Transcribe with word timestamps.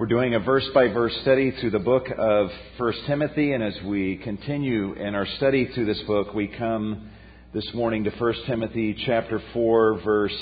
We're 0.00 0.06
doing 0.06 0.34
a 0.34 0.40
verse 0.40 0.66
by 0.72 0.88
verse 0.88 1.14
study 1.20 1.50
through 1.60 1.72
the 1.72 1.78
book 1.78 2.06
of 2.16 2.48
1 2.78 2.92
Timothy, 3.06 3.52
and 3.52 3.62
as 3.62 3.74
we 3.84 4.16
continue 4.16 4.94
in 4.94 5.14
our 5.14 5.26
study 5.36 5.70
through 5.74 5.84
this 5.84 6.00
book, 6.06 6.32
we 6.32 6.48
come 6.48 7.10
this 7.52 7.68
morning 7.74 8.04
to 8.04 8.10
1 8.10 8.34
Timothy 8.46 8.96
chapter 9.04 9.42
4, 9.52 10.00
verse 10.02 10.34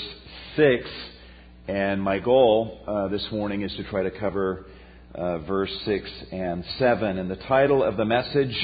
6. 0.55 0.85
And 1.67 2.01
my 2.01 2.19
goal 2.19 2.79
uh, 2.87 3.09
this 3.09 3.27
morning 3.33 3.63
is 3.63 3.75
to 3.75 3.83
try 3.89 4.01
to 4.03 4.11
cover 4.11 4.65
uh, 5.13 5.39
verse 5.39 5.77
6 5.83 6.09
and 6.31 6.63
7. 6.77 7.17
And 7.17 7.29
the 7.29 7.35
title 7.35 7.83
of 7.83 7.97
the 7.97 8.05
message 8.05 8.55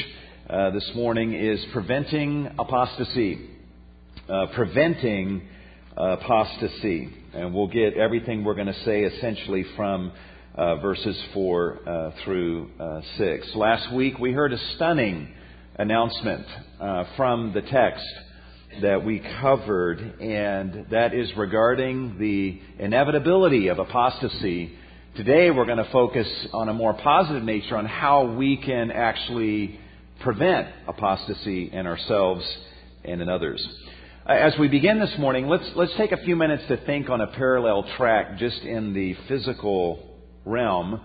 uh, 0.49 0.69
this 0.69 0.89
morning 0.95 1.33
is 1.33 1.59
Preventing 1.73 2.51
Apostasy. 2.57 3.49
Uh, 4.29 4.45
preventing 4.55 5.41
Apostasy. 5.97 7.09
And 7.33 7.53
we'll 7.53 7.67
get 7.67 7.97
everything 7.97 8.45
we're 8.45 8.55
going 8.55 8.67
to 8.67 8.83
say 8.85 9.01
essentially 9.01 9.65
from 9.75 10.13
uh, 10.55 10.75
verses 10.77 11.21
4 11.33 11.79
uh, 11.85 12.11
through 12.23 12.69
uh, 12.79 13.01
6. 13.17 13.55
Last 13.55 13.93
week 13.93 14.17
we 14.19 14.31
heard 14.31 14.53
a 14.53 14.57
stunning 14.75 15.27
announcement 15.77 16.45
uh, 16.79 17.03
from 17.17 17.51
the 17.53 17.61
text 17.61 18.05
that 18.81 19.03
we 19.03 19.21
covered, 19.41 19.99
and 20.21 20.87
that 20.91 21.13
is 21.13 21.29
regarding 21.35 22.17
the 22.19 22.59
inevitability 22.81 23.67
of 23.67 23.79
apostasy. 23.79 24.71
Today 25.17 25.51
we're 25.51 25.65
going 25.65 25.77
to 25.77 25.91
focus 25.91 26.27
on 26.53 26.69
a 26.69 26.73
more 26.73 26.93
positive 26.93 27.43
nature 27.43 27.77
on 27.77 27.85
how 27.85 28.33
we 28.35 28.57
can 28.57 28.91
actually 28.91 29.79
prevent 30.21 30.69
apostasy 30.87 31.69
in 31.71 31.85
ourselves 31.85 32.45
and 33.03 33.21
in 33.21 33.27
others. 33.27 33.65
Uh, 34.27 34.31
as 34.31 34.53
we 34.57 34.69
begin 34.69 34.99
this 34.99 35.13
morning, 35.19 35.47
let's, 35.47 35.69
let's 35.75 35.93
take 35.97 36.13
a 36.13 36.17
few 36.23 36.37
minutes 36.37 36.63
to 36.69 36.77
think 36.85 37.09
on 37.09 37.19
a 37.19 37.27
parallel 37.27 37.85
track 37.97 38.37
just 38.37 38.61
in 38.61 38.93
the 38.93 39.15
physical 39.27 40.14
realm. 40.45 41.01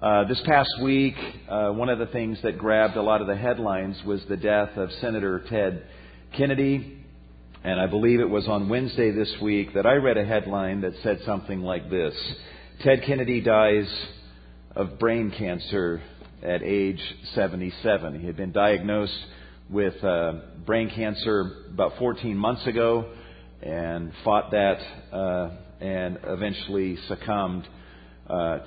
Uh, 0.00 0.24
this 0.24 0.40
past 0.44 0.70
week, 0.82 1.14
uh, 1.48 1.70
one 1.70 1.88
of 1.88 1.98
the 1.98 2.06
things 2.06 2.38
that 2.42 2.58
grabbed 2.58 2.96
a 2.96 3.02
lot 3.02 3.20
of 3.20 3.26
the 3.26 3.36
headlines 3.36 3.96
was 4.04 4.20
the 4.28 4.36
death 4.36 4.70
of 4.76 4.90
Senator 5.00 5.44
Ted 5.48 5.84
Kennedy. 6.36 6.98
And 7.62 7.80
I 7.80 7.86
believe 7.86 8.20
it 8.20 8.28
was 8.28 8.48
on 8.48 8.68
Wednesday 8.68 9.10
this 9.10 9.32
week 9.40 9.74
that 9.74 9.86
I 9.86 9.94
read 9.94 10.16
a 10.16 10.24
headline 10.24 10.80
that 10.80 10.94
said 11.02 11.20
something 11.24 11.60
like 11.60 11.90
this 11.90 12.14
Ted 12.82 13.02
Kennedy 13.06 13.40
dies 13.40 13.88
of 14.74 14.98
brain 14.98 15.32
cancer 15.36 16.02
at 16.42 16.62
age 16.62 17.02
77. 17.34 18.18
He 18.20 18.26
had 18.26 18.36
been 18.36 18.52
diagnosed 18.52 19.18
with 19.68 20.02
uh, 20.02 20.32
brain 20.64 20.90
cancer 20.90 21.66
about 21.72 21.98
14 21.98 22.36
months 22.36 22.66
ago 22.66 23.12
and 23.62 24.12
fought 24.24 24.50
that 24.50 24.78
uh, 25.12 25.50
and 25.80 26.18
eventually 26.24 26.96
succumbed 27.08 27.68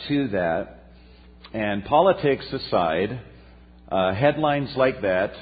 to 0.08 0.28
that. 0.30 0.80
And 1.54 1.86
politics 1.86 2.46
aside, 2.52 3.22
uh, 3.90 4.14
headlines 4.14 4.74
like 4.76 5.02
that 5.02 5.34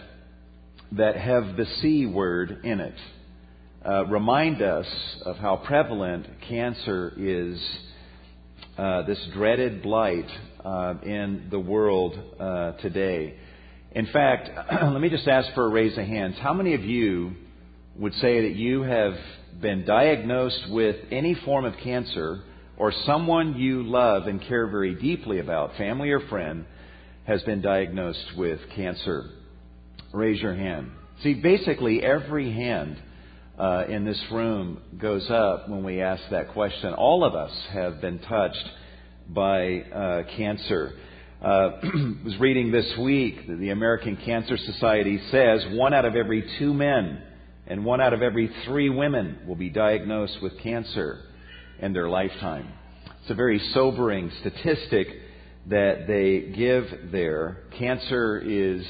that 0.94 1.16
have 1.16 1.56
the 1.56 1.66
C 1.82 2.06
word 2.06 2.62
in 2.66 2.80
it 2.82 2.96
uh, 3.86 4.06
remind 4.06 4.62
us 4.62 4.86
of 5.26 5.38
how 5.38 5.56
prevalent 5.56 6.28
cancer 6.48 7.14
is, 7.18 7.60
uh, 8.78 9.04
this 9.04 9.20
dreaded 9.34 9.82
blight 9.82 10.30
uh, 10.64 10.96
in 11.04 11.48
the 11.50 11.60
world 11.60 12.18
uh, 12.40 12.74
today. 12.74 13.36
In 13.94 14.06
fact, 14.08 14.50
let 14.84 15.02
me 15.02 15.10
just 15.10 15.28
ask 15.28 15.54
for 15.56 15.66
a 15.66 15.70
raise 15.70 15.98
of 15.98 16.06
hands. 16.06 16.36
How 16.40 16.54
many 16.54 16.74
of 16.74 16.84
you 16.84 17.32
would 17.96 18.14
say 18.16 18.42
that 18.42 18.56
you 18.56 18.84
have 18.84 19.14
been 19.62 19.86
diagnosed 19.86 20.70
with 20.70 20.98
any 21.12 21.36
form 21.44 21.66
of 21.66 21.74
cancer 21.84 22.44
or 22.78 22.92
someone 23.06 23.58
you 23.58 23.84
love 23.84 24.28
and 24.28 24.42
care 24.42 24.68
very 24.68 24.96
deeply 24.96 25.40
about, 25.40 25.76
family 25.78 26.12
or 26.12 26.20
friend, 26.28 26.66
has 27.26 27.42
been 27.44 27.62
diagnosed 27.62 28.36
with 28.38 28.60
cancer? 28.76 29.30
Raise 30.14 30.42
your 30.42 30.56
hand. 30.56 30.92
See, 31.24 31.36
basically, 31.36 32.04
every 32.04 32.52
hand 32.52 32.98
uh, 33.58 33.86
in 33.88 34.06
this 34.06 34.22
room 34.32 34.82
goes 35.00 35.30
up 35.30 35.70
when 35.70 35.84
we 35.84 36.02
ask 36.02 36.24
that 36.32 36.54
question. 36.54 36.94
All 36.94 37.24
of 37.24 37.36
us 37.36 37.52
have 37.72 38.02
been 38.02 38.20
touched 38.20 38.70
by 39.30 39.82
uh, 39.82 40.24
cancer. 40.36 40.94
Uh, 41.42 41.72
was 42.26 42.38
reading 42.40 42.72
this 42.72 42.92
week 43.00 43.48
that 43.48 43.60
the 43.60 43.70
American 43.70 44.18
Cancer 44.18 44.58
Society 44.58 45.20
says 45.32 45.64
one 45.72 45.94
out 45.94 46.06
of 46.06 46.16
every 46.16 46.44
two 46.60 46.74
men 46.74 47.22
and 47.68 47.86
one 47.86 48.02
out 48.02 48.14
of 48.14 48.22
every 48.22 48.50
three 48.66 48.90
women 48.90 49.40
will 49.48 49.56
be 49.56 49.70
diagnosed 49.70 50.38
with 50.42 50.60
cancer 50.60 51.20
in 51.82 51.94
their 51.94 52.10
lifetime. 52.10 52.68
It's 53.22 53.32
a 53.32 53.36
very 53.36 53.60
sobering 53.74 54.32
statistic 54.40 55.08
that 55.68 56.08
they 56.08 56.54
give 56.56 57.12
there. 57.12 57.64
Cancer 57.78 58.40
is 58.40 58.86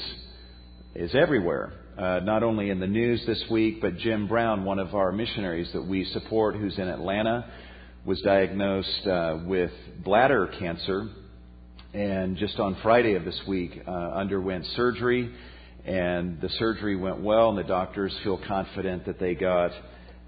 is 0.94 1.14
everywhere. 1.14 1.72
Uh, 1.96 2.20
not 2.22 2.42
only 2.42 2.70
in 2.70 2.80
the 2.80 2.86
news 2.86 3.22
this 3.26 3.42
week, 3.50 3.80
but 3.82 3.98
Jim 3.98 4.26
Brown, 4.26 4.64
one 4.64 4.78
of 4.78 4.94
our 4.94 5.12
missionaries 5.12 5.70
that 5.72 5.82
we 5.82 6.04
support, 6.06 6.56
who's 6.56 6.78
in 6.78 6.88
Atlanta, 6.88 7.50
was 8.06 8.20
diagnosed 8.22 9.06
uh, 9.06 9.38
with 9.44 9.70
bladder 10.02 10.50
cancer, 10.58 11.08
and 11.92 12.36
just 12.38 12.58
on 12.58 12.76
Friday 12.82 13.14
of 13.14 13.24
this 13.24 13.38
week 13.46 13.82
uh, 13.86 13.90
underwent 13.90 14.64
surgery, 14.74 15.30
and 15.84 16.40
the 16.40 16.48
surgery 16.58 16.96
went 16.96 17.20
well, 17.20 17.50
and 17.50 17.58
the 17.58 17.64
doctors 17.64 18.16
feel 18.24 18.40
confident 18.48 19.04
that 19.04 19.20
they 19.20 19.34
got 19.34 19.70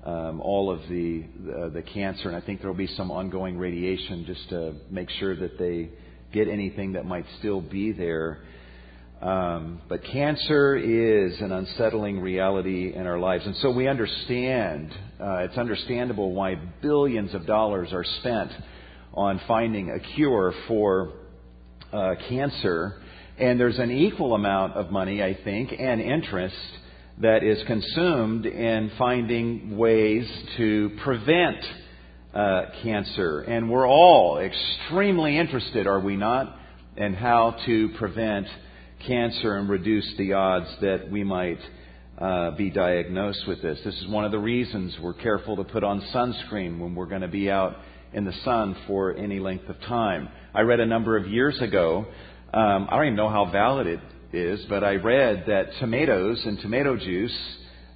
um, 0.04 0.41
all 0.41 0.70
of 0.70 0.81
the, 0.88 1.25
the, 1.44 1.70
the 1.75 1.82
cancer, 1.82 2.28
and 2.28 2.37
I 2.37 2.41
think 2.41 2.60
there 2.60 2.70
will 2.70 2.76
be 2.76 2.87
some 2.88 3.10
ongoing 3.10 3.56
radiation 3.56 4.25
just 4.26 4.48
to 4.50 4.75
make 4.91 5.09
sure 5.19 5.34
that 5.34 5.59
they 5.59 5.91
get 6.32 6.48
anything 6.48 6.92
that 6.92 7.06
might 7.06 7.25
still 7.38 7.60
be 7.60 7.92
there. 7.92 8.41
Um, 9.22 9.81
but 9.88 10.04
cancer 10.04 10.76
is 10.76 11.41
an 11.41 11.53
unsettling 11.53 12.20
reality 12.20 12.92
in 12.94 13.06
our 13.06 13.19
lives, 13.19 13.47
and 13.47 13.56
so 13.56 13.70
we 13.70 13.88
understand. 13.88 14.92
Uh, 15.19 15.37
it's 15.38 15.56
understandable 15.56 16.32
why 16.32 16.56
billions 16.82 17.32
of 17.32 17.47
dollars 17.47 17.88
are 17.92 18.04
spent 18.21 18.50
on 19.15 19.41
finding 19.48 19.91
a 19.91 20.00
cure 20.15 20.53
for 20.69 21.15
uh, 21.92 22.15
cancer, 22.28 23.00
and 23.38 23.59
there's 23.59 23.78
an 23.78 23.91
equal 23.91 24.34
amount 24.34 24.75
of 24.75 24.91
money, 24.91 25.22
I 25.22 25.38
think, 25.42 25.72
and 25.78 26.00
interest 26.03 26.56
that 27.20 27.44
is 27.44 27.62
consumed 27.66 28.44
in 28.44 28.91
finding 28.98 29.76
ways 29.76 30.28
to 30.56 30.91
prevent 31.04 31.58
uh, 32.34 32.62
cancer. 32.82 33.42
And 33.42 33.70
we're 33.70 33.88
all 33.88 34.38
extremely 34.38 35.38
interested, 35.38 35.86
are 35.86 36.00
we 36.00 36.16
not, 36.16 36.56
in 36.97 37.14
how 37.14 37.56
to 37.66 37.91
prevent 37.98 38.47
cancer 39.06 39.56
and 39.56 39.69
reduce 39.69 40.12
the 40.19 40.32
odds 40.32 40.66
that 40.80 41.08
we 41.10 41.22
might 41.22 41.60
uh, 42.19 42.50
be 42.53 42.70
diagnosed 42.70 43.47
with 43.47 43.62
this. 43.62 43.78
This 43.84 43.94
is 43.94 44.08
one 44.08 44.24
of 44.24 44.32
the 44.32 44.38
reasons 44.38 44.97
we're 45.00 45.14
careful 45.14 45.56
to 45.56 45.64
put 45.64 45.84
on 45.84 46.00
sunscreen 46.12 46.80
when 46.80 46.94
we're 46.94 47.06
going 47.06 47.20
to 47.20 47.28
be 47.28 47.50
out 47.50 47.76
in 48.12 48.24
the 48.24 48.34
sun 48.44 48.76
for 48.86 49.14
any 49.16 49.38
length 49.41 49.69
of 49.69 49.80
time. 49.82 50.28
I 50.54 50.62
read 50.62 50.80
a 50.80 50.86
number 50.86 51.16
of 51.16 51.26
years 51.26 51.60
ago, 51.60 52.06
um, 52.53 52.88
I 52.88 52.97
don't 52.97 53.06
even 53.06 53.16
know 53.16 53.28
how 53.28 53.50
valid 53.50 53.88
it 53.88 54.00
is, 54.34 54.65
but 54.69 54.84
I 54.84 54.97
read 54.97 55.45
that 55.47 55.71
tomatoes 55.81 56.43
and 56.45 56.59
tomato 56.61 56.97
juice 56.97 57.37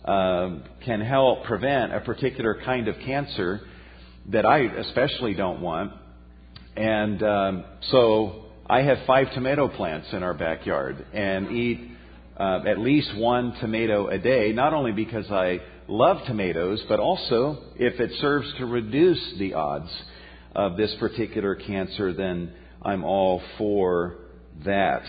um, 0.05 0.65
can 0.85 1.01
help 1.01 1.45
prevent 1.45 1.93
a 1.93 2.01
particular 2.01 2.61
kind 2.65 2.89
of 2.89 2.97
cancer 3.05 3.61
that 4.31 4.47
I 4.47 4.61
especially 4.61 5.35
don't 5.35 5.61
want. 5.61 5.93
And 6.77 7.23
um, 7.23 7.65
so 7.91 8.45
I 8.69 8.83
have 8.83 8.99
five 9.07 9.33
tomato 9.35 9.69
plants 9.69 10.09
in 10.13 10.23
our 10.23 10.35
backyard 10.35 11.05
and 11.13 11.51
eat 11.51 11.91
uh, 12.39 12.61
at 12.67 12.79
least 12.79 13.17
one 13.17 13.53
tomato 13.61 14.09
a 14.09 14.19
day, 14.19 14.53
not 14.53 14.73
only 14.73 14.93
because 14.93 15.31
I 15.31 15.61
love 15.89 16.19
tomatoes, 16.27 16.83
but 16.89 17.01
also 17.01 17.63
if 17.77 17.99
it 17.99 18.13
serves 18.21 18.53
to 18.59 18.67
reduce 18.67 19.35
the 19.39 19.55
odds 19.55 19.91
of 20.55 20.77
this 20.77 20.95
particular 21.01 21.55
cancer, 21.55 22.13
then 22.13 22.53
I'm 22.83 23.05
all 23.05 23.43
for 23.57 24.19
that. 24.65 25.03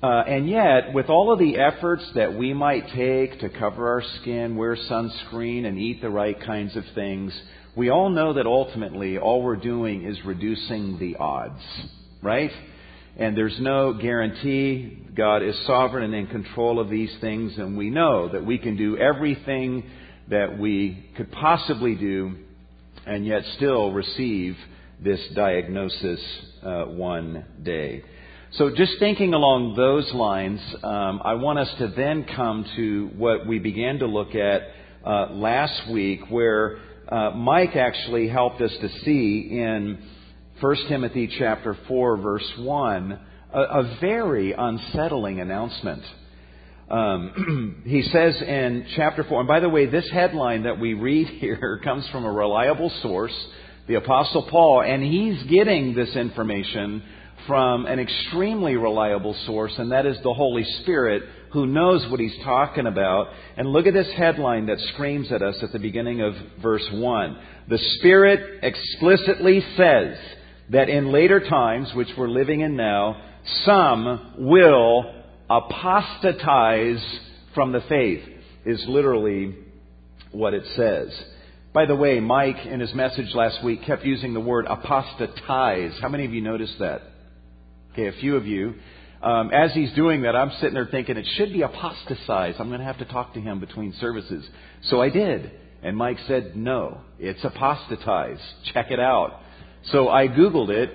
Uh, 0.00 0.22
and 0.28 0.48
yet, 0.48 0.92
with 0.94 1.08
all 1.08 1.32
of 1.32 1.40
the 1.40 1.56
efforts 1.56 2.08
that 2.14 2.32
we 2.32 2.54
might 2.54 2.86
take 2.94 3.40
to 3.40 3.48
cover 3.48 3.88
our 3.88 4.02
skin, 4.20 4.54
wear 4.54 4.76
sunscreen, 4.76 5.64
and 5.64 5.76
eat 5.76 6.00
the 6.00 6.08
right 6.08 6.40
kinds 6.40 6.76
of 6.76 6.84
things, 6.94 7.32
we 7.74 7.90
all 7.90 8.08
know 8.08 8.34
that 8.34 8.46
ultimately 8.46 9.18
all 9.18 9.42
we're 9.42 9.56
doing 9.56 10.04
is 10.04 10.16
reducing 10.24 10.98
the 11.00 11.16
odds, 11.16 11.60
right? 12.22 12.52
And 13.16 13.36
there's 13.36 13.58
no 13.60 13.92
guarantee. 13.92 14.98
God 15.16 15.42
is 15.42 15.56
sovereign 15.66 16.04
and 16.04 16.14
in 16.14 16.26
control 16.28 16.78
of 16.78 16.88
these 16.88 17.14
things, 17.20 17.58
and 17.58 17.76
we 17.76 17.90
know 17.90 18.28
that 18.28 18.46
we 18.46 18.58
can 18.58 18.76
do 18.76 18.96
everything 18.96 19.82
that 20.30 20.58
we 20.58 21.10
could 21.16 21.32
possibly 21.32 21.96
do 21.96 22.36
and 23.04 23.26
yet 23.26 23.42
still 23.56 23.90
receive 23.90 24.56
this 25.02 25.20
diagnosis 25.34 26.20
uh, 26.62 26.84
one 26.84 27.44
day. 27.64 28.04
So, 28.52 28.70
just 28.74 28.98
thinking 28.98 29.34
along 29.34 29.76
those 29.76 30.10
lines, 30.14 30.58
um, 30.82 31.20
I 31.22 31.34
want 31.34 31.58
us 31.58 31.68
to 31.80 31.88
then 31.88 32.24
come 32.34 32.64
to 32.76 33.10
what 33.14 33.46
we 33.46 33.58
began 33.58 33.98
to 33.98 34.06
look 34.06 34.34
at 34.34 34.62
uh, 35.04 35.32
last 35.32 35.90
week, 35.90 36.20
where 36.30 36.78
uh, 37.10 37.32
Mike 37.32 37.76
actually 37.76 38.26
helped 38.26 38.62
us 38.62 38.72
to 38.80 38.88
see 39.04 39.48
in 39.50 39.98
1 40.62 40.76
Timothy 40.88 41.30
chapter 41.38 41.76
4 41.88 42.16
verse 42.16 42.52
1, 42.56 43.20
a, 43.52 43.60
a 43.60 43.98
very 44.00 44.54
unsettling 44.56 45.40
announcement. 45.40 46.02
Um, 46.90 47.82
he 47.86 48.00
says 48.00 48.40
in 48.40 48.86
chapter 48.96 49.24
4, 49.24 49.40
and 49.40 49.48
by 49.48 49.60
the 49.60 49.68
way, 49.68 49.84
this 49.84 50.08
headline 50.10 50.62
that 50.62 50.80
we 50.80 50.94
read 50.94 51.26
here 51.38 51.82
comes 51.84 52.08
from 52.08 52.24
a 52.24 52.32
reliable 52.32 52.90
source, 53.02 53.46
the 53.88 53.96
Apostle 53.96 54.48
Paul, 54.50 54.80
and 54.80 55.02
he's 55.02 55.42
getting 55.50 55.94
this 55.94 56.16
information 56.16 57.02
from 57.46 57.86
an 57.86 57.98
extremely 57.98 58.76
reliable 58.76 59.34
source, 59.46 59.72
and 59.78 59.92
that 59.92 60.06
is 60.06 60.16
the 60.22 60.34
Holy 60.34 60.64
Spirit, 60.82 61.22
who 61.52 61.66
knows 61.66 62.06
what 62.10 62.20
he's 62.20 62.36
talking 62.44 62.86
about. 62.86 63.28
And 63.56 63.72
look 63.72 63.86
at 63.86 63.94
this 63.94 64.10
headline 64.16 64.66
that 64.66 64.80
screams 64.92 65.32
at 65.32 65.42
us 65.42 65.56
at 65.62 65.72
the 65.72 65.78
beginning 65.78 66.20
of 66.20 66.34
verse 66.60 66.86
1. 66.92 67.38
The 67.68 67.78
Spirit 67.98 68.60
explicitly 68.62 69.64
says 69.76 70.16
that 70.70 70.88
in 70.88 71.12
later 71.12 71.40
times, 71.40 71.90
which 71.94 72.08
we're 72.16 72.28
living 72.28 72.60
in 72.60 72.76
now, 72.76 73.22
some 73.64 74.34
will 74.38 75.14
apostatize 75.48 77.02
from 77.54 77.72
the 77.72 77.80
faith, 77.88 78.22
is 78.66 78.84
literally 78.86 79.54
what 80.32 80.52
it 80.52 80.64
says. 80.76 81.08
By 81.72 81.86
the 81.86 81.96
way, 81.96 82.20
Mike, 82.20 82.66
in 82.66 82.80
his 82.80 82.92
message 82.94 83.34
last 83.34 83.62
week, 83.64 83.84
kept 83.86 84.04
using 84.04 84.34
the 84.34 84.40
word 84.40 84.66
apostatize. 84.68 85.92
How 86.00 86.08
many 86.08 86.24
of 86.24 86.32
you 86.32 86.40
noticed 86.40 86.78
that? 86.80 87.02
Okay, 87.98 88.16
a 88.16 88.20
few 88.20 88.36
of 88.36 88.46
you. 88.46 88.74
Um, 89.20 89.50
as 89.52 89.74
he's 89.74 89.92
doing 89.94 90.22
that, 90.22 90.36
I'm 90.36 90.52
sitting 90.60 90.74
there 90.74 90.86
thinking 90.86 91.16
it 91.16 91.26
should 91.34 91.52
be 91.52 91.62
apostatized. 91.62 92.60
I'm 92.60 92.68
going 92.68 92.78
to 92.78 92.86
have 92.86 92.98
to 92.98 93.04
talk 93.04 93.34
to 93.34 93.40
him 93.40 93.58
between 93.58 93.92
services. 93.94 94.48
So 94.84 95.02
I 95.02 95.10
did. 95.10 95.50
And 95.82 95.96
Mike 95.96 96.18
said, 96.28 96.54
no, 96.54 97.00
it's 97.18 97.42
apostatized. 97.42 98.40
Check 98.72 98.92
it 98.92 99.00
out. 99.00 99.40
So 99.90 100.08
I 100.08 100.28
Googled 100.28 100.68
it, 100.68 100.94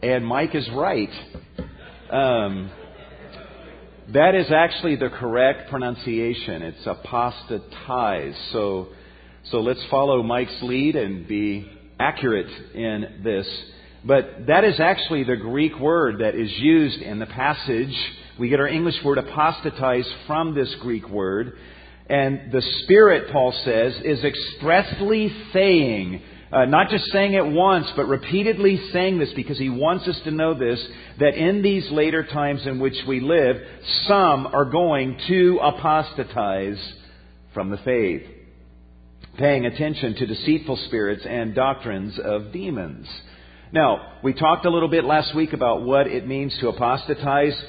and 0.00 0.24
Mike 0.24 0.54
is 0.54 0.68
right. 0.76 1.10
Um, 2.08 2.70
that 4.12 4.36
is 4.36 4.52
actually 4.52 4.94
the 4.94 5.08
correct 5.08 5.70
pronunciation. 5.70 6.62
It's 6.62 6.86
apostatized. 6.86 8.38
So, 8.52 8.90
so 9.50 9.60
let's 9.60 9.84
follow 9.90 10.22
Mike's 10.22 10.62
lead 10.62 10.94
and 10.94 11.26
be 11.26 11.68
accurate 11.98 12.46
in 12.76 13.22
this. 13.24 13.48
But 14.06 14.46
that 14.48 14.64
is 14.64 14.80
actually 14.80 15.24
the 15.24 15.36
Greek 15.36 15.78
word 15.78 16.20
that 16.20 16.34
is 16.34 16.50
used 16.58 17.00
in 17.00 17.18
the 17.18 17.26
passage. 17.26 17.94
We 18.38 18.50
get 18.50 18.60
our 18.60 18.68
English 18.68 19.02
word 19.02 19.16
apostatize 19.16 20.06
from 20.26 20.54
this 20.54 20.74
Greek 20.80 21.08
word. 21.08 21.56
And 22.08 22.52
the 22.52 22.60
Spirit, 22.82 23.32
Paul 23.32 23.52
says, 23.64 23.94
is 24.04 24.22
expressly 24.22 25.34
saying, 25.54 26.20
uh, 26.52 26.66
not 26.66 26.90
just 26.90 27.06
saying 27.12 27.32
it 27.32 27.46
once, 27.46 27.90
but 27.96 28.06
repeatedly 28.06 28.78
saying 28.92 29.18
this 29.18 29.32
because 29.34 29.58
he 29.58 29.70
wants 29.70 30.06
us 30.06 30.20
to 30.24 30.30
know 30.30 30.52
this, 30.52 30.86
that 31.18 31.34
in 31.34 31.62
these 31.62 31.90
later 31.90 32.24
times 32.24 32.66
in 32.66 32.78
which 32.78 32.96
we 33.08 33.20
live, 33.20 33.56
some 34.06 34.46
are 34.48 34.66
going 34.66 35.18
to 35.28 35.58
apostatize 35.62 36.78
from 37.54 37.70
the 37.70 37.78
faith, 37.78 38.22
paying 39.38 39.64
attention 39.64 40.14
to 40.16 40.26
deceitful 40.26 40.76
spirits 40.88 41.24
and 41.26 41.54
doctrines 41.54 42.18
of 42.22 42.52
demons. 42.52 43.08
Now, 43.74 44.20
we 44.22 44.34
talked 44.34 44.66
a 44.66 44.70
little 44.70 44.88
bit 44.88 45.04
last 45.04 45.34
week 45.34 45.52
about 45.52 45.82
what 45.82 46.06
it 46.06 46.28
means 46.28 46.56
to 46.60 46.68
apostatize. 46.68 47.60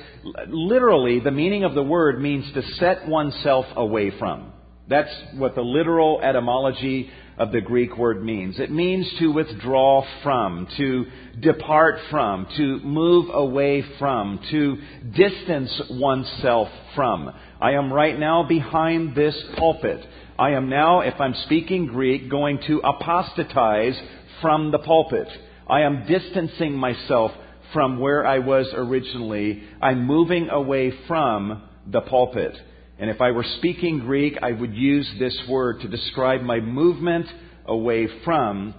Literally, 0.49 1.19
the 1.19 1.31
meaning 1.31 1.63
of 1.63 1.73
the 1.73 1.81
word 1.81 2.21
means 2.21 2.45
to 2.53 2.61
set 2.75 3.07
oneself 3.07 3.65
away 3.75 4.11
from. 4.19 4.53
That's 4.87 5.09
what 5.33 5.55
the 5.55 5.63
literal 5.63 6.21
etymology 6.21 7.09
of 7.39 7.51
the 7.51 7.59
Greek 7.59 7.97
word 7.97 8.23
means. 8.23 8.59
It 8.59 8.69
means 8.69 9.11
to 9.17 9.29
withdraw 9.29 10.05
from, 10.21 10.67
to 10.77 11.05
depart 11.39 11.95
from, 12.11 12.45
to 12.55 12.79
move 12.81 13.31
away 13.33 13.83
from, 13.97 14.39
to 14.51 14.77
distance 15.17 15.81
oneself 15.89 16.67
from. 16.93 17.33
I 17.59 17.71
am 17.71 17.91
right 17.91 18.19
now 18.19 18.43
behind 18.47 19.15
this 19.15 19.35
pulpit. 19.57 20.05
I 20.37 20.51
am 20.51 20.69
now, 20.69 20.99
if 20.99 21.19
I'm 21.19 21.33
speaking 21.45 21.87
Greek, 21.87 22.29
going 22.29 22.59
to 22.67 22.79
apostatize 22.81 23.99
from 24.39 24.69
the 24.69 24.77
pulpit. 24.77 25.29
I 25.67 25.81
am 25.81 26.05
distancing 26.07 26.73
myself 26.73 27.31
from 27.73 27.99
where 27.99 28.25
I 28.25 28.39
was 28.39 28.67
originally. 28.73 29.63
I'm 29.81 30.05
moving 30.05 30.49
away 30.49 30.93
from 31.07 31.63
the 31.87 32.01
pulpit. 32.01 32.55
And 32.99 33.09
if 33.09 33.19
I 33.19 33.31
were 33.31 33.45
speaking 33.57 33.99
Greek, 33.99 34.37
I 34.41 34.51
would 34.51 34.75
use 34.75 35.09
this 35.19 35.37
word 35.49 35.81
to 35.81 35.87
describe 35.87 36.41
my 36.41 36.59
movement 36.59 37.27
away 37.65 38.07
from 38.23 38.73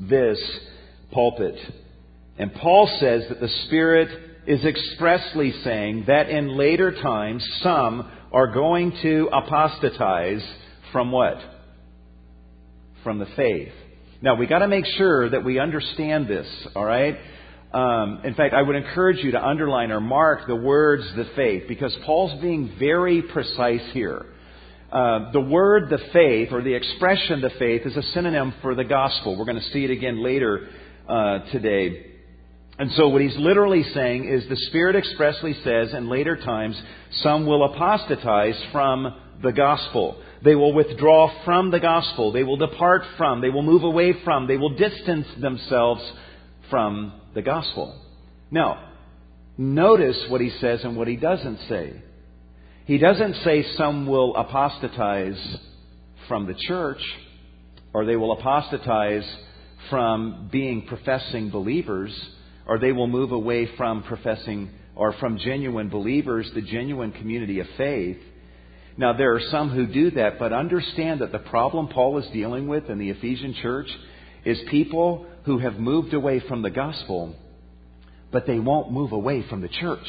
this 0.00 0.38
pulpit. 1.12 1.56
And 2.38 2.52
Paul 2.54 2.88
says 2.98 3.24
that 3.28 3.40
the 3.40 3.48
Spirit 3.66 4.08
is 4.46 4.64
expressly 4.64 5.52
saying 5.64 6.04
that 6.06 6.28
in 6.28 6.56
later 6.56 6.92
times 6.92 7.46
some 7.62 8.10
are 8.32 8.52
going 8.52 8.96
to 9.02 9.28
apostatize 9.32 10.42
from 10.92 11.12
what? 11.12 11.38
From 13.02 13.18
the 13.18 13.26
faith. 13.36 13.72
Now, 14.26 14.34
we 14.34 14.48
got 14.48 14.58
to 14.58 14.66
make 14.66 14.86
sure 14.86 15.30
that 15.30 15.44
we 15.44 15.60
understand 15.60 16.26
this, 16.26 16.48
all 16.74 16.84
right? 16.84 17.16
Um, 17.72 18.22
in 18.24 18.34
fact, 18.34 18.54
I 18.54 18.60
would 18.60 18.74
encourage 18.74 19.22
you 19.22 19.30
to 19.30 19.40
underline 19.40 19.92
or 19.92 20.00
mark 20.00 20.48
the 20.48 20.56
words 20.56 21.04
the 21.14 21.26
faith 21.36 21.68
because 21.68 21.96
Paul's 22.04 22.42
being 22.42 22.74
very 22.76 23.22
precise 23.22 23.88
here. 23.92 24.26
Uh, 24.90 25.30
the 25.30 25.40
word 25.40 25.90
the 25.90 26.00
faith 26.12 26.48
or 26.50 26.60
the 26.60 26.74
expression 26.74 27.40
the 27.40 27.52
faith 27.56 27.82
is 27.84 27.96
a 27.96 28.02
synonym 28.14 28.52
for 28.62 28.74
the 28.74 28.82
gospel. 28.82 29.38
We're 29.38 29.44
going 29.44 29.60
to 29.60 29.70
see 29.70 29.84
it 29.84 29.92
again 29.92 30.20
later 30.20 30.70
uh, 31.08 31.48
today. 31.52 32.06
And 32.80 32.90
so 32.96 33.06
what 33.06 33.22
he's 33.22 33.36
literally 33.36 33.84
saying 33.94 34.28
is 34.28 34.48
the 34.48 34.56
Spirit 34.56 34.96
expressly 34.96 35.54
says 35.62 35.94
in 35.94 36.08
later 36.08 36.36
times, 36.36 36.82
some 37.22 37.46
will 37.46 37.62
apostatize 37.72 38.60
from 38.72 39.06
the 39.42 39.52
gospel. 39.52 40.22
They 40.44 40.54
will 40.54 40.72
withdraw 40.72 41.30
from 41.44 41.70
the 41.70 41.80
gospel. 41.80 42.32
They 42.32 42.42
will 42.42 42.56
depart 42.56 43.02
from. 43.16 43.40
They 43.40 43.50
will 43.50 43.62
move 43.62 43.82
away 43.82 44.14
from. 44.24 44.46
They 44.46 44.56
will 44.56 44.76
distance 44.76 45.26
themselves 45.40 46.02
from 46.70 47.20
the 47.34 47.42
gospel. 47.42 48.00
Now, 48.50 48.92
notice 49.56 50.18
what 50.28 50.40
he 50.40 50.50
says 50.60 50.80
and 50.84 50.96
what 50.96 51.08
he 51.08 51.16
doesn't 51.16 51.60
say. 51.68 52.02
He 52.86 52.98
doesn't 52.98 53.34
say 53.44 53.64
some 53.76 54.06
will 54.06 54.36
apostatize 54.36 55.58
from 56.28 56.46
the 56.46 56.54
church 56.54 57.00
or 57.92 58.04
they 58.04 58.16
will 58.16 58.32
apostatize 58.32 59.24
from 59.90 60.48
being 60.52 60.86
professing 60.86 61.50
believers 61.50 62.12
or 62.66 62.78
they 62.78 62.92
will 62.92 63.06
move 63.06 63.32
away 63.32 63.68
from 63.76 64.02
professing 64.02 64.70
or 64.94 65.12
from 65.14 65.38
genuine 65.38 65.88
believers, 65.88 66.50
the 66.54 66.62
genuine 66.62 67.12
community 67.12 67.60
of 67.60 67.66
faith. 67.76 68.18
Now, 68.98 69.12
there 69.12 69.34
are 69.34 69.40
some 69.50 69.70
who 69.70 69.86
do 69.86 70.10
that, 70.12 70.38
but 70.38 70.52
understand 70.52 71.20
that 71.20 71.32
the 71.32 71.38
problem 71.38 71.88
Paul 71.88 72.18
is 72.18 72.26
dealing 72.32 72.66
with 72.66 72.88
in 72.88 72.98
the 72.98 73.10
Ephesian 73.10 73.54
church 73.60 73.88
is 74.44 74.58
people 74.70 75.26
who 75.44 75.58
have 75.58 75.74
moved 75.74 76.14
away 76.14 76.40
from 76.40 76.62
the 76.62 76.70
gospel, 76.70 77.34
but 78.32 78.46
they 78.46 78.58
won't 78.58 78.92
move 78.92 79.12
away 79.12 79.44
from 79.48 79.60
the 79.60 79.68
church. 79.68 80.06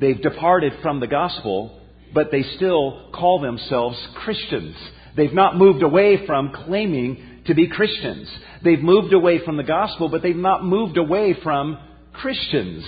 They've 0.00 0.20
departed 0.20 0.74
from 0.80 1.00
the 1.00 1.06
gospel, 1.06 1.80
but 2.14 2.30
they 2.30 2.42
still 2.56 3.10
call 3.12 3.40
themselves 3.40 3.98
Christians. 4.14 4.76
They've 5.16 5.32
not 5.32 5.56
moved 5.56 5.82
away 5.82 6.26
from 6.26 6.52
claiming 6.64 7.42
to 7.46 7.54
be 7.54 7.68
Christians. 7.68 8.30
They've 8.62 8.80
moved 8.80 9.12
away 9.12 9.44
from 9.44 9.56
the 9.56 9.62
gospel, 9.62 10.08
but 10.08 10.22
they've 10.22 10.34
not 10.36 10.64
moved 10.64 10.96
away 10.96 11.36
from 11.42 11.78
Christians. 12.12 12.84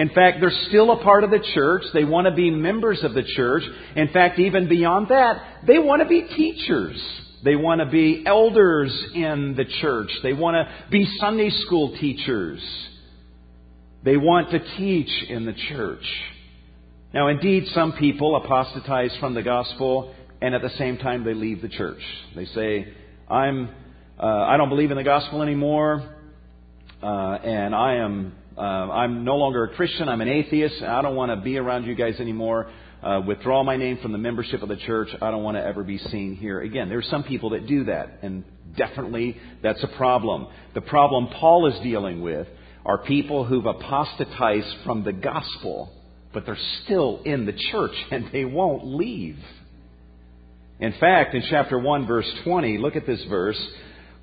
In 0.00 0.08
fact, 0.08 0.38
they're 0.40 0.50
still 0.68 0.92
a 0.92 1.02
part 1.02 1.24
of 1.24 1.30
the 1.30 1.44
church. 1.54 1.82
They 1.92 2.04
want 2.04 2.26
to 2.26 2.34
be 2.34 2.50
members 2.50 3.04
of 3.04 3.12
the 3.12 3.22
church. 3.22 3.62
In 3.94 4.08
fact, 4.08 4.38
even 4.38 4.66
beyond 4.66 5.08
that, 5.08 5.66
they 5.66 5.78
want 5.78 6.00
to 6.00 6.08
be 6.08 6.22
teachers. 6.22 6.98
They 7.44 7.54
want 7.54 7.82
to 7.82 7.86
be 7.86 8.24
elders 8.26 8.90
in 9.14 9.54
the 9.58 9.66
church. 9.82 10.10
They 10.22 10.32
want 10.32 10.54
to 10.54 10.90
be 10.90 11.06
Sunday 11.18 11.50
school 11.50 11.94
teachers. 12.00 12.60
They 14.02 14.16
want 14.16 14.52
to 14.52 14.60
teach 14.78 15.10
in 15.28 15.44
the 15.44 15.52
church. 15.68 16.04
Now, 17.12 17.28
indeed, 17.28 17.64
some 17.74 17.92
people 17.92 18.36
apostatize 18.36 19.14
from 19.20 19.34
the 19.34 19.42
gospel 19.42 20.14
and 20.40 20.54
at 20.54 20.62
the 20.62 20.70
same 20.78 20.96
time 20.96 21.24
they 21.24 21.34
leave 21.34 21.60
the 21.60 21.68
church. 21.68 22.00
They 22.34 22.46
say, 22.46 22.88
I'm, 23.28 23.68
uh, 24.18 24.24
I 24.24 24.56
don't 24.56 24.70
believe 24.70 24.92
in 24.92 24.96
the 24.96 25.04
gospel 25.04 25.42
anymore, 25.42 26.16
uh, 27.02 27.06
and 27.06 27.74
I 27.74 27.96
am, 27.96 28.32
uh, 28.56 28.60
I'm 28.60 29.24
no 29.24 29.36
longer 29.36 29.64
a 29.64 29.74
Christian. 29.74 30.08
I'm 30.08 30.20
an 30.20 30.28
atheist. 30.28 30.82
I 30.82 31.02
don't 31.02 31.16
want 31.16 31.30
to 31.30 31.36
be 31.42 31.56
around 31.56 31.84
you 31.84 31.94
guys 31.94 32.20
anymore 32.20 32.70
uh, 33.02 33.20
withdraw 33.26 33.62
my 33.62 33.76
name 33.76 33.98
from 34.02 34.12
the 34.12 34.18
membership 34.18 34.62
of 34.62 34.68
the 34.68 34.76
church. 34.76 35.08
I 35.20 35.30
don't 35.30 35.42
want 35.42 35.56
to 35.56 35.64
ever 35.64 35.82
be 35.82 35.98
seen 35.98 36.36
here 36.36 36.60
again. 36.60 36.88
There 36.88 36.98
are 36.98 37.02
some 37.02 37.22
people 37.22 37.50
that 37.50 37.66
do 37.66 37.84
that, 37.84 38.18
and 38.22 38.44
definitely 38.76 39.36
that's 39.62 39.82
a 39.82 39.96
problem. 39.96 40.48
The 40.74 40.82
problem 40.82 41.28
Paul 41.28 41.66
is 41.66 41.82
dealing 41.82 42.20
with 42.20 42.46
are 42.84 42.98
people 42.98 43.44
who've 43.44 43.64
apostatized 43.64 44.84
from 44.84 45.04
the 45.04 45.12
gospel, 45.12 45.92
but 46.32 46.44
they're 46.46 46.58
still 46.84 47.22
in 47.24 47.46
the 47.46 47.52
church 47.52 47.94
and 48.10 48.30
they 48.32 48.44
won't 48.44 48.86
leave. 48.86 49.38
In 50.78 50.94
fact, 50.98 51.34
in 51.34 51.42
chapter 51.50 51.78
1, 51.78 52.06
verse 52.06 52.30
20, 52.44 52.78
look 52.78 52.96
at 52.96 53.06
this 53.06 53.22
verse. 53.28 53.60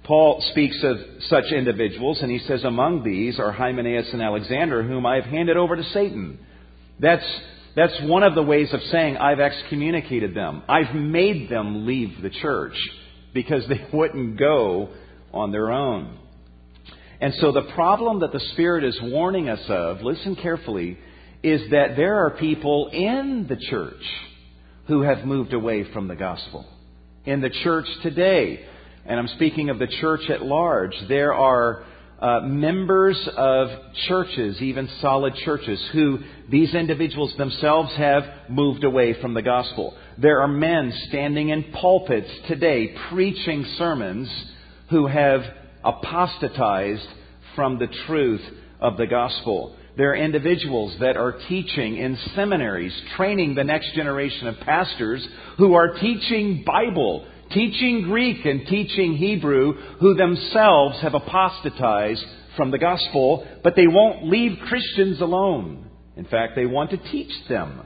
Paul 0.08 0.42
speaks 0.52 0.82
of 0.84 0.98
such 1.28 1.52
individuals, 1.52 2.20
and 2.22 2.32
he 2.32 2.40
says, 2.40 2.64
Among 2.64 3.04
these 3.04 3.40
are 3.40 3.52
Hymenaeus 3.52 4.08
and 4.14 4.22
Alexander, 4.22 4.82
whom 4.82 5.06
I 5.06 5.16
have 5.16 5.26
handed 5.26 5.58
over 5.58 5.76
to 5.76 5.84
Satan. 5.84 6.40
That's, 6.98 7.26
that's 7.76 7.94
one 8.04 8.24
of 8.24 8.34
the 8.34 8.42
ways 8.42 8.74
of 8.74 8.80
saying 8.84 9.18
I've 9.18 9.42
excommunicated 9.42 10.34
them. 10.34 10.64
I've 10.70 10.96
made 10.96 11.50
them 11.50 11.86
leave 11.86 12.22
the 12.22 12.30
church 12.30 12.78
because 13.34 13.68
they 13.68 13.86
wouldn't 13.94 14.40
go 14.40 14.90
on 15.34 15.52
their 15.52 15.74
own. 15.74 16.18
And 17.20 17.34
so 17.42 17.52
the 17.52 17.70
problem 17.76 18.22
that 18.22 18.32
the 18.32 18.40
Spirit 18.54 18.86
is 18.86 18.98
warning 19.02 19.50
us 19.50 19.64
of, 19.68 20.02
listen 20.04 20.38
carefully, 20.38 20.98
is 21.44 21.70
that 21.72 21.98
there 21.98 22.26
are 22.26 22.32
people 22.32 22.90
in 22.94 23.46
the 23.50 23.58
church 23.58 24.04
who 24.88 25.02
have 25.02 25.26
moved 25.26 25.52
away 25.52 25.92
from 25.92 26.08
the 26.08 26.16
gospel. 26.16 26.66
In 27.26 27.42
the 27.42 27.50
church 27.50 27.88
today, 28.04 28.66
and 29.08 29.20
I'm 29.20 29.28
speaking 29.30 29.70
of 29.70 29.80
the 29.80 29.88
church 29.88 30.30
at 30.30 30.42
large, 30.42 30.94
there 31.08 31.34
are 31.34 31.84
uh, 32.20 32.42
members 32.42 33.18
of 33.38 33.70
churches, 34.08 34.60
even 34.62 34.90
solid 35.02 35.36
churches, 35.46 35.80
who 35.94 36.20
these 36.50 36.74
individuals 36.74 37.34
themselves 37.38 37.94
have 37.96 38.24
moved 38.50 38.84
away 38.84 39.20
from 39.22 39.34
the 39.34 39.42
gospel. 39.42 39.96
There 40.18 40.42
are 40.42 40.48
men 40.48 40.92
standing 41.10 41.50
in 41.50 41.72
pulpits 41.80 42.30
today 42.48 42.96
preaching 43.10 43.66
sermons 43.78 44.30
who 44.90 45.08
have 45.08 45.42
apostatized 45.84 47.08
from 47.56 47.78
the 47.78 47.88
truth 48.08 48.42
of 48.80 48.98
the 48.98 49.08
gospel. 49.08 49.78
There 49.96 50.12
are 50.12 50.16
individuals 50.16 50.96
that 51.00 51.18
are 51.18 51.40
teaching 51.48 51.98
in 51.98 52.18
seminaries, 52.36 52.94
training 53.16 53.56
the 53.56 53.64
next 53.64 53.94
generation 53.96 54.48
of 54.48 54.60
pastors 54.60 55.28
who 55.58 55.74
are 55.74 55.94
teaching 56.00 56.64
Bible, 56.66 57.28
teaching 57.52 58.04
Greek 58.04 58.46
and 58.46 58.66
teaching 58.68 59.16
Hebrew, 59.16 59.74
who 60.00 60.16
themselves 60.16 61.02
have 61.02 61.14
apostatized 61.14 62.24
from 62.56 62.72
the 62.72 62.78
gospel, 62.78 63.48
but 63.64 63.76
they 63.76 63.88
won't 63.88 64.28
leave 64.28 64.60
Christians 64.68 65.22
alone. 65.22 65.90
In 66.16 66.26
fact, 66.26 66.54
they 66.56 66.66
want 66.66 66.92
to 66.92 66.98
teach 66.98 67.32
them 67.48 67.86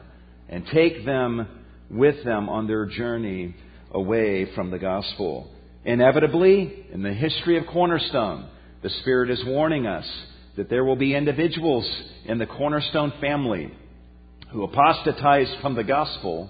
and 0.49 0.65
take 0.67 1.05
them 1.05 1.47
with 1.89 2.23
them 2.23 2.49
on 2.49 2.67
their 2.67 2.85
journey 2.85 3.55
away 3.91 4.53
from 4.55 4.71
the 4.71 4.79
gospel. 4.79 5.51
Inevitably, 5.83 6.85
in 6.93 7.03
the 7.03 7.13
history 7.13 7.57
of 7.57 7.65
Cornerstone, 7.67 8.49
the 8.81 8.89
Spirit 9.01 9.29
is 9.29 9.43
warning 9.45 9.85
us 9.85 10.05
that 10.55 10.69
there 10.69 10.85
will 10.85 10.95
be 10.95 11.15
individuals 11.15 11.89
in 12.25 12.37
the 12.37 12.45
Cornerstone 12.45 13.13
family 13.19 13.71
who 14.51 14.63
apostatize 14.63 15.53
from 15.61 15.75
the 15.75 15.83
gospel 15.83 16.49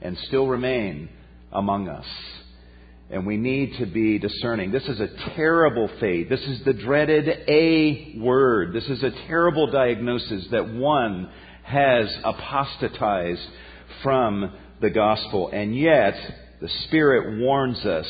and 0.00 0.16
still 0.26 0.46
remain 0.46 1.08
among 1.54 1.88
us. 1.88 2.06
And 3.10 3.26
we 3.26 3.36
need 3.36 3.76
to 3.78 3.86
be 3.86 4.18
discerning. 4.18 4.72
This 4.72 4.88
is 4.88 4.98
a 4.98 5.08
terrible 5.36 5.88
fate. 6.00 6.28
This 6.28 6.40
is 6.40 6.64
the 6.64 6.72
dreaded 6.72 7.28
A 7.48 8.16
word. 8.18 8.72
This 8.72 8.86
is 8.88 9.02
a 9.02 9.10
terrible 9.28 9.70
diagnosis 9.70 10.46
that 10.50 10.72
one 10.72 11.30
has 11.64 12.12
apostatized 12.24 13.46
from 14.02 14.52
the 14.80 14.90
gospel. 14.90 15.50
And 15.52 15.78
yet, 15.78 16.14
the 16.60 16.68
Spirit 16.86 17.38
warns 17.38 17.84
us 17.84 18.06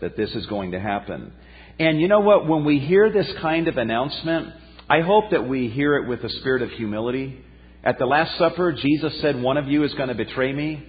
that 0.00 0.16
this 0.16 0.30
is 0.34 0.46
going 0.46 0.72
to 0.72 0.80
happen. 0.80 1.32
And 1.78 2.00
you 2.00 2.08
know 2.08 2.20
what? 2.20 2.46
When 2.46 2.64
we 2.64 2.78
hear 2.78 3.10
this 3.10 3.30
kind 3.40 3.66
of 3.66 3.78
announcement, 3.78 4.52
I 4.88 5.00
hope 5.00 5.30
that 5.30 5.48
we 5.48 5.68
hear 5.68 5.96
it 5.96 6.08
with 6.08 6.22
a 6.22 6.28
spirit 6.28 6.62
of 6.62 6.70
humility. 6.70 7.42
At 7.82 7.98
the 7.98 8.06
Last 8.06 8.38
Supper, 8.38 8.72
Jesus 8.72 9.20
said, 9.20 9.40
One 9.40 9.56
of 9.56 9.68
you 9.68 9.84
is 9.84 9.94
going 9.94 10.08
to 10.08 10.14
betray 10.14 10.52
me. 10.52 10.86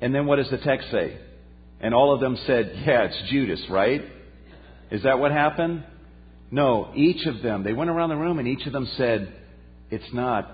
And 0.00 0.14
then 0.14 0.26
what 0.26 0.36
does 0.36 0.50
the 0.50 0.58
text 0.58 0.90
say? 0.90 1.18
And 1.82 1.94
all 1.94 2.14
of 2.14 2.20
them 2.20 2.38
said, 2.46 2.72
Yeah, 2.86 3.02
it's 3.02 3.30
Judas, 3.30 3.62
right? 3.68 4.02
Is 4.90 5.02
that 5.02 5.18
what 5.18 5.32
happened? 5.32 5.84
No, 6.50 6.92
each 6.94 7.26
of 7.26 7.42
them, 7.42 7.64
they 7.64 7.72
went 7.72 7.90
around 7.90 8.10
the 8.10 8.16
room 8.16 8.38
and 8.38 8.46
each 8.46 8.66
of 8.66 8.72
them 8.72 8.88
said, 8.96 9.32
It's 9.90 10.12
not 10.12 10.48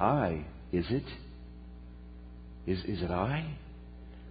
I, 0.00 0.46
is 0.72 0.86
it? 0.88 1.04
Is, 2.66 2.78
is 2.84 3.02
it 3.02 3.10
I? 3.10 3.56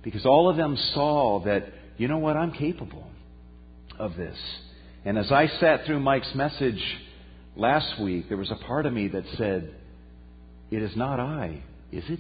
Because 0.02 0.26
all 0.26 0.50
of 0.50 0.58
them 0.58 0.76
saw 0.94 1.44
that, 1.46 1.66
you 1.98 2.08
know 2.08 2.18
what, 2.18 2.36
I'm 2.36 2.52
capable 2.52 3.08
of 4.00 4.16
this. 4.16 4.38
And 5.06 5.18
as 5.18 5.32
I 5.32 5.48
sat 5.60 5.86
through 5.86 6.00
Mike's 6.00 6.34
message 6.34 6.82
last 7.56 8.02
week, 8.02 8.28
there 8.28 8.38
was 8.38 8.50
a 8.50 8.66
part 8.66 8.86
of 8.86 8.94
me 8.94 9.10
that 9.10 9.24
said, 9.38 9.76
It 10.72 10.82
is 10.82 10.96
not 10.96 11.20
I, 11.20 11.62
is 11.92 12.06
it? 12.10 12.20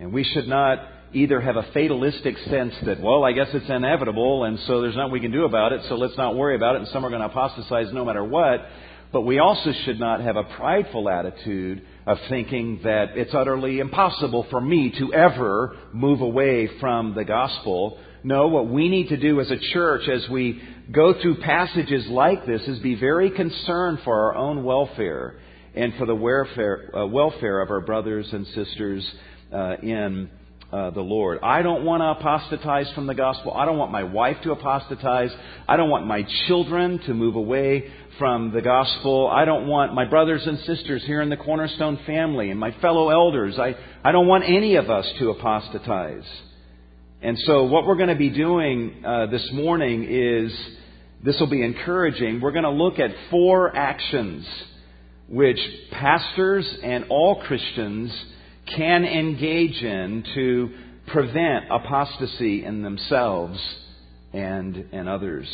And 0.00 0.12
we 0.12 0.24
should 0.24 0.48
not 0.48 0.78
either 1.14 1.40
have 1.40 1.56
a 1.56 1.66
fatalistic 1.74 2.36
sense 2.50 2.74
that, 2.84 3.00
well, 3.00 3.24
I 3.24 3.32
guess 3.32 3.48
it's 3.52 3.68
inevitable, 3.68 4.44
and 4.44 4.58
so 4.66 4.80
there's 4.80 4.96
nothing 4.96 5.12
we 5.12 5.20
can 5.20 5.32
do 5.32 5.44
about 5.44 5.72
it, 5.72 5.82
so 5.88 5.96
let's 5.96 6.16
not 6.16 6.36
worry 6.36 6.56
about 6.56 6.76
it, 6.76 6.82
and 6.82 6.88
some 6.88 7.04
are 7.04 7.10
going 7.10 7.20
to 7.20 7.26
apostatize 7.26 7.92
no 7.92 8.04
matter 8.04 8.24
what. 8.24 8.66
But 9.12 9.22
we 9.22 9.38
also 9.38 9.72
should 9.84 10.00
not 10.00 10.22
have 10.22 10.36
a 10.36 10.44
prideful 10.44 11.08
attitude 11.08 11.82
of 12.06 12.18
thinking 12.30 12.80
that 12.84 13.16
it's 13.16 13.34
utterly 13.34 13.78
impossible 13.78 14.46
for 14.50 14.60
me 14.60 14.90
to 14.98 15.12
ever 15.12 15.76
move 15.92 16.22
away 16.22 16.68
from 16.80 17.14
the 17.14 17.24
gospel. 17.24 17.98
No, 18.24 18.48
what 18.48 18.68
we 18.68 18.88
need 18.88 19.08
to 19.10 19.18
do 19.18 19.40
as 19.40 19.50
a 19.50 19.58
church 19.72 20.08
as 20.08 20.26
we 20.30 20.62
go 20.90 21.20
through 21.20 21.40
passages 21.40 22.06
like 22.06 22.46
this 22.46 22.62
is 22.62 22.78
be 22.78 22.94
very 22.94 23.30
concerned 23.30 23.98
for 24.02 24.18
our 24.18 24.34
own 24.34 24.64
welfare 24.64 25.34
and 25.74 25.92
for 25.98 26.06
the 26.06 26.14
welfare, 26.14 26.90
uh, 26.96 27.06
welfare 27.06 27.60
of 27.60 27.70
our 27.70 27.80
brothers 27.80 28.28
and 28.32 28.46
sisters 28.48 29.06
uh, 29.52 29.76
in 29.82 30.30
uh, 30.72 30.90
the 30.90 31.00
Lord. 31.00 31.38
I 31.42 31.62
don't 31.62 31.84
want 31.84 32.00
to 32.00 32.18
apostatize 32.18 32.90
from 32.94 33.06
the 33.06 33.14
gospel. 33.14 33.52
I 33.52 33.66
don't 33.66 33.76
want 33.76 33.92
my 33.92 34.04
wife 34.04 34.38
to 34.44 34.52
apostatize. 34.52 35.30
I 35.68 35.76
don't 35.76 35.90
want 35.90 36.06
my 36.06 36.26
children 36.46 36.98
to 37.00 37.14
move 37.14 37.36
away 37.36 37.92
from 38.18 38.52
the 38.52 38.62
gospel. 38.62 39.28
I 39.28 39.44
don't 39.44 39.66
want 39.66 39.94
my 39.94 40.06
brothers 40.06 40.46
and 40.46 40.58
sisters 40.60 41.02
here 41.04 41.20
in 41.20 41.28
the 41.28 41.36
Cornerstone 41.36 41.98
family 42.06 42.50
and 42.50 42.58
my 42.58 42.74
fellow 42.80 43.10
elders. 43.10 43.58
I, 43.58 43.74
I 44.02 44.12
don't 44.12 44.26
want 44.26 44.44
any 44.44 44.76
of 44.76 44.88
us 44.88 45.06
to 45.18 45.30
apostatize. 45.30 46.24
And 47.20 47.38
so, 47.40 47.64
what 47.64 47.86
we're 47.86 47.96
going 47.96 48.08
to 48.08 48.16
be 48.16 48.30
doing 48.30 49.04
uh, 49.04 49.26
this 49.26 49.48
morning 49.52 50.06
is 50.08 50.52
this 51.22 51.38
will 51.38 51.50
be 51.50 51.62
encouraging. 51.62 52.40
We're 52.40 52.52
going 52.52 52.64
to 52.64 52.70
look 52.70 52.98
at 52.98 53.10
four 53.30 53.76
actions 53.76 54.46
which 55.28 55.58
pastors 55.90 56.68
and 56.82 57.06
all 57.10 57.42
Christians 57.42 58.12
can 58.66 59.04
engage 59.04 59.82
in 59.82 60.24
to 60.34 60.70
prevent 61.08 61.66
apostasy 61.70 62.64
in 62.64 62.82
themselves 62.82 63.60
and 64.32 64.76
in 64.92 65.08
others. 65.08 65.48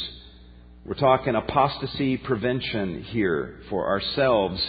We're 0.85 0.95
talking 0.95 1.35
apostasy 1.35 2.17
prevention 2.17 3.03
here 3.03 3.61
for 3.69 3.88
ourselves 3.88 4.65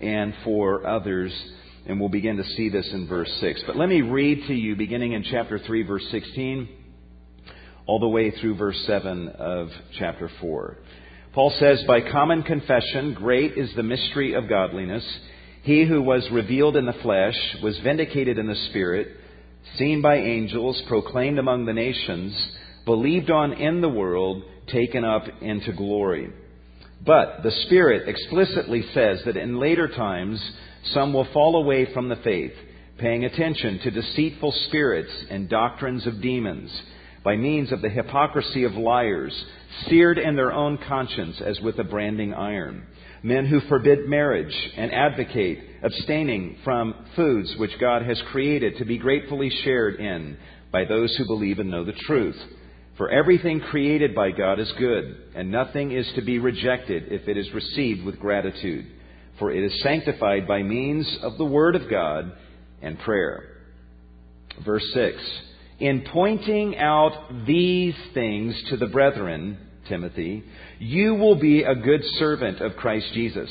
and 0.00 0.34
for 0.44 0.86
others. 0.86 1.32
And 1.86 1.98
we'll 1.98 2.08
begin 2.08 2.36
to 2.36 2.44
see 2.44 2.68
this 2.68 2.88
in 2.92 3.06
verse 3.06 3.30
6. 3.40 3.62
But 3.66 3.76
let 3.76 3.88
me 3.88 4.02
read 4.02 4.46
to 4.46 4.54
you, 4.54 4.76
beginning 4.76 5.12
in 5.12 5.24
chapter 5.24 5.58
3, 5.58 5.82
verse 5.82 6.06
16, 6.10 6.68
all 7.86 7.98
the 7.98 8.08
way 8.08 8.30
through 8.30 8.56
verse 8.56 8.82
7 8.86 9.28
of 9.28 9.68
chapter 9.98 10.30
4. 10.40 10.76
Paul 11.32 11.54
says, 11.58 11.82
By 11.86 12.00
common 12.00 12.42
confession, 12.42 13.14
great 13.14 13.56
is 13.56 13.70
the 13.74 13.82
mystery 13.82 14.34
of 14.34 14.48
godliness. 14.48 15.04
He 15.68 15.84
who 15.84 16.00
was 16.00 16.26
revealed 16.32 16.78
in 16.78 16.86
the 16.86 16.94
flesh 17.02 17.36
was 17.62 17.78
vindicated 17.80 18.38
in 18.38 18.46
the 18.46 18.54
Spirit, 18.70 19.08
seen 19.76 20.00
by 20.00 20.16
angels, 20.16 20.82
proclaimed 20.88 21.38
among 21.38 21.66
the 21.66 21.74
nations, 21.74 22.32
believed 22.86 23.30
on 23.30 23.52
in 23.52 23.82
the 23.82 23.88
world, 23.90 24.44
taken 24.68 25.04
up 25.04 25.24
into 25.42 25.74
glory. 25.74 26.30
But 27.04 27.42
the 27.42 27.50
Spirit 27.66 28.08
explicitly 28.08 28.82
says 28.94 29.20
that 29.26 29.36
in 29.36 29.60
later 29.60 29.88
times, 29.88 30.42
some 30.84 31.12
will 31.12 31.28
fall 31.34 31.56
away 31.62 31.92
from 31.92 32.08
the 32.08 32.16
faith, 32.16 32.54
paying 32.96 33.26
attention 33.26 33.78
to 33.80 33.90
deceitful 33.90 34.52
spirits 34.68 35.12
and 35.28 35.50
doctrines 35.50 36.06
of 36.06 36.22
demons, 36.22 36.70
by 37.22 37.36
means 37.36 37.72
of 37.72 37.82
the 37.82 37.90
hypocrisy 37.90 38.64
of 38.64 38.72
liars, 38.72 39.44
seared 39.86 40.16
in 40.16 40.34
their 40.34 40.50
own 40.50 40.78
conscience 40.88 41.42
as 41.44 41.60
with 41.60 41.78
a 41.78 41.84
branding 41.84 42.32
iron. 42.32 42.86
Men 43.22 43.46
who 43.46 43.60
forbid 43.62 44.08
marriage 44.08 44.54
and 44.76 44.92
advocate 44.92 45.58
abstaining 45.82 46.58
from 46.64 46.94
foods 47.16 47.54
which 47.56 47.78
God 47.80 48.02
has 48.02 48.20
created 48.30 48.78
to 48.78 48.84
be 48.84 48.98
gratefully 48.98 49.50
shared 49.64 49.96
in 49.96 50.36
by 50.70 50.84
those 50.84 51.14
who 51.16 51.26
believe 51.26 51.58
and 51.58 51.70
know 51.70 51.84
the 51.84 51.92
truth. 51.92 52.36
For 52.96 53.10
everything 53.10 53.60
created 53.60 54.14
by 54.14 54.32
God 54.32 54.58
is 54.58 54.72
good, 54.78 55.32
and 55.34 55.50
nothing 55.50 55.92
is 55.92 56.06
to 56.16 56.22
be 56.22 56.38
rejected 56.38 57.12
if 57.12 57.28
it 57.28 57.36
is 57.36 57.52
received 57.52 58.04
with 58.04 58.18
gratitude 58.18 58.86
for 59.38 59.52
it 59.52 59.62
is 59.62 59.82
sanctified 59.82 60.46
by 60.46 60.62
means 60.62 61.18
of 61.22 61.38
the 61.38 61.44
Word 61.44 61.76
of 61.76 61.88
God 61.88 62.32
and 62.82 62.98
prayer. 63.00 63.44
Verse 64.64 64.84
6 64.92 65.16
In 65.80 66.06
pointing 66.12 66.76
out 66.76 67.46
these 67.46 67.94
things 68.14 68.60
to 68.70 68.76
the 68.76 68.86
brethren, 68.86 69.58
Timothy, 69.88 70.44
you 70.78 71.14
will 71.14 71.36
be 71.36 71.62
a 71.62 71.74
good 71.74 72.02
servant 72.18 72.60
of 72.60 72.76
Christ 72.76 73.06
Jesus, 73.14 73.50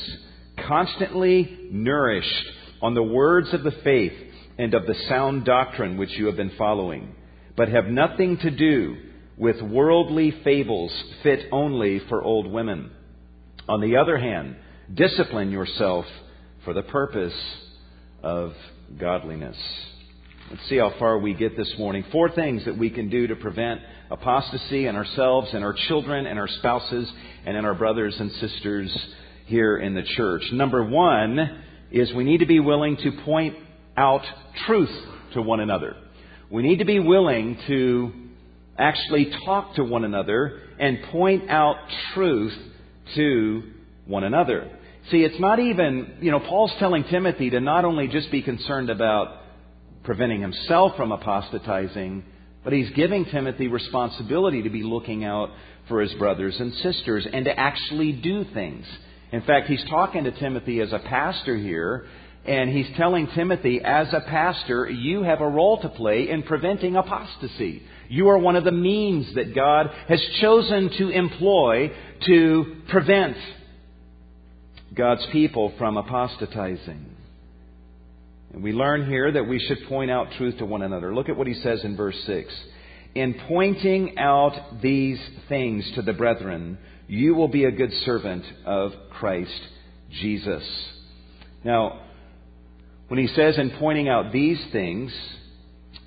constantly 0.66 1.68
nourished 1.70 2.46
on 2.80 2.94
the 2.94 3.02
words 3.02 3.52
of 3.52 3.62
the 3.62 3.74
faith 3.84 4.12
and 4.58 4.74
of 4.74 4.86
the 4.86 4.94
sound 5.08 5.44
doctrine 5.44 5.96
which 5.96 6.10
you 6.12 6.26
have 6.26 6.36
been 6.36 6.52
following, 6.58 7.14
but 7.56 7.68
have 7.68 7.86
nothing 7.86 8.38
to 8.38 8.50
do 8.50 8.96
with 9.36 9.60
worldly 9.62 10.34
fables 10.42 10.92
fit 11.22 11.46
only 11.52 12.00
for 12.08 12.22
old 12.22 12.46
women. 12.46 12.90
On 13.68 13.80
the 13.80 13.96
other 13.96 14.18
hand, 14.18 14.56
discipline 14.92 15.50
yourself 15.50 16.06
for 16.64 16.74
the 16.74 16.82
purpose 16.82 17.34
of 18.22 18.52
godliness. 18.98 19.56
Let's 20.50 20.68
see 20.68 20.78
how 20.78 20.94
far 20.98 21.18
we 21.18 21.34
get 21.34 21.56
this 21.56 21.72
morning. 21.78 22.04
Four 22.10 22.30
things 22.30 22.64
that 22.64 22.78
we 22.78 22.90
can 22.90 23.10
do 23.10 23.26
to 23.26 23.36
prevent 23.36 23.80
apostasy 24.10 24.86
in 24.86 24.96
ourselves 24.96 25.48
and 25.52 25.64
our 25.64 25.74
children 25.88 26.26
and 26.26 26.38
our 26.38 26.48
spouses 26.48 27.10
and 27.46 27.56
in 27.56 27.64
our 27.64 27.74
brothers 27.74 28.16
and 28.18 28.30
sisters 28.32 28.96
here 29.46 29.76
in 29.78 29.94
the 29.94 30.02
church. 30.16 30.42
Number 30.52 30.84
one 30.84 31.62
is 31.90 32.12
we 32.12 32.24
need 32.24 32.38
to 32.38 32.46
be 32.46 32.60
willing 32.60 32.96
to 32.98 33.12
point 33.24 33.56
out 33.96 34.22
truth 34.66 34.94
to 35.34 35.42
one 35.42 35.60
another. 35.60 35.96
We 36.50 36.62
need 36.62 36.78
to 36.78 36.84
be 36.84 36.98
willing 36.98 37.58
to 37.66 38.12
actually 38.78 39.32
talk 39.44 39.74
to 39.74 39.84
one 39.84 40.04
another 40.04 40.60
and 40.78 41.02
point 41.10 41.50
out 41.50 41.76
truth 42.14 42.54
to 43.16 43.62
one 44.06 44.24
another. 44.24 44.70
See, 45.10 45.18
it's 45.18 45.40
not 45.40 45.58
even, 45.58 46.18
you 46.20 46.30
know, 46.30 46.40
Paul's 46.40 46.72
telling 46.78 47.04
Timothy 47.04 47.50
to 47.50 47.60
not 47.60 47.84
only 47.84 48.08
just 48.08 48.30
be 48.30 48.42
concerned 48.42 48.90
about 48.90 49.42
preventing 50.04 50.40
himself 50.40 50.96
from 50.96 51.12
apostatizing, 51.12 52.24
but 52.64 52.72
he's 52.72 52.90
giving 52.90 53.24
Timothy 53.26 53.68
responsibility 53.68 54.62
to 54.62 54.70
be 54.70 54.82
looking 54.82 55.24
out 55.24 55.50
for 55.88 56.00
his 56.00 56.12
brothers 56.14 56.54
and 56.58 56.72
sisters 56.74 57.26
and 57.32 57.44
to 57.46 57.58
actually 57.58 58.12
do 58.12 58.44
things. 58.52 58.86
In 59.32 59.42
fact, 59.42 59.68
he's 59.68 59.84
talking 59.88 60.24
to 60.24 60.32
Timothy 60.32 60.80
as 60.80 60.92
a 60.92 60.98
pastor 60.98 61.56
here, 61.56 62.06
and 62.44 62.70
he's 62.70 62.88
telling 62.96 63.28
Timothy, 63.34 63.80
as 63.84 64.08
a 64.12 64.20
pastor, 64.20 64.88
you 64.88 65.22
have 65.22 65.40
a 65.40 65.48
role 65.48 65.80
to 65.82 65.88
play 65.88 66.30
in 66.30 66.42
preventing 66.42 66.96
apostasy. 66.96 67.82
You 68.08 68.28
are 68.28 68.38
one 68.38 68.56
of 68.56 68.64
the 68.64 68.72
means 68.72 69.34
that 69.34 69.54
God 69.54 69.90
has 70.08 70.20
chosen 70.40 70.90
to 70.96 71.10
employ 71.10 71.92
to 72.26 72.76
prevent 72.88 73.36
God's 74.94 75.26
people 75.30 75.74
from 75.76 75.98
apostatizing. 75.98 77.17
And 78.52 78.62
we 78.62 78.72
learn 78.72 79.06
here 79.06 79.30
that 79.32 79.46
we 79.46 79.58
should 79.58 79.88
point 79.88 80.10
out 80.10 80.28
truth 80.36 80.58
to 80.58 80.66
one 80.66 80.82
another. 80.82 81.14
Look 81.14 81.28
at 81.28 81.36
what 81.36 81.46
he 81.46 81.54
says 81.54 81.84
in 81.84 81.96
verse 81.96 82.16
6. 82.26 82.52
In 83.14 83.34
pointing 83.48 84.18
out 84.18 84.80
these 84.82 85.20
things 85.48 85.90
to 85.94 86.02
the 86.02 86.12
brethren, 86.12 86.78
you 87.08 87.34
will 87.34 87.48
be 87.48 87.64
a 87.64 87.70
good 87.70 87.92
servant 88.04 88.44
of 88.64 88.92
Christ 89.10 89.60
Jesus. 90.20 90.62
Now, 91.64 92.02
when 93.08 93.18
he 93.18 93.26
says 93.28 93.58
in 93.58 93.70
pointing 93.78 94.08
out 94.08 94.32
these 94.32 94.62
things, 94.72 95.12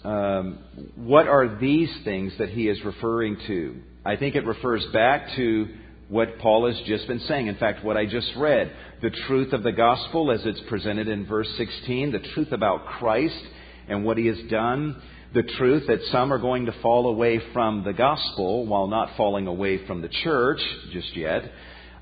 um, 0.04 0.60
what 0.96 1.28
are 1.28 1.60
these 1.60 1.92
things 2.04 2.34
that 2.38 2.50
he 2.50 2.68
is 2.68 2.84
referring 2.84 3.38
to? 3.48 3.82
I 4.06 4.16
think 4.16 4.36
it 4.36 4.46
refers 4.46 4.86
back 4.94 5.36
to 5.36 5.68
what 6.08 6.40
Paul 6.40 6.68
has 6.68 6.80
just 6.86 7.08
been 7.08 7.20
saying. 7.22 7.48
In 7.48 7.56
fact, 7.56 7.84
what 7.84 7.98
I 7.98 8.06
just 8.06 8.32
read, 8.38 8.72
the 9.02 9.10
truth 9.10 9.52
of 9.54 9.64
the 9.64 9.72
gospel 9.72 10.32
as 10.32 10.42
it's 10.46 10.62
presented 10.70 11.08
in 11.08 11.26
verse 11.26 11.50
16, 11.58 12.12
the 12.12 12.20
truth 12.20 12.52
about 12.52 12.86
Christ 12.86 13.44
and 13.88 14.06
what 14.06 14.18
he 14.18 14.28
has 14.28 14.38
done, 14.50 15.02
the 15.34 15.44
truth 15.44 15.88
that 15.88 16.02
some 16.12 16.32
are 16.32 16.38
going 16.38 16.68
to 16.68 16.72
fall 16.82 17.08
away 17.08 17.42
from 17.52 17.84
the 17.84 17.94
gospel 17.94 18.68
while 18.68 18.88
not 18.88 19.18
falling 19.18 19.48
away 19.48 19.86
from 19.88 20.02
the 20.02 20.10
church 20.10 20.62
just 20.92 21.16
yet, 21.16 21.52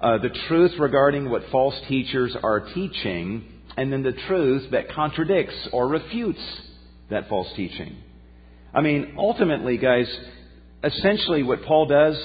uh, 0.02 0.18
the 0.18 0.30
truth 0.48 0.72
regarding 0.78 1.30
what 1.30 1.44
false 1.52 1.76
teachers 1.88 2.36
are 2.44 2.62
teaching, 2.74 3.46
and 3.78 3.94
then 3.94 4.04
the 4.04 4.14
truth 4.28 4.72
that 4.72 4.92
contradicts 4.92 5.56
or 5.72 5.88
refutes 5.88 6.42
that 7.10 7.30
false 7.30 7.48
teaching. 7.56 7.96
I 8.74 8.82
mean, 8.82 9.16
ultimately, 9.18 9.78
guys, 9.78 10.08
essentially 10.84 11.44
what 11.44 11.64
Paul 11.64 11.88
does 11.88 12.18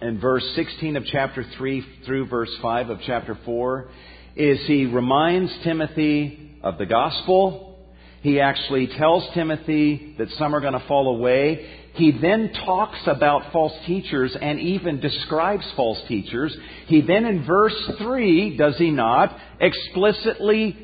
in 0.00 0.18
verse 0.18 0.44
16 0.54 0.96
of 0.96 1.04
chapter 1.06 1.44
3 1.56 1.84
through 2.06 2.26
verse 2.26 2.50
5 2.62 2.90
of 2.90 2.98
chapter 3.06 3.38
4 3.44 3.88
is 4.36 4.58
he 4.66 4.86
reminds 4.86 5.52
Timothy 5.62 6.56
of 6.62 6.78
the 6.78 6.86
gospel. 6.86 7.78
He 8.22 8.40
actually 8.40 8.86
tells 8.86 9.28
Timothy 9.34 10.14
that 10.18 10.28
some 10.38 10.54
are 10.54 10.60
going 10.60 10.74
to 10.74 10.86
fall 10.86 11.14
away. 11.14 11.68
He 11.94 12.12
then 12.12 12.52
talks 12.64 13.00
about 13.06 13.52
false 13.52 13.72
teachers 13.86 14.36
and 14.40 14.58
even 14.60 15.00
describes 15.00 15.66
false 15.76 15.98
teachers. 16.08 16.56
He 16.86 17.02
then 17.02 17.26
in 17.26 17.44
verse 17.44 17.90
3, 17.98 18.56
does 18.56 18.76
he 18.78 18.90
not, 18.90 19.36
explicitly 19.60 20.76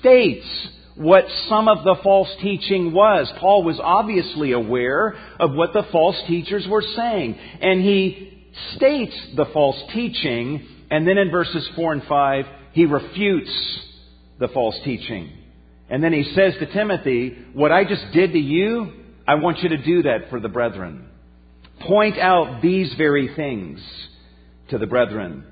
states 0.00 0.46
what 0.94 1.24
some 1.48 1.68
of 1.68 1.84
the 1.84 1.96
false 2.02 2.28
teaching 2.40 2.92
was. 2.92 3.30
Paul 3.40 3.64
was 3.64 3.80
obviously 3.82 4.52
aware 4.52 5.14
of 5.40 5.52
what 5.52 5.72
the 5.72 5.84
false 5.90 6.16
teachers 6.26 6.66
were 6.68 6.84
saying. 6.94 7.34
And 7.60 7.82
he 7.82 8.32
states 8.76 9.16
the 9.36 9.46
false 9.52 9.80
teaching, 9.92 10.66
and 10.90 11.06
then 11.06 11.18
in 11.18 11.30
verses 11.30 11.68
4 11.76 11.92
and 11.92 12.02
5, 12.04 12.44
he 12.72 12.84
refutes 12.84 13.80
the 14.38 14.48
false 14.48 14.78
teaching. 14.84 15.30
And 15.88 16.02
then 16.02 16.12
he 16.12 16.24
says 16.34 16.54
to 16.58 16.72
Timothy, 16.72 17.36
What 17.52 17.72
I 17.72 17.84
just 17.84 18.12
did 18.12 18.32
to 18.32 18.38
you, 18.38 18.92
I 19.26 19.36
want 19.36 19.58
you 19.58 19.70
to 19.70 19.76
do 19.76 20.02
that 20.04 20.30
for 20.30 20.40
the 20.40 20.48
brethren. 20.48 21.08
Point 21.86 22.18
out 22.18 22.62
these 22.62 22.94
very 22.96 23.34
things 23.34 23.80
to 24.70 24.78
the 24.78 24.86
brethren. 24.86 25.44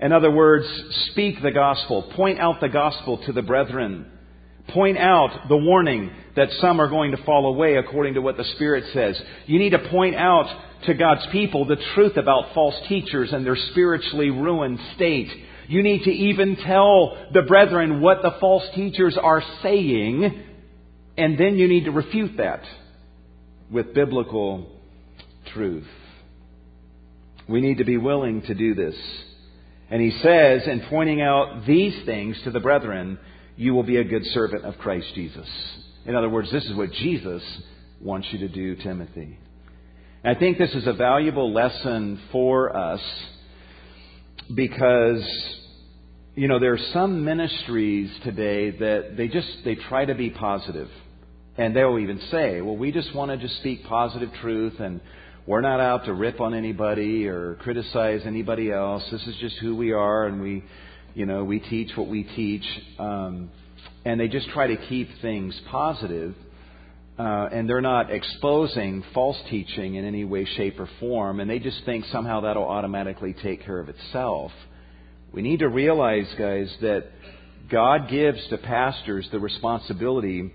In 0.00 0.12
other 0.12 0.30
words, 0.30 0.66
speak 1.10 1.42
the 1.42 1.50
gospel. 1.50 2.12
Point 2.14 2.38
out 2.38 2.60
the 2.60 2.68
gospel 2.68 3.24
to 3.26 3.32
the 3.32 3.42
brethren. 3.42 4.06
Point 4.68 4.98
out 4.98 5.48
the 5.48 5.56
warning 5.56 6.10
that 6.34 6.50
some 6.60 6.80
are 6.80 6.88
going 6.88 7.12
to 7.12 7.22
fall 7.24 7.46
away 7.46 7.76
according 7.76 8.14
to 8.14 8.20
what 8.20 8.36
the 8.36 8.44
Spirit 8.56 8.84
says. 8.92 9.20
You 9.46 9.58
need 9.58 9.70
to 9.70 9.88
point 9.90 10.16
out 10.16 10.46
to 10.84 10.94
God's 10.94 11.26
people 11.32 11.64
the 11.64 11.82
truth 11.94 12.16
about 12.16 12.54
false 12.54 12.74
teachers 12.88 13.32
and 13.32 13.44
their 13.44 13.56
spiritually 13.70 14.30
ruined 14.30 14.78
state. 14.94 15.30
You 15.68 15.82
need 15.82 16.04
to 16.04 16.10
even 16.10 16.56
tell 16.56 17.16
the 17.32 17.42
brethren 17.42 18.00
what 18.00 18.22
the 18.22 18.36
false 18.40 18.64
teachers 18.74 19.16
are 19.20 19.42
saying, 19.62 20.44
and 21.16 21.38
then 21.38 21.56
you 21.56 21.66
need 21.66 21.86
to 21.86 21.90
refute 21.90 22.36
that 22.36 22.62
with 23.70 23.94
biblical 23.94 24.70
truth. 25.52 25.88
We 27.48 27.60
need 27.60 27.78
to 27.78 27.84
be 27.84 27.96
willing 27.96 28.42
to 28.42 28.54
do 28.54 28.74
this. 28.74 28.94
And 29.90 30.02
he 30.02 30.10
says, 30.20 30.62
in 30.66 30.86
pointing 30.88 31.20
out 31.20 31.64
these 31.66 31.94
things 32.04 32.36
to 32.44 32.50
the 32.50 32.60
brethren, 32.60 33.18
you 33.56 33.72
will 33.72 33.84
be 33.84 33.96
a 33.96 34.04
good 34.04 34.24
servant 34.26 34.64
of 34.64 34.78
Christ 34.78 35.06
Jesus. 35.14 35.48
In 36.04 36.14
other 36.14 36.28
words, 36.28 36.50
this 36.50 36.64
is 36.64 36.74
what 36.74 36.92
Jesus 36.92 37.42
wants 38.00 38.28
you 38.30 38.40
to 38.40 38.48
do, 38.48 38.76
Timothy. 38.76 39.38
I 40.26 40.34
think 40.34 40.58
this 40.58 40.74
is 40.74 40.88
a 40.88 40.92
valuable 40.92 41.52
lesson 41.52 42.20
for 42.32 42.76
us 42.76 43.00
because 44.52 45.24
you 46.34 46.48
know 46.48 46.58
there 46.58 46.72
are 46.72 46.84
some 46.92 47.24
ministries 47.24 48.10
today 48.24 48.72
that 48.72 49.16
they 49.16 49.28
just 49.28 49.46
they 49.64 49.76
try 49.76 50.04
to 50.04 50.16
be 50.16 50.30
positive. 50.30 50.88
And 51.56 51.76
they'll 51.76 52.00
even 52.00 52.20
say 52.32 52.60
well 52.60 52.76
we 52.76 52.90
just 52.90 53.14
want 53.14 53.30
to 53.30 53.36
just 53.36 53.56
speak 53.58 53.84
positive 53.84 54.30
truth 54.40 54.80
and 54.80 55.00
we're 55.46 55.60
not 55.60 55.78
out 55.78 56.06
to 56.06 56.12
rip 56.12 56.40
on 56.40 56.54
anybody 56.54 57.28
or 57.28 57.54
criticize 57.62 58.22
anybody 58.26 58.72
else. 58.72 59.04
This 59.12 59.24
is 59.28 59.36
just 59.36 59.54
who 59.58 59.76
we 59.76 59.92
are 59.92 60.26
and 60.26 60.42
we 60.42 60.64
you 61.14 61.26
know 61.26 61.44
we 61.44 61.60
teach 61.60 61.96
what 61.96 62.08
we 62.08 62.24
teach. 62.24 62.66
Um, 62.98 63.48
and 64.04 64.18
they 64.18 64.26
just 64.26 64.48
try 64.48 64.66
to 64.66 64.76
keep 64.88 65.08
things 65.22 65.56
positive 65.70 66.34
uh, 67.18 67.48
and 67.50 67.68
they're 67.68 67.80
not 67.80 68.10
exposing 68.10 69.02
false 69.14 69.38
teaching 69.48 69.94
in 69.94 70.04
any 70.04 70.24
way, 70.24 70.44
shape, 70.44 70.78
or 70.78 70.88
form, 71.00 71.40
and 71.40 71.50
they 71.50 71.58
just 71.58 71.82
think 71.84 72.04
somehow 72.06 72.40
that'll 72.40 72.68
automatically 72.68 73.34
take 73.42 73.64
care 73.64 73.80
of 73.80 73.88
itself. 73.88 74.52
We 75.32 75.42
need 75.42 75.60
to 75.60 75.68
realize, 75.68 76.26
guys, 76.38 76.74
that 76.82 77.04
God 77.70 78.08
gives 78.10 78.46
to 78.48 78.58
pastors 78.58 79.26
the 79.32 79.40
responsibility 79.40 80.52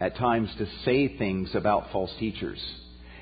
at 0.00 0.16
times 0.16 0.48
to 0.58 0.66
say 0.84 1.16
things 1.18 1.50
about 1.54 1.90
false 1.92 2.12
teachers 2.18 2.60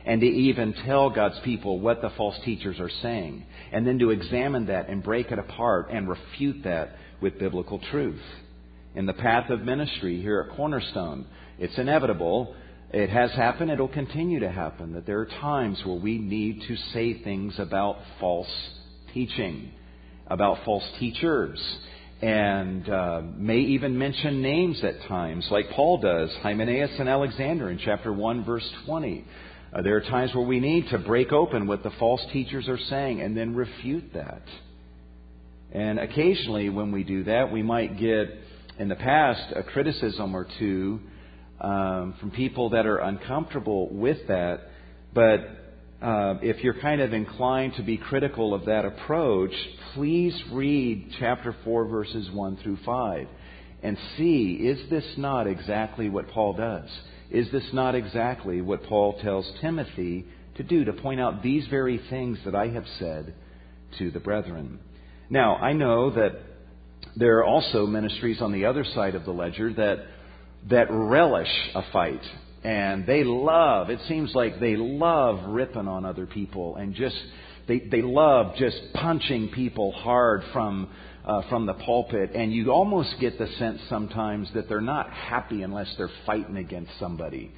and 0.05 0.21
to 0.21 0.27
even 0.27 0.73
tell 0.85 1.11
God's 1.11 1.39
people 1.43 1.81
what 1.81 2.01
the 2.01 2.11
false 2.17 2.37
teachers 2.45 2.79
are 2.79 2.91
saying, 3.03 3.45
and 3.73 3.87
then 3.87 3.99
to 3.99 4.11
examine 4.11 4.67
that 4.67 4.89
and 4.89 5.03
break 5.03 5.33
it 5.33 5.39
apart 5.39 5.89
and 5.91 6.09
refute 6.09 6.63
that 6.65 6.97
with 7.21 7.39
biblical 7.39 7.81
truth. 7.91 8.21
In 8.97 9.05
the 9.05 9.13
path 9.13 9.51
of 9.51 9.61
ministry 9.61 10.23
here 10.23 10.49
at 10.49 10.57
Cornerstone, 10.57 11.27
it's 11.59 11.77
inevitable. 11.77 12.57
It 12.95 13.11
has 13.11 13.31
happened. 13.33 13.71
It'll 13.71 13.89
continue 13.89 14.41
to 14.41 14.51
happen. 14.51 14.95
That 14.95 15.05
there 15.05 15.21
are 15.21 15.27
times 15.27 15.79
where 15.85 15.99
we 15.99 16.17
need 16.17 16.63
to 16.67 16.77
say 16.95 17.23
things 17.23 17.55
about 17.59 17.99
false 18.19 18.49
teaching, 19.13 19.71
about 20.29 20.65
false 20.65 20.83
teachers, 20.99 21.61
and 22.23 22.89
uh, 22.89 23.21
may 23.37 23.59
even 23.59 23.99
mention 23.99 24.41
names 24.41 24.83
at 24.83 25.07
times, 25.07 25.47
like 25.51 25.69
Paul 25.73 25.99
does, 25.99 26.31
Hymenaeus 26.41 26.93
and 26.99 27.07
Alexander 27.07 27.69
in 27.69 27.79
chapter 27.85 28.15
1, 28.15 28.47
verse 28.47 28.67
20. 28.87 29.27
Uh, 29.75 29.83
there 29.83 29.97
are 29.97 30.01
times 30.01 30.35
where 30.35 30.47
we 30.47 30.59
need 30.59 30.89
to 30.89 30.97
break 30.97 31.33
open 31.33 31.67
what 31.67 31.83
the 31.83 31.93
false 31.99 32.25
teachers 32.33 32.67
are 32.67 32.79
saying 32.79 33.21
and 33.21 33.37
then 33.37 33.55
refute 33.55 34.15
that. 34.15 34.41
And 35.71 35.99
occasionally, 35.99 36.71
when 36.71 36.93
we 36.93 37.05
do 37.05 37.25
that, 37.25 37.53
we 37.53 37.63
might 37.63 37.99
get, 37.99 38.29
in 38.79 38.89
the 38.89 38.97
past, 38.97 39.53
a 39.55 39.63
criticism 39.63 40.35
or 40.35 40.47
two 40.59 41.01
um, 41.61 42.15
from 42.21 42.31
people 42.31 42.71
that 42.71 42.87
are 42.87 42.99
uncomfortable 42.99 43.89
with 43.89 44.19
that. 44.29 44.61
But 45.15 45.41
uh, 46.03 46.35
if 46.43 46.63
you're 46.63 46.81
kind 46.81 47.01
of 47.01 47.13
inclined 47.13 47.75
to 47.77 47.83
be 47.83 47.97
critical 47.97 48.55
of 48.55 48.67
that 48.67 48.85
approach, 48.85 49.53
please 49.95 50.35
read 50.53 51.11
chapter 51.19 51.57
4, 51.65 51.87
verses 51.87 52.31
1 52.31 52.59
through 52.63 52.79
5 52.85 53.29
and 53.83 53.97
see 54.17 54.59
is 54.63 54.91
this 54.91 55.05
not 55.17 55.47
exactly 55.47 56.09
what 56.09 56.29
Paul 56.31 56.55
does? 56.55 56.89
Is 57.31 57.51
this 57.53 57.65
not 57.73 57.95
exactly 57.95 58.61
what 58.61 58.83
Paul 58.85 59.19
tells 59.23 59.51
Timothy 59.61 60.25
to 60.57 60.63
do, 60.63 60.85
to 60.85 60.93
point 60.93 61.21
out 61.21 61.43
these 61.43 61.67
very 61.69 62.01
things 62.11 62.39
that 62.45 62.55
I 62.55 62.69
have 62.69 62.85
said 62.99 63.35
to 63.99 64.11
the 64.11 64.21
brethren? 64.21 64.79
Now, 65.29 65.57
I 65.57 65.73
know 65.73 66.11
that 66.11 66.33
there 67.17 67.39
are 67.39 67.45
also 67.45 67.87
ministries 67.87 68.41
on 68.41 68.53
the 68.53 68.67
other 68.67 68.85
side 68.85 69.15
of 69.15 69.25
the 69.25 69.33
ledger 69.33 69.73
that, 69.73 70.07
that 70.69 70.87
relish 70.91 71.71
a 71.75 71.83
fight 71.93 72.23
and 72.67 73.07
they 73.07 73.23
love, 73.23 73.91
it 73.91 74.01
seems 74.09 74.35
like 74.35 74.59
they 74.59 74.75
love 74.75 75.51
ripping 75.51 75.87
on 75.87 76.05
other 76.05 76.27
people 76.27 76.75
and 76.75 76.97
just, 76.97 77.17
they, 77.69 77.79
they 77.79 78.03
love 78.03 78.57
just 78.57 78.77
punching 78.93 79.51
people 79.51 79.93
hard 79.93 80.43
from, 80.53 80.89
uh, 81.25 81.43
from 81.49 81.67
the 81.67 81.75
pulpit. 81.75 82.33
And 82.35 82.53
you 82.53 82.73
almost 82.73 83.15
get 83.21 83.39
the 83.39 83.47
sense 83.59 83.81
sometimes 83.89 84.51
that 84.55 84.69
they're 84.69 84.81
not 84.81 85.13
happy 85.13 85.63
unless 85.63 85.95
they're 85.97 86.11
fighting 86.27 86.57
against 86.57 86.91
somebody. 86.99 87.53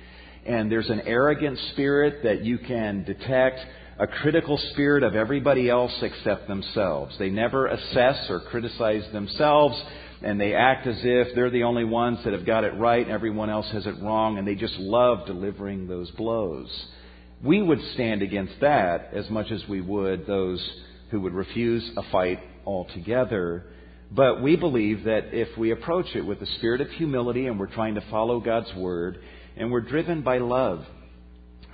And 0.44 0.70
there's 0.70 0.90
an 0.90 1.00
arrogant 1.06 1.58
spirit 1.72 2.24
that 2.24 2.44
you 2.44 2.58
can 2.58 3.04
detect, 3.04 3.60
a 3.98 4.06
critical 4.06 4.58
spirit 4.72 5.02
of 5.02 5.14
everybody 5.16 5.68
else 5.68 5.92
except 6.02 6.46
themselves. 6.46 7.16
They 7.18 7.30
never 7.30 7.66
assess 7.66 8.30
or 8.30 8.40
criticize 8.40 9.04
themselves 9.12 9.80
and 10.22 10.40
they 10.40 10.54
act 10.54 10.86
as 10.86 10.98
if 11.02 11.34
they're 11.34 11.50
the 11.50 11.62
only 11.62 11.84
ones 11.84 12.18
that 12.24 12.32
have 12.32 12.46
got 12.46 12.64
it 12.64 12.74
right 12.74 13.04
and 13.04 13.12
everyone 13.12 13.50
else 13.50 13.70
has 13.70 13.86
it 13.86 13.94
wrong, 14.02 14.38
and 14.38 14.46
they 14.46 14.54
just 14.54 14.76
love 14.78 15.26
delivering 15.26 15.86
those 15.86 16.10
blows. 16.12 16.68
We 17.42 17.62
would 17.62 17.80
stand 17.94 18.22
against 18.22 18.54
that 18.60 19.10
as 19.14 19.30
much 19.30 19.50
as 19.52 19.62
we 19.68 19.80
would 19.80 20.26
those 20.26 20.60
who 21.10 21.20
would 21.20 21.34
refuse 21.34 21.88
a 21.96 22.02
fight 22.10 22.40
altogether. 22.66 23.66
But 24.10 24.42
we 24.42 24.56
believe 24.56 25.04
that 25.04 25.32
if 25.32 25.56
we 25.56 25.70
approach 25.70 26.06
it 26.16 26.22
with 26.22 26.42
a 26.42 26.46
spirit 26.56 26.80
of 26.80 26.90
humility 26.90 27.46
and 27.46 27.58
we're 27.58 27.72
trying 27.72 27.94
to 27.94 28.04
follow 28.10 28.40
God's 28.40 28.74
word 28.74 29.20
and 29.56 29.70
we're 29.70 29.82
driven 29.82 30.22
by 30.22 30.38
love 30.38 30.84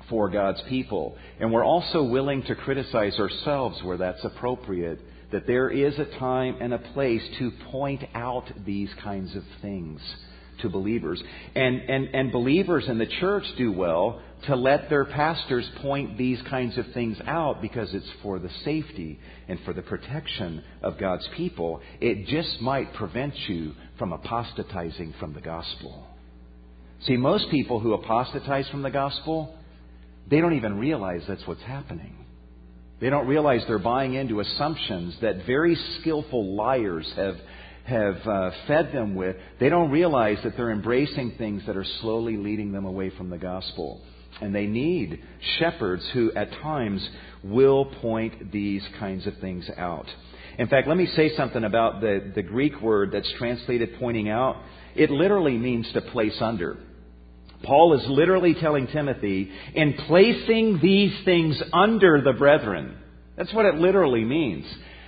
for 0.08 0.28
God's 0.28 0.62
people 0.68 1.16
and 1.40 1.52
we're 1.52 1.64
also 1.64 2.02
willing 2.02 2.42
to 2.44 2.54
criticize 2.54 3.18
ourselves 3.18 3.82
where 3.82 3.96
that's 3.96 4.24
appropriate, 4.24 5.00
that 5.32 5.46
there 5.46 5.68
is 5.68 5.98
a 5.98 6.18
time 6.18 6.56
and 6.60 6.72
a 6.72 6.78
place 6.78 7.22
to 7.38 7.50
point 7.70 8.04
out 8.14 8.44
these 8.64 8.90
kinds 9.02 9.34
of 9.34 9.42
things 9.60 10.00
to 10.62 10.68
believers. 10.68 11.20
And, 11.56 11.80
and, 11.80 12.14
and 12.14 12.32
believers 12.32 12.84
in 12.88 12.98
the 12.98 13.06
church 13.06 13.44
do 13.58 13.72
well 13.72 14.22
to 14.46 14.54
let 14.54 14.88
their 14.88 15.04
pastors 15.04 15.68
point 15.82 16.16
these 16.16 16.40
kinds 16.48 16.78
of 16.78 16.86
things 16.94 17.18
out 17.26 17.60
because 17.60 17.92
it's 17.92 18.08
for 18.22 18.38
the 18.38 18.50
safety 18.64 19.18
and 19.48 19.58
for 19.64 19.72
the 19.72 19.82
protection 19.82 20.62
of 20.82 20.98
God's 20.98 21.28
people. 21.36 21.80
It 22.00 22.26
just 22.28 22.60
might 22.60 22.94
prevent 22.94 23.34
you 23.48 23.72
from 23.98 24.12
apostatizing 24.12 25.14
from 25.18 25.34
the 25.34 25.40
gospel. 25.40 26.06
See, 27.06 27.16
most 27.16 27.50
people 27.50 27.80
who 27.80 27.94
apostatize 27.94 28.68
from 28.68 28.82
the 28.82 28.90
gospel, 28.90 29.58
they 30.28 30.40
don't 30.40 30.54
even 30.54 30.78
realize 30.78 31.22
that's 31.28 31.46
what's 31.46 31.62
happening. 31.62 32.14
They 33.00 33.10
don't 33.10 33.26
realize 33.26 33.62
they're 33.66 33.78
buying 33.78 34.14
into 34.14 34.40
assumptions 34.40 35.16
that 35.20 35.46
very 35.46 35.76
skillful 36.00 36.54
liars 36.54 37.10
have, 37.16 37.36
have 37.84 38.16
uh, 38.26 38.50
fed 38.66 38.92
them 38.92 39.14
with. 39.14 39.36
They 39.60 39.68
don't 39.68 39.90
realize 39.90 40.38
that 40.44 40.56
they're 40.56 40.70
embracing 40.70 41.32
things 41.36 41.62
that 41.66 41.76
are 41.76 41.84
slowly 42.00 42.36
leading 42.36 42.72
them 42.72 42.86
away 42.86 43.10
from 43.10 43.30
the 43.30 43.38
gospel. 43.38 44.00
And 44.40 44.54
they 44.54 44.66
need 44.66 45.22
shepherds 45.58 46.08
who, 46.12 46.32
at 46.32 46.50
times, 46.62 47.06
will 47.42 47.84
point 48.00 48.52
these 48.52 48.82
kinds 48.98 49.26
of 49.26 49.34
things 49.38 49.68
out. 49.76 50.06
In 50.58 50.68
fact, 50.68 50.88
let 50.88 50.96
me 50.96 51.06
say 51.14 51.36
something 51.36 51.64
about 51.64 52.00
the, 52.00 52.32
the 52.34 52.42
Greek 52.42 52.80
word 52.80 53.10
that's 53.12 53.30
translated 53.38 53.96
pointing 53.98 54.28
out. 54.28 54.62
It 54.94 55.10
literally 55.10 55.58
means 55.58 55.90
to 55.92 56.00
place 56.00 56.36
under. 56.40 56.78
Paul 57.64 57.98
is 57.98 58.06
literally 58.08 58.54
telling 58.54 58.86
Timothy, 58.86 59.50
in 59.74 59.94
placing 60.06 60.80
these 60.80 61.12
things 61.24 61.60
under 61.72 62.20
the 62.22 62.32
brethren. 62.32 62.96
That's 63.36 63.52
what 63.52 63.66
it 63.66 63.74
literally 63.76 64.24
means. 64.24 64.66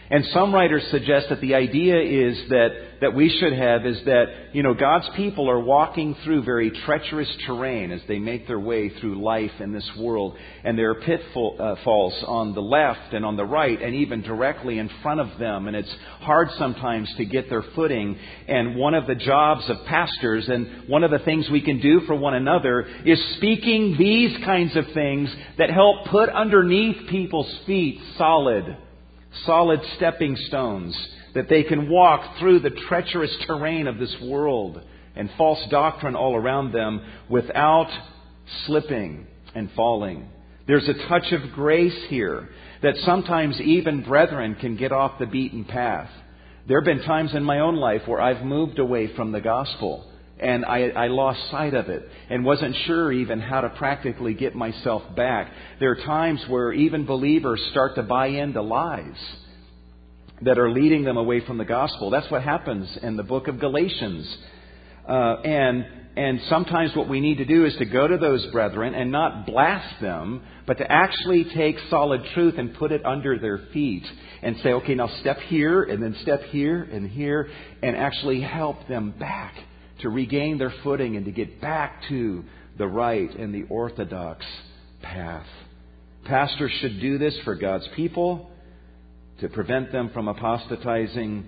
And 0.08 0.24
some 0.26 0.54
writers 0.54 0.84
suggest 0.92 1.30
that 1.30 1.40
the 1.40 1.56
idea 1.56 2.00
is 2.00 2.48
that, 2.50 2.68
that 3.00 3.14
we 3.14 3.28
should 3.28 3.52
have 3.52 3.84
is 3.84 3.98
that, 4.04 4.26
you 4.52 4.62
know, 4.62 4.72
God's 4.72 5.08
people 5.16 5.50
are 5.50 5.58
walking 5.58 6.14
through 6.22 6.44
very 6.44 6.70
treacherous 6.70 7.28
terrain 7.44 7.90
as 7.90 8.00
they 8.06 8.20
make 8.20 8.46
their 8.46 8.60
way 8.60 8.88
through 8.88 9.20
life 9.20 9.50
in 9.58 9.72
this 9.72 9.88
world. 9.98 10.36
And 10.62 10.78
there 10.78 10.90
are 10.90 11.00
pitfalls 11.00 12.22
uh, 12.22 12.26
on 12.26 12.54
the 12.54 12.62
left 12.62 13.14
and 13.14 13.24
on 13.24 13.36
the 13.36 13.44
right 13.44 13.82
and 13.82 13.96
even 13.96 14.22
directly 14.22 14.78
in 14.78 14.88
front 15.02 15.20
of 15.20 15.38
them. 15.40 15.66
And 15.66 15.76
it's 15.76 15.94
hard 16.20 16.50
sometimes 16.56 17.12
to 17.16 17.24
get 17.24 17.50
their 17.50 17.64
footing. 17.74 18.16
And 18.46 18.76
one 18.76 18.94
of 18.94 19.08
the 19.08 19.16
jobs 19.16 19.68
of 19.68 19.84
pastors 19.86 20.48
and 20.48 20.88
one 20.88 21.02
of 21.02 21.10
the 21.10 21.18
things 21.18 21.50
we 21.50 21.62
can 21.62 21.80
do 21.80 22.02
for 22.06 22.14
one 22.14 22.34
another 22.34 22.86
is 23.04 23.20
speaking 23.38 23.96
these 23.98 24.36
kinds 24.44 24.76
of 24.76 24.84
things 24.94 25.34
that 25.58 25.70
help 25.70 26.06
put 26.06 26.28
underneath 26.28 27.08
people's 27.08 27.52
feet 27.66 28.00
solid 28.16 28.76
solid 29.44 29.80
stepping 29.96 30.36
stones 30.48 30.96
that 31.34 31.48
they 31.48 31.62
can 31.62 31.90
walk 31.90 32.38
through 32.38 32.60
the 32.60 32.70
treacherous 32.70 33.36
terrain 33.46 33.86
of 33.86 33.98
this 33.98 34.14
world 34.22 34.80
and 35.14 35.30
false 35.36 35.62
doctrine 35.70 36.14
all 36.14 36.34
around 36.34 36.72
them 36.72 37.00
without 37.28 37.90
slipping 38.66 39.26
and 39.54 39.70
falling. 39.76 40.28
There's 40.66 40.88
a 40.88 41.08
touch 41.08 41.32
of 41.32 41.52
grace 41.52 42.06
here 42.08 42.48
that 42.82 42.96
sometimes 43.04 43.60
even 43.60 44.02
brethren 44.02 44.56
can 44.60 44.76
get 44.76 44.92
off 44.92 45.18
the 45.18 45.26
beaten 45.26 45.64
path. 45.64 46.10
There 46.66 46.80
have 46.80 46.84
been 46.84 47.06
times 47.06 47.34
in 47.34 47.44
my 47.44 47.60
own 47.60 47.76
life 47.76 48.02
where 48.06 48.20
I've 48.20 48.44
moved 48.44 48.78
away 48.78 49.14
from 49.14 49.32
the 49.32 49.40
gospel 49.40 50.10
and 50.38 50.64
I, 50.64 50.88
I, 50.90 51.06
lost 51.08 51.40
sight 51.50 51.74
of 51.74 51.88
it 51.88 52.06
and 52.28 52.44
wasn't 52.44 52.76
sure 52.86 53.10
even 53.10 53.40
how 53.40 53.62
to 53.62 53.70
practically 53.70 54.34
get 54.34 54.54
myself 54.54 55.02
back. 55.16 55.50
There 55.80 55.90
are 55.92 56.04
times 56.04 56.44
where 56.48 56.72
even 56.72 57.06
believers 57.06 57.62
start 57.70 57.94
to 57.94 58.02
buy 58.02 58.26
into 58.26 58.60
lies 58.60 59.16
that 60.42 60.58
are 60.58 60.70
leading 60.70 61.04
them 61.04 61.16
away 61.16 61.44
from 61.46 61.56
the 61.56 61.64
gospel. 61.64 62.10
That's 62.10 62.30
what 62.30 62.42
happens 62.42 62.98
in 63.02 63.16
the 63.16 63.22
book 63.22 63.48
of 63.48 63.58
Galatians. 63.58 64.36
Uh, 65.08 65.36
and 65.44 65.86
and 66.16 66.40
sometimes 66.48 66.96
what 66.96 67.10
we 67.10 67.20
need 67.20 67.38
to 67.38 67.44
do 67.44 67.66
is 67.66 67.76
to 67.76 67.84
go 67.84 68.08
to 68.08 68.16
those 68.16 68.46
brethren 68.46 68.94
and 68.94 69.12
not 69.12 69.44
blast 69.44 70.00
them, 70.00 70.42
but 70.66 70.78
to 70.78 70.90
actually 70.90 71.44
take 71.54 71.76
solid 71.90 72.22
truth 72.32 72.54
and 72.56 72.74
put 72.74 72.90
it 72.90 73.04
under 73.04 73.38
their 73.38 73.58
feet 73.74 74.04
and 74.42 74.56
say, 74.62 74.70
okay, 74.70 74.94
now 74.94 75.10
step 75.20 75.38
here 75.40 75.82
and 75.82 76.02
then 76.02 76.16
step 76.22 76.40
here 76.44 76.82
and 76.82 77.10
here 77.10 77.50
and 77.82 77.94
actually 77.94 78.40
help 78.40 78.88
them 78.88 79.12
back 79.18 79.54
to 80.00 80.08
regain 80.08 80.58
their 80.58 80.72
footing 80.82 81.16
and 81.16 81.24
to 81.24 81.32
get 81.32 81.60
back 81.60 82.02
to 82.08 82.44
the 82.78 82.86
right 82.86 83.30
and 83.36 83.54
the 83.54 83.66
orthodox 83.68 84.44
path. 85.02 85.46
Pastors 86.24 86.72
should 86.80 87.00
do 87.00 87.18
this 87.18 87.38
for 87.44 87.54
God's 87.54 87.88
people 87.94 88.50
to 89.40 89.48
prevent 89.48 89.92
them 89.92 90.10
from 90.12 90.28
apostatizing, 90.28 91.44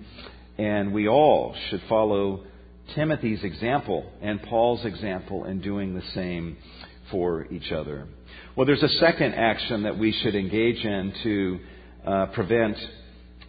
and 0.57 0.93
we 0.93 1.07
all 1.07 1.55
should 1.69 1.81
follow 1.89 2.45
Timothy's 2.95 3.43
example 3.43 4.11
and 4.21 4.41
Paul's 4.43 4.85
example 4.85 5.45
in 5.45 5.61
doing 5.61 5.93
the 5.93 6.03
same 6.13 6.57
for 7.11 7.45
each 7.51 7.71
other. 7.71 8.07
Well, 8.55 8.65
there's 8.65 8.83
a 8.83 8.89
second 8.99 9.33
action 9.33 9.83
that 9.83 9.97
we 9.97 10.11
should 10.11 10.35
engage 10.35 10.83
in 10.83 11.13
to 11.23 11.59
uh, 12.05 12.25
prevent 12.27 12.77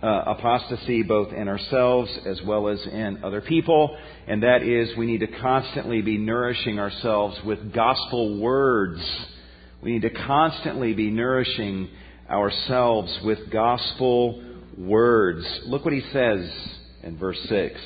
uh, 0.03 0.23
apostasy 0.27 1.03
both 1.03 1.33
in 1.33 1.49
ourselves 1.49 2.11
as 2.27 2.41
well 2.43 2.69
as 2.69 2.81
in 2.87 3.23
other 3.23 3.41
people, 3.41 3.97
and 4.27 4.43
that 4.43 4.63
is 4.63 4.97
we 4.97 5.07
need 5.07 5.21
to 5.21 5.41
constantly 5.41 6.01
be 6.01 6.17
nourishing 6.17 6.79
ourselves 6.79 7.39
with 7.45 7.73
gospel 7.73 8.41
words. 8.41 9.01
We 9.83 9.93
need 9.93 10.03
to 10.03 10.11
constantly 10.11 10.95
be 10.95 11.11
nourishing 11.11 11.89
ourselves 12.31 13.19
with 13.25 13.51
gospel 13.51 14.43
words. 14.79 15.47
Look 15.67 15.85
what 15.85 15.95
he 15.95 16.03
says 16.13 16.51
in 17.03 17.19
verse 17.19 17.39
6. 17.49 17.81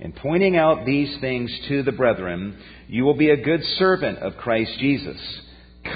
In 0.00 0.12
pointing 0.12 0.56
out 0.56 0.86
these 0.86 1.16
things 1.20 1.50
to 1.68 1.82
the 1.82 1.92
brethren, 1.92 2.56
you 2.86 3.04
will 3.04 3.16
be 3.16 3.30
a 3.30 3.36
good 3.36 3.64
servant 3.78 4.18
of 4.18 4.36
Christ 4.36 4.78
Jesus, 4.78 5.20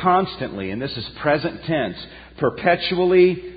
constantly, 0.01 0.71
and 0.71 0.83
this 0.83 0.97
is 0.97 1.09
present 1.21 1.63
tense, 1.65 1.97
perpetually 2.39 3.52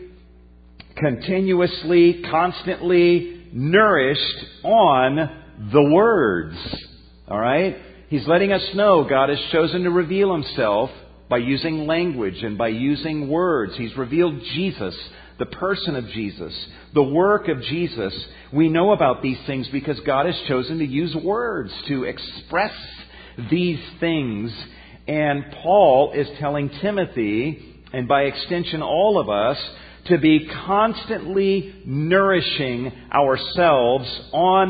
continuously, 0.95 2.21
constantly 2.29 3.47
nourished 3.53 4.45
on 4.63 5.43
the 5.71 5.81
words. 5.81 6.57
All 7.27 7.39
right? 7.39 7.77
He's 8.09 8.27
letting 8.27 8.51
us 8.51 8.63
know 8.75 9.03
God 9.03 9.29
has 9.29 9.39
chosen 9.51 9.83
to 9.83 9.89
reveal 9.89 10.31
himself 10.31 10.89
by 11.29 11.37
using 11.37 11.87
language 11.87 12.43
and 12.43 12.57
by 12.57 12.67
using 12.67 13.29
words. 13.29 13.73
He's 13.77 13.95
revealed 13.97 14.39
Jesus, 14.53 14.95
the 15.39 15.47
person 15.47 15.95
of 15.95 16.07
Jesus, 16.09 16.53
the 16.93 17.03
work 17.03 17.47
of 17.47 17.61
Jesus. 17.63 18.13
We 18.53 18.69
know 18.69 18.91
about 18.91 19.21
these 19.21 19.39
things 19.47 19.67
because 19.69 19.99
God 20.01 20.27
has 20.27 20.39
chosen 20.47 20.79
to 20.79 20.85
use 20.85 21.15
words 21.15 21.71
to 21.87 22.03
express 22.03 22.73
these 23.49 23.79
things. 23.99 24.51
And 25.07 25.45
Paul 25.63 26.13
is 26.13 26.27
telling 26.39 26.69
Timothy 26.81 27.81
and 27.91 28.07
by 28.07 28.23
extension 28.23 28.81
all 28.81 29.19
of 29.19 29.29
us, 29.29 29.57
to 30.05 30.17
be 30.17 30.47
constantly 30.65 31.81
nourishing 31.85 32.91
ourselves 33.11 34.07
on 34.31 34.69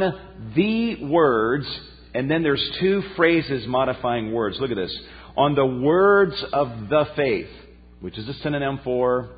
the 0.55 1.05
words, 1.05 1.67
and 2.13 2.31
then 2.31 2.43
there's 2.43 2.77
two 2.79 3.03
phrases 3.15 3.67
modifying 3.67 4.31
words. 4.31 4.57
Look 4.59 4.71
at 4.71 4.77
this. 4.77 4.95
On 5.35 5.55
the 5.55 5.65
words 5.65 6.41
of 6.53 6.89
the 6.89 7.05
faith, 7.15 7.49
which 7.99 8.17
is 8.17 8.27
a 8.29 8.33
synonym 8.35 8.79
for 8.83 9.31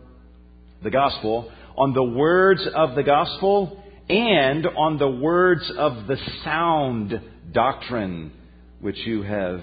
the 0.84 0.92
gospel, 0.92 1.52
on 1.76 1.94
the 1.94 2.04
words 2.04 2.62
of 2.76 2.96
the 2.96 3.04
gospel 3.04 3.84
and 4.10 4.66
on 4.68 4.98
the 4.98 5.10
words 5.10 5.72
of 5.78 6.08
the 6.08 6.18
sound 6.44 7.20
doctrine 7.52 8.32
which 8.80 8.98
you 9.06 9.24
have 9.24 9.62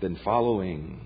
been 0.00 0.18
following. 0.24 1.00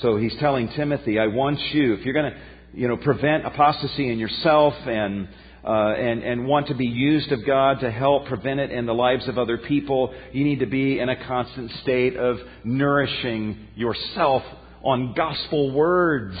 So 0.00 0.16
he's 0.16 0.34
telling 0.40 0.68
Timothy, 0.76 1.18
I 1.18 1.28
want 1.28 1.58
you, 1.72 1.94
if 1.94 2.04
you're 2.04 2.14
going 2.14 2.32
to, 2.32 2.38
you 2.74 2.88
know, 2.88 2.96
prevent 2.96 3.46
apostasy 3.46 4.10
in 4.10 4.18
yourself 4.18 4.74
and 4.86 5.28
uh, 5.64 5.94
and, 5.94 6.22
and 6.22 6.46
want 6.46 6.68
to 6.68 6.74
be 6.74 6.84
used 6.84 7.32
of 7.32 7.46
God 7.46 7.80
to 7.80 7.90
help 7.90 8.26
prevent 8.26 8.60
it 8.60 8.70
in 8.70 8.84
the 8.84 8.92
lives 8.92 9.26
of 9.28 9.38
other 9.38 9.56
people, 9.56 10.14
you 10.30 10.44
need 10.44 10.58
to 10.58 10.66
be 10.66 10.98
in 10.98 11.08
a 11.08 11.26
constant 11.26 11.70
state 11.82 12.16
of 12.16 12.36
nourishing 12.64 13.66
yourself 13.74 14.42
on 14.82 15.14
gospel 15.14 15.72
words 15.72 16.36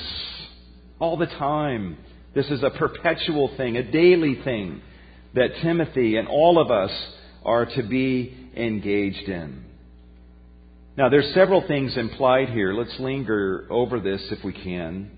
all 0.98 1.16
the 1.16 1.26
time. 1.26 1.96
This 2.34 2.46
is 2.50 2.62
a 2.62 2.68
perpetual 2.68 3.50
thing, 3.56 3.78
a 3.78 3.90
daily 3.90 4.42
thing 4.44 4.82
that 5.34 5.56
Timothy 5.62 6.16
and 6.16 6.28
all 6.28 6.60
of 6.60 6.70
us 6.70 6.90
are 7.44 7.64
to 7.64 7.82
be 7.82 8.50
engaged 8.54 9.28
in. 9.28 9.64
Now, 10.96 11.08
there's 11.08 11.32
several 11.32 11.66
things 11.66 11.96
implied 11.96 12.50
here. 12.50 12.74
Let's 12.74 13.00
linger 13.00 13.66
over 13.70 14.00
this 14.00 14.20
if 14.30 14.44
we 14.44 14.52
can. 14.52 15.10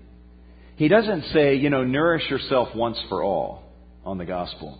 He 0.77 0.87
doesn't 0.87 1.23
say, 1.33 1.55
you 1.55 1.71
know, 1.71 1.83
nourish 1.83 2.29
yourself 2.29 2.69
once 2.75 2.99
for 3.09 3.23
all 3.23 3.63
on 4.05 4.19
the 4.19 4.25
gospel. 4.25 4.79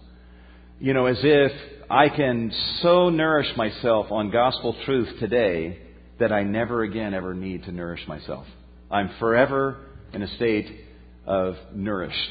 You 0.79 0.93
know, 0.93 1.07
as 1.07 1.17
if 1.23 1.51
I 1.89 2.09
can 2.09 2.51
so 2.81 3.09
nourish 3.09 3.47
myself 3.57 4.11
on 4.11 4.29
gospel 4.29 4.75
truth 4.85 5.19
today 5.19 5.79
that 6.19 6.31
I 6.31 6.43
never 6.43 6.83
again 6.83 7.15
ever 7.15 7.33
need 7.33 7.63
to 7.63 7.71
nourish 7.71 8.07
myself. 8.07 8.45
I'm 8.91 9.09
forever 9.19 9.85
in 10.13 10.21
a 10.21 10.35
state 10.35 10.67
of 11.25 11.55
nourished 11.73 12.29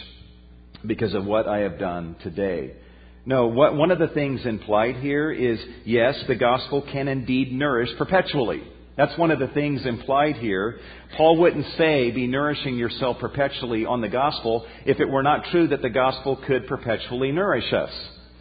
because 0.86 1.14
of 1.14 1.24
what 1.24 1.48
I 1.48 1.58
have 1.58 1.80
done 1.80 2.14
today. 2.22 2.76
No, 3.24 3.48
what, 3.48 3.74
one 3.74 3.90
of 3.90 3.98
the 3.98 4.06
things 4.06 4.46
implied 4.46 4.96
here 4.96 5.32
is 5.32 5.58
yes, 5.84 6.14
the 6.28 6.36
gospel 6.36 6.86
can 6.92 7.08
indeed 7.08 7.52
nourish 7.52 7.90
perpetually. 7.98 8.62
That's 8.96 9.16
one 9.18 9.30
of 9.30 9.38
the 9.38 9.48
things 9.48 9.84
implied 9.84 10.36
here. 10.36 10.78
Paul 11.16 11.38
wouldn't 11.38 11.66
say 11.76 12.10
be 12.10 12.26
nourishing 12.26 12.76
yourself 12.76 13.18
perpetually 13.20 13.84
on 13.84 14.00
the 14.00 14.08
gospel 14.08 14.66
if 14.86 15.00
it 15.00 15.08
were 15.08 15.22
not 15.22 15.44
true 15.50 15.68
that 15.68 15.82
the 15.82 15.90
gospel 15.90 16.42
could 16.46 16.66
perpetually 16.66 17.30
nourish 17.30 17.72
us. 17.72 17.90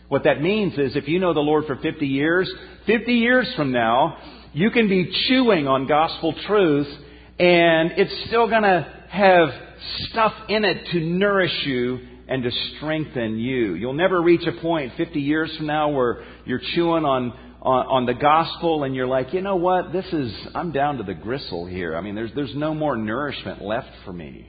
What 0.07 0.23
that 0.23 0.41
means 0.41 0.77
is 0.77 0.95
if 0.95 1.07
you 1.07 1.19
know 1.19 1.33
the 1.33 1.39
Lord 1.39 1.65
for 1.65 1.75
50 1.75 2.07
years, 2.07 2.51
50 2.85 3.11
years 3.11 3.51
from 3.55 3.71
now, 3.71 4.17
you 4.53 4.71
can 4.71 4.87
be 4.87 5.11
chewing 5.27 5.67
on 5.67 5.87
gospel 5.87 6.33
truth 6.47 6.87
and 7.37 7.91
it's 7.97 8.27
still 8.27 8.47
going 8.47 8.63
to 8.63 8.87
have 9.09 9.49
stuff 10.09 10.31
in 10.47 10.63
it 10.63 10.87
to 10.91 10.99
nourish 11.01 11.65
you 11.65 11.99
and 12.27 12.43
to 12.43 12.51
strengthen 12.75 13.37
you. 13.37 13.73
You'll 13.73 13.93
never 13.93 14.21
reach 14.21 14.47
a 14.47 14.61
point 14.61 14.93
50 14.97 15.19
years 15.19 15.53
from 15.57 15.67
now 15.67 15.89
where 15.89 16.23
you're 16.45 16.61
chewing 16.73 17.03
on, 17.03 17.33
on, 17.65 17.87
on 17.87 18.05
the 18.05 18.13
gospel 18.13 18.83
and 18.83 18.95
you're 18.95 19.07
like, 19.07 19.33
you 19.33 19.41
know 19.41 19.55
what, 19.55 19.91
this 19.91 20.05
is, 20.13 20.31
I'm 20.53 20.71
down 20.71 20.97
to 20.97 21.03
the 21.03 21.15
gristle 21.15 21.65
here. 21.65 21.97
I 21.97 22.01
mean, 22.01 22.13
there's, 22.13 22.31
there's 22.35 22.55
no 22.55 22.75
more 22.75 22.95
nourishment 22.95 23.61
left 23.61 23.89
for 24.05 24.13
me. 24.13 24.47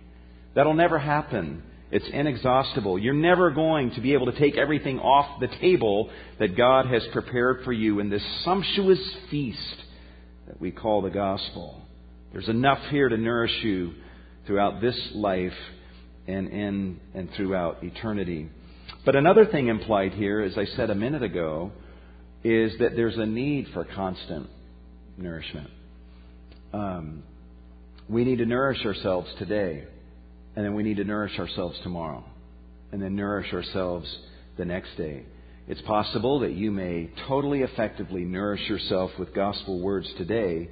That'll 0.55 0.75
never 0.75 0.99
happen. 0.99 1.63
It's 1.91 2.07
inexhaustible. 2.13 2.99
You're 2.99 3.15
never 3.15 3.51
going 3.51 3.93
to 3.93 4.01
be 4.01 4.13
able 4.13 4.27
to 4.27 4.39
take 4.39 4.57
everything 4.57 4.99
off 4.99 5.41
the 5.41 5.49
table 5.61 6.11
that 6.39 6.57
God 6.57 6.87
has 6.87 7.03
prepared 7.13 7.63
for 7.65 7.73
you 7.73 8.01
in 8.01 8.11
this 8.11 8.23
sumptuous 8.45 9.01
feast 9.31 9.77
that 10.47 10.61
we 10.61 10.71
call 10.71 11.01
the 11.01 11.11
gospel. 11.11 11.81
There's 12.33 12.49
enough 12.49 12.81
here 12.91 13.09
to 13.09 13.17
nourish 13.17 13.63
you 13.63 13.95
throughout 14.47 14.81
this 14.83 14.99
life 15.15 15.55
and 16.27 16.49
in 16.49 17.01
and 17.15 17.31
throughout 17.37 17.83
eternity. 17.83 18.49
But 19.05 19.17
another 19.17 19.47
thing 19.47 19.69
implied 19.69 20.13
here, 20.13 20.43
as 20.43 20.59
I 20.59 20.67
said 20.77 20.91
a 20.91 20.95
minute 20.95 21.23
ago, 21.23 21.73
is 22.45 22.73
that 22.79 22.97
there's 22.97 23.17
a 23.17 23.27
need 23.27 23.67
for 23.75 23.85
constant 23.85 24.49
nourishment. 25.17 25.71
Um, 26.73 27.23
we 28.09 28.25
need 28.25 28.39
to 28.39 28.47
nourish 28.47 28.85
ourselves 28.85 29.29
today, 29.39 29.85
and 30.55 30.65
then 30.65 30.75
we 30.75 30.83
need 30.83 30.99
to 30.99 31.05
nourish 31.05 31.39
ourselves 31.39 31.79
tomorrow, 31.83 32.25
and 32.93 33.03
then 33.03 33.17
nourish 33.17 33.53
ourselves 33.53 34.15
the 34.57 34.65
next 34.65 34.97
day. 34.97 35.25
It's 35.69 35.81
possible 35.83 36.41
that 36.41 36.53
you 36.53 36.71
may 36.71 37.11
totally 37.27 37.63
effectively 37.63 38.25
nourish 38.25 38.69
yourself 38.69 39.11
with 39.19 39.35
gospel 39.35 39.81
words 39.81 40.09
today, 40.17 40.69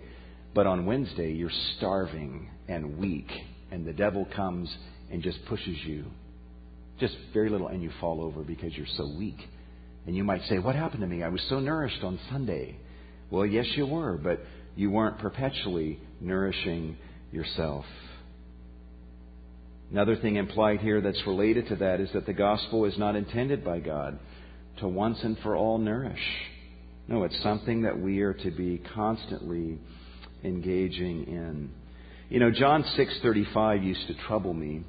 but 0.55 0.67
on 0.69 0.87
Wednesday 0.87 1.33
you're 1.33 1.51
starving 1.77 2.49
and 2.69 2.99
weak, 2.99 3.29
and 3.73 3.85
the 3.85 3.93
devil 3.93 4.27
comes 4.37 4.73
and 5.11 5.23
just 5.23 5.45
pushes 5.47 5.77
you. 5.85 6.05
Just 7.01 7.17
very 7.33 7.51
little, 7.51 7.67
and 7.67 7.83
you 7.83 7.91
fall 8.01 8.23
over 8.23 8.43
because 8.43 8.73
you're 8.77 8.87
so 8.97 9.13
weak. 9.19 9.39
And 10.07 10.15
you 10.15 10.25
might 10.25 10.43
say, 10.49 10.59
What 10.59 10.75
happened 10.75 11.01
to 11.01 11.07
me? 11.07 11.23
I 11.23 11.29
was 11.29 11.43
so 11.49 11.61
nourished 11.61 12.03
on 12.03 12.19
Sunday. 12.31 12.77
Well, 13.31 13.47
yes, 13.47 13.67
you 13.75 13.87
were, 13.87 14.19
but 14.19 14.41
you 14.77 14.91
weren't 14.91 15.19
perpetually 15.19 15.99
nourishing 16.21 16.97
yourself. 17.33 17.85
Another 19.91 20.17
thing 20.17 20.37
implied 20.37 20.81
here 20.81 21.01
that's 21.01 21.23
related 21.27 21.69
to 21.69 21.77
that 21.77 22.01
is 22.01 22.11
that 22.13 22.27
the 22.27 22.33
gospel 22.33 22.85
is 22.85 22.99
not 22.99 23.17
intended 23.17 23.65
by 23.65 23.81
God 23.81 24.19
to 24.79 24.89
once 24.89 25.19
and 25.23 25.39
for 25.39 25.57
all 25.57 25.79
nourish. 25.79 26.19
No, 27.07 27.25
it's 27.25 27.41
something 27.43 27.83
that 27.83 27.99
we 27.99 28.21
are 28.23 28.33
to 28.33 28.51
be 28.51 28.83
constantly 28.95 29.79
engaging 30.43 31.25
in. 31.25 31.71
You 32.29 32.41
know, 32.41 32.51
John 32.51 32.83
6:35 32.83 33.85
used 33.85 34.07
to 34.09 34.15
trouble 34.27 34.55
me 34.55 34.83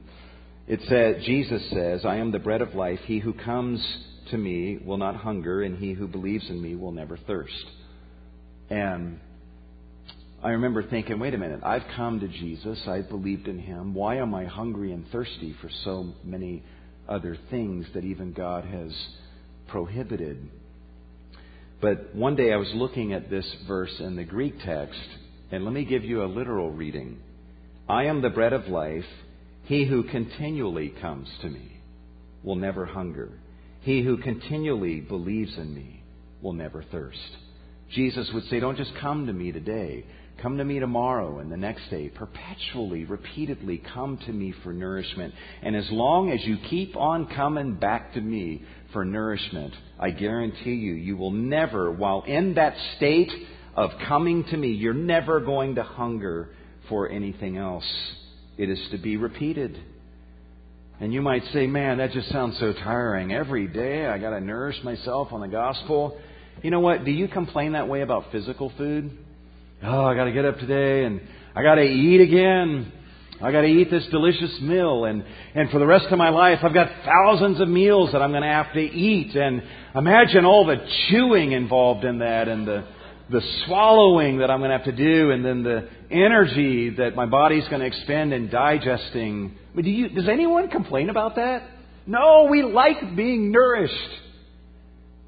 it 0.67 0.79
says, 0.89 1.23
Jesus 1.25 1.61
says, 1.69 2.05
I 2.05 2.17
am 2.17 2.31
the 2.31 2.39
bread 2.39 2.61
of 2.61 2.73
life. 2.73 2.99
He 3.05 3.19
who 3.19 3.33
comes 3.33 3.85
to 4.31 4.37
me 4.37 4.79
will 4.83 4.97
not 4.97 5.15
hunger, 5.15 5.61
and 5.61 5.77
he 5.77 5.93
who 5.93 6.07
believes 6.07 6.49
in 6.49 6.61
me 6.61 6.75
will 6.75 6.91
never 6.91 7.17
thirst. 7.17 7.65
And 8.69 9.19
I 10.43 10.49
remember 10.49 10.83
thinking, 10.83 11.19
wait 11.19 11.33
a 11.33 11.37
minute, 11.37 11.61
I've 11.63 11.85
come 11.95 12.19
to 12.19 12.27
Jesus, 12.27 12.79
I've 12.87 13.09
believed 13.09 13.47
in 13.47 13.59
him. 13.59 13.93
Why 13.93 14.17
am 14.17 14.33
I 14.33 14.45
hungry 14.45 14.91
and 14.91 15.07
thirsty 15.11 15.55
for 15.61 15.69
so 15.83 16.13
many 16.23 16.63
other 17.07 17.37
things 17.49 17.85
that 17.93 18.03
even 18.03 18.33
God 18.33 18.65
has 18.65 18.91
prohibited? 19.67 20.49
But 21.81 22.15
one 22.15 22.35
day 22.35 22.51
I 22.53 22.57
was 22.57 22.71
looking 22.73 23.13
at 23.13 23.29
this 23.29 23.45
verse 23.67 23.93
in 23.99 24.15
the 24.15 24.23
Greek 24.23 24.55
text, 24.65 24.99
and 25.51 25.63
let 25.63 25.73
me 25.73 25.85
give 25.85 26.03
you 26.03 26.23
a 26.23 26.25
literal 26.25 26.71
reading. 26.71 27.19
I 27.87 28.05
am 28.05 28.21
the 28.21 28.29
bread 28.29 28.53
of 28.53 28.67
life. 28.67 29.05
He 29.65 29.85
who 29.85 30.03
continually 30.03 30.93
comes 31.01 31.27
to 31.41 31.49
me 31.49 31.81
will 32.43 32.55
never 32.55 32.85
hunger. 32.85 33.29
He 33.81 34.03
who 34.03 34.17
continually 34.17 34.99
believes 34.99 35.57
in 35.57 35.73
me 35.73 36.03
will 36.41 36.53
never 36.53 36.83
thirst. 36.83 37.19
Jesus 37.91 38.29
would 38.33 38.45
say, 38.45 38.59
Don't 38.59 38.77
just 38.77 38.93
come 39.01 39.27
to 39.27 39.33
me 39.33 39.51
today. 39.51 40.05
Come 40.41 40.57
to 40.57 40.65
me 40.65 40.79
tomorrow 40.79 41.39
and 41.39 41.51
the 41.51 41.57
next 41.57 41.89
day. 41.89 42.09
Perpetually, 42.09 43.05
repeatedly 43.05 43.81
come 43.93 44.17
to 44.25 44.33
me 44.33 44.53
for 44.63 44.73
nourishment. 44.73 45.33
And 45.63 45.75
as 45.75 45.89
long 45.89 46.29
as 46.29 46.43
you 46.43 46.57
keep 46.69 46.95
on 46.95 47.27
coming 47.27 47.75
back 47.75 48.13
to 48.13 48.21
me 48.21 48.63
for 48.91 49.05
nourishment, 49.05 49.73
I 49.99 50.11
guarantee 50.11 50.73
you, 50.73 50.93
you 50.93 51.15
will 51.15 51.31
never, 51.31 51.91
while 51.91 52.23
in 52.27 52.55
that 52.55 52.75
state 52.97 53.31
of 53.75 53.91
coming 54.07 54.43
to 54.45 54.57
me, 54.57 54.69
you're 54.69 54.93
never 54.93 55.39
going 55.39 55.75
to 55.75 55.83
hunger 55.83 56.49
for 56.89 57.09
anything 57.09 57.57
else. 57.57 57.85
It 58.57 58.69
is 58.69 58.79
to 58.91 58.97
be 58.97 59.17
repeated. 59.17 59.77
And 60.99 61.13
you 61.13 61.21
might 61.21 61.43
say, 61.51 61.67
man, 61.67 61.97
that 61.97 62.11
just 62.11 62.29
sounds 62.29 62.57
so 62.59 62.71
tiring. 62.71 63.33
Every 63.33 63.67
day 63.67 64.05
I 64.05 64.17
got 64.17 64.29
to 64.29 64.39
nourish 64.39 64.81
myself 64.83 65.33
on 65.33 65.41
the 65.41 65.47
gospel. 65.47 66.17
You 66.61 66.71
know 66.71 66.79
what? 66.79 67.03
Do 67.03 67.11
you 67.11 67.27
complain 67.27 67.73
that 67.73 67.89
way 67.89 68.01
about 68.01 68.31
physical 68.31 68.71
food? 68.77 69.11
Oh, 69.83 70.05
I 70.05 70.15
got 70.15 70.23
to 70.23 70.31
get 70.31 70.45
up 70.45 70.57
today 70.59 71.03
and 71.03 71.19
I 71.53 71.63
got 71.63 71.75
to 71.75 71.83
eat 71.83 72.21
again. 72.21 72.93
I 73.41 73.51
got 73.51 73.61
to 73.61 73.67
eat 73.67 73.91
this 73.91 74.05
delicious 74.11 74.61
meal 74.61 75.03
and 75.03 75.25
and 75.53 75.69
for 75.69 75.79
the 75.79 75.85
rest 75.85 76.05
of 76.09 76.17
my 76.17 76.29
life 76.29 76.59
I've 76.63 76.73
got 76.73 76.89
thousands 77.03 77.59
of 77.59 77.67
meals 77.67 78.13
that 78.13 78.21
I'm 78.21 78.31
going 78.31 78.43
to 78.43 78.47
have 78.47 78.71
to 78.71 78.79
eat 78.79 79.35
and 79.35 79.61
imagine 79.93 80.45
all 80.45 80.65
the 80.65 80.77
chewing 81.09 81.51
involved 81.51 82.05
in 82.05 82.19
that 82.19 82.47
and 82.47 82.65
the 82.65 82.85
the 83.29 83.41
swallowing 83.65 84.39
that 84.39 84.51
I'm 84.51 84.59
going 84.59 84.71
to 84.71 84.77
have 84.77 84.85
to 84.85 84.91
do, 84.91 85.31
and 85.31 85.43
then 85.43 85.63
the 85.63 85.87
energy 86.11 86.91
that 86.97 87.15
my 87.15 87.25
body's 87.25 87.67
going 87.67 87.81
to 87.81 87.87
expend 87.87 88.33
in 88.33 88.49
digesting. 88.49 89.57
I 89.71 89.75
mean, 89.75 89.85
do 89.85 89.91
you, 89.91 90.09
does 90.09 90.29
anyone 90.29 90.69
complain 90.69 91.09
about 91.09 91.35
that? 91.35 91.63
No, 92.05 92.47
we 92.49 92.61
like 92.63 93.15
being 93.15 93.51
nourished. 93.51 93.93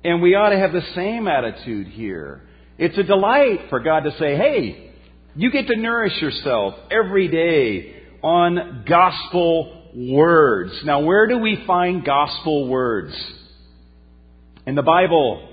And 0.03 0.21
we 0.21 0.35
ought 0.35 0.49
to 0.49 0.59
have 0.59 0.71
the 0.71 0.83
same 0.95 1.27
attitude 1.27 1.87
here. 1.87 2.43
It's 2.77 2.97
a 2.97 3.03
delight 3.03 3.69
for 3.69 3.79
God 3.79 4.01
to 4.01 4.11
say, 4.11 4.37
hey, 4.37 4.93
you 5.35 5.51
get 5.51 5.67
to 5.67 5.75
nourish 5.75 6.21
yourself 6.21 6.75
every 6.91 7.27
day 7.27 8.03
on 8.21 8.85
gospel 8.87 9.91
words. 9.95 10.71
Now, 10.85 11.01
where 11.01 11.27
do 11.27 11.39
we 11.39 11.63
find 11.65 12.05
gospel 12.05 12.67
words? 12.67 13.13
In 14.67 14.75
the 14.75 14.83
Bible. 14.83 15.46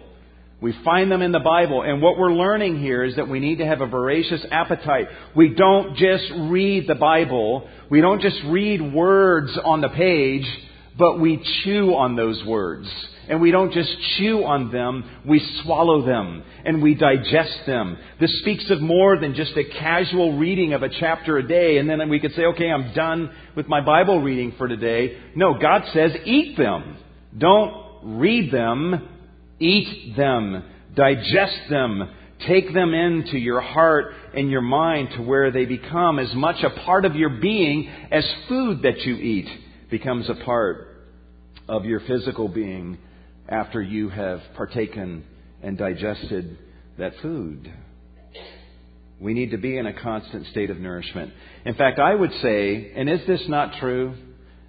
We 0.65 0.73
find 0.83 1.13
them 1.13 1.21
in 1.21 1.31
the 1.31 1.41
Bible. 1.41 1.83
And 1.83 2.01
what 2.01 2.17
we're 2.17 2.33
learning 2.33 2.81
here 2.81 3.05
is 3.05 3.17
that 3.17 3.29
we 3.29 3.39
need 3.39 3.59
to 3.59 3.67
have 3.67 3.83
a 3.83 3.87
voracious 3.87 4.43
appetite. 4.51 5.09
We 5.37 5.51
don't 5.51 5.95
just 5.95 6.25
read 6.49 6.89
the 6.89 6.95
Bible. 6.95 7.69
We 7.91 8.01
don't 8.01 8.23
just 8.23 8.39
read 8.47 8.81
words 8.81 9.51
on 9.63 9.83
the 9.83 9.91
page, 9.91 10.47
but 10.99 11.21
we 11.21 11.47
chew 11.63 11.95
on 11.95 12.17
those 12.17 12.43
words. 12.47 12.89
And 13.29 13.43
we 13.43 13.51
don't 13.51 13.75
just 13.75 13.91
chew 14.17 14.43
on 14.45 14.73
them, 14.73 15.05
we 15.29 15.39
swallow 15.63 16.07
them 16.07 16.43
and 16.65 16.83
we 16.83 16.95
digest 16.95 17.67
them. 17.67 17.99
This 18.19 18.35
speaks 18.41 18.71
of 18.71 18.81
more 18.81 19.19
than 19.19 19.35
just 19.35 19.55
a 19.59 19.65
casual 19.65 20.39
reading 20.39 20.73
of 20.73 20.83
a 20.83 20.89
chapter 20.89 21.37
a 21.37 21.47
day 21.47 21.77
and 21.77 21.91
then 21.91 22.09
we 22.09 22.21
could 22.21 22.33
say, 22.33 22.45
okay, 22.47 22.71
I'm 22.71 22.95
done 22.95 23.31
with 23.55 23.69
my 23.69 23.83
Bible 23.83 24.23
reading 24.23 24.55
for 24.57 24.67
today. 24.67 25.19
No, 25.37 25.59
God 25.59 25.83
says 25.93 26.13
eat 26.25 26.57
them. 26.57 26.97
Don't 27.37 28.19
read 28.19 28.51
them, 28.51 29.14
eat 29.59 30.17
them, 30.17 30.65
digest 30.95 31.71
them, 31.71 32.11
take 32.47 32.73
them 32.73 32.93
into 32.95 33.39
your 33.39 33.61
heart 33.61 34.15
and 34.35 34.51
your 34.51 34.61
mind 34.61 35.11
to 35.17 35.23
where 35.23 35.51
they 35.51 35.65
become 35.65 36.19
as 36.19 36.33
much 36.35 36.63
a 36.63 36.71
part 36.85 37.05
of 37.05 37.15
your 37.15 37.31
being 37.31 37.89
as 38.11 38.25
food 38.49 38.83
that 38.83 39.01
you 39.01 39.15
eat 39.15 39.49
becomes 39.91 40.29
a 40.29 40.35
part 40.45 40.89
of 41.69 41.85
your 41.85 42.01
physical 42.01 42.49
being 42.49 42.99
after 43.49 43.81
you 43.81 44.09
have 44.09 44.41
partaken 44.57 45.25
and 45.63 45.79
digested 45.79 46.59
that 46.99 47.13
food. 47.23 47.73
We 49.21 49.33
need 49.33 49.53
to 49.53 49.59
be 49.59 49.77
in 49.79 49.87
a 49.87 49.93
constant 49.93 50.47
state 50.49 50.71
of 50.71 50.79
nourishment. 50.79 51.33
In 51.65 51.75
fact, 51.75 51.99
I 51.99 52.15
would 52.15 52.33
say, 52.43 52.93
and 52.95 53.09
is 53.09 53.21
this 53.27 53.43
not 53.49 53.79
true? 53.79 54.15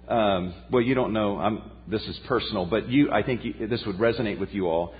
Um, 0.08 0.54
well, 0.70 0.82
you 0.82 0.94
don't 0.94 1.12
know. 1.12 1.38
I'm, 1.38 1.70
this 1.88 2.02
is 2.02 2.18
personal, 2.26 2.66
but 2.66 2.88
you, 2.88 3.10
I 3.12 3.22
think 3.22 3.44
you, 3.44 3.66
this 3.68 3.82
would 3.86 3.96
resonate 3.96 4.38
with 4.40 4.50
you 4.50 4.66
all. 4.66 4.94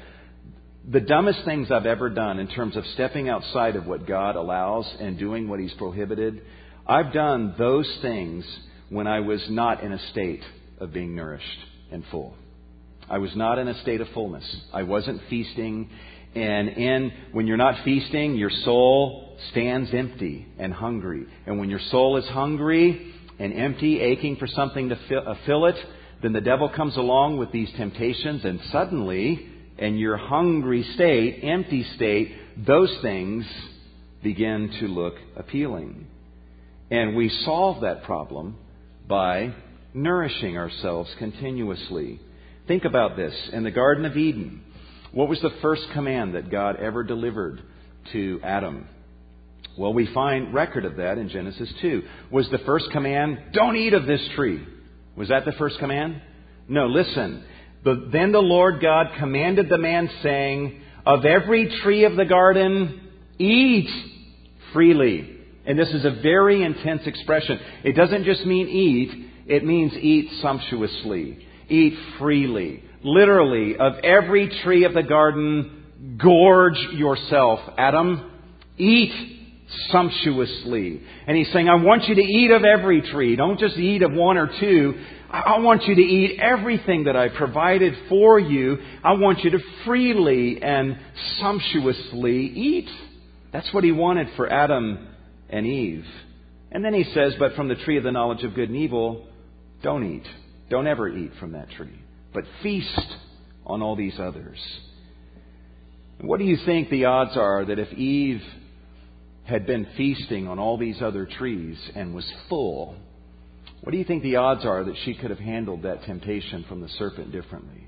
The 0.88 1.00
dumbest 1.00 1.44
things 1.44 1.70
I've 1.70 1.86
ever 1.86 2.08
done 2.08 2.38
in 2.38 2.46
terms 2.46 2.76
of 2.76 2.84
stepping 2.94 3.28
outside 3.28 3.74
of 3.74 3.86
what 3.86 4.06
God 4.06 4.36
allows 4.36 4.86
and 5.00 5.18
doing 5.18 5.48
what 5.48 5.58
He's 5.58 5.72
prohibited, 5.74 6.42
I've 6.86 7.12
done 7.12 7.54
those 7.58 7.90
things 8.02 8.44
when 8.88 9.06
I 9.08 9.20
was 9.20 9.44
not 9.50 9.82
in 9.82 9.92
a 9.92 10.10
state 10.10 10.42
of 10.78 10.92
being 10.92 11.16
nourished 11.16 11.58
and 11.90 12.04
full. 12.10 12.36
I 13.08 13.18
was 13.18 13.34
not 13.34 13.58
in 13.58 13.68
a 13.68 13.80
state 13.82 14.00
of 14.00 14.08
fullness. 14.14 14.44
I 14.72 14.82
wasn't 14.84 15.20
feasting. 15.28 15.90
And 16.34 16.68
in, 16.68 17.12
when 17.32 17.46
you're 17.46 17.56
not 17.56 17.84
feasting, 17.84 18.36
your 18.36 18.50
soul 18.50 19.36
stands 19.50 19.90
empty 19.92 20.46
and 20.58 20.72
hungry. 20.72 21.26
And 21.46 21.58
when 21.58 21.70
your 21.70 21.80
soul 21.90 22.16
is 22.16 22.26
hungry 22.26 23.12
and 23.38 23.52
empty, 23.52 24.00
aching 24.00 24.36
for 24.36 24.46
something 24.46 24.88
to 24.88 24.98
fill, 25.08 25.22
uh, 25.26 25.34
fill 25.46 25.66
it, 25.66 25.76
then 26.22 26.32
the 26.32 26.40
devil 26.40 26.68
comes 26.68 26.96
along 26.96 27.38
with 27.38 27.52
these 27.52 27.70
temptations 27.76 28.44
and 28.44 28.60
suddenly, 28.72 29.46
in 29.78 29.98
your 29.98 30.16
hungry 30.16 30.82
state, 30.94 31.40
empty 31.42 31.84
state, 31.94 32.32
those 32.66 32.94
things 33.02 33.44
begin 34.22 34.70
to 34.80 34.88
look 34.88 35.14
appealing. 35.36 36.06
And 36.90 37.16
we 37.16 37.28
solve 37.44 37.82
that 37.82 38.04
problem 38.04 38.56
by 39.06 39.54
nourishing 39.92 40.56
ourselves 40.56 41.10
continuously. 41.18 42.20
Think 42.66 42.84
about 42.84 43.16
this. 43.16 43.34
In 43.52 43.64
the 43.64 43.70
Garden 43.70 44.04
of 44.04 44.16
Eden, 44.16 44.62
what 45.12 45.28
was 45.28 45.40
the 45.40 45.54
first 45.62 45.82
command 45.92 46.34
that 46.34 46.50
God 46.50 46.76
ever 46.76 47.04
delivered 47.04 47.60
to 48.12 48.40
Adam? 48.42 48.88
Well, 49.78 49.92
we 49.92 50.12
find 50.12 50.54
record 50.54 50.84
of 50.84 50.96
that 50.96 51.18
in 51.18 51.28
Genesis 51.28 51.72
2. 51.82 52.02
Was 52.30 52.48
the 52.50 52.58
first 52.58 52.86
command, 52.92 53.38
don't 53.52 53.76
eat 53.76 53.94
of 53.94 54.06
this 54.06 54.26
tree? 54.34 54.66
Was 55.16 55.28
that 55.28 55.44
the 55.44 55.52
first 55.52 55.78
command? 55.78 56.20
No, 56.68 56.86
listen. 56.86 57.44
But 57.84 58.10
then 58.12 58.32
the 58.32 58.40
Lord 58.40 58.80
God 58.82 59.06
commanded 59.18 59.68
the 59.68 59.78
man, 59.78 60.10
saying, 60.22 60.80
Of 61.04 61.24
every 61.24 61.68
tree 61.82 62.04
of 62.04 62.16
the 62.16 62.24
garden, 62.24 63.08
eat 63.38 63.88
freely. 64.72 65.38
And 65.64 65.78
this 65.78 65.88
is 65.88 66.04
a 66.04 66.20
very 66.22 66.62
intense 66.62 67.02
expression. 67.06 67.58
It 67.84 67.92
doesn't 67.92 68.24
just 68.24 68.44
mean 68.44 68.68
eat, 68.68 69.32
it 69.46 69.64
means 69.64 69.94
eat 69.94 70.30
sumptuously. 70.42 71.46
Eat 71.68 71.94
freely. 72.18 72.82
Literally, 73.02 73.76
of 73.76 73.94
every 74.04 74.48
tree 74.62 74.84
of 74.84 74.94
the 74.94 75.02
garden, 75.02 75.84
gorge 76.20 76.78
yourself. 76.92 77.60
Adam, 77.78 78.30
eat 78.78 79.35
sumptuously. 79.90 81.02
And 81.26 81.36
he's 81.36 81.52
saying, 81.52 81.68
I 81.68 81.76
want 81.76 82.04
you 82.04 82.14
to 82.14 82.22
eat 82.22 82.50
of 82.50 82.64
every 82.64 83.02
tree. 83.02 83.36
Don't 83.36 83.58
just 83.58 83.76
eat 83.76 84.02
of 84.02 84.12
one 84.12 84.36
or 84.36 84.50
two. 84.60 84.94
I 85.30 85.58
want 85.58 85.84
you 85.84 85.94
to 85.94 86.00
eat 86.00 86.38
everything 86.40 87.04
that 87.04 87.16
I 87.16 87.28
provided 87.28 87.94
for 88.08 88.38
you. 88.38 88.78
I 89.02 89.14
want 89.14 89.40
you 89.40 89.50
to 89.50 89.58
freely 89.84 90.62
and 90.62 90.98
sumptuously 91.40 92.46
eat. 92.46 92.88
That's 93.52 93.72
what 93.72 93.84
he 93.84 93.92
wanted 93.92 94.28
for 94.36 94.50
Adam 94.50 95.08
and 95.50 95.66
Eve. 95.66 96.04
And 96.70 96.84
then 96.84 96.94
he 96.94 97.04
says, 97.12 97.34
But 97.38 97.54
from 97.54 97.68
the 97.68 97.74
tree 97.74 97.98
of 97.98 98.04
the 98.04 98.12
knowledge 98.12 98.44
of 98.44 98.54
good 98.54 98.68
and 98.68 98.78
evil, 98.78 99.26
don't 99.82 100.04
eat. 100.04 100.26
Don't 100.70 100.86
ever 100.86 101.08
eat 101.08 101.32
from 101.38 101.52
that 101.52 101.70
tree, 101.70 102.00
but 102.34 102.44
feast 102.62 103.06
on 103.64 103.82
all 103.82 103.94
these 103.94 104.18
others. 104.18 104.58
What 106.20 106.38
do 106.38 106.44
you 106.44 106.56
think 106.64 106.88
the 106.88 107.04
odds 107.04 107.36
are 107.36 107.64
that 107.66 107.78
if 107.78 107.92
Eve 107.92 108.42
had 109.46 109.66
been 109.66 109.86
feasting 109.96 110.48
on 110.48 110.58
all 110.58 110.76
these 110.76 111.00
other 111.00 111.24
trees 111.24 111.78
and 111.94 112.14
was 112.14 112.30
full, 112.48 112.96
what 113.80 113.92
do 113.92 113.98
you 113.98 114.04
think 114.04 114.22
the 114.22 114.36
odds 114.36 114.64
are 114.64 114.84
that 114.84 114.96
she 115.04 115.14
could 115.14 115.30
have 115.30 115.38
handled 115.38 115.82
that 115.82 116.02
temptation 116.04 116.64
from 116.68 116.80
the 116.80 116.88
serpent 116.98 117.32
differently? 117.32 117.86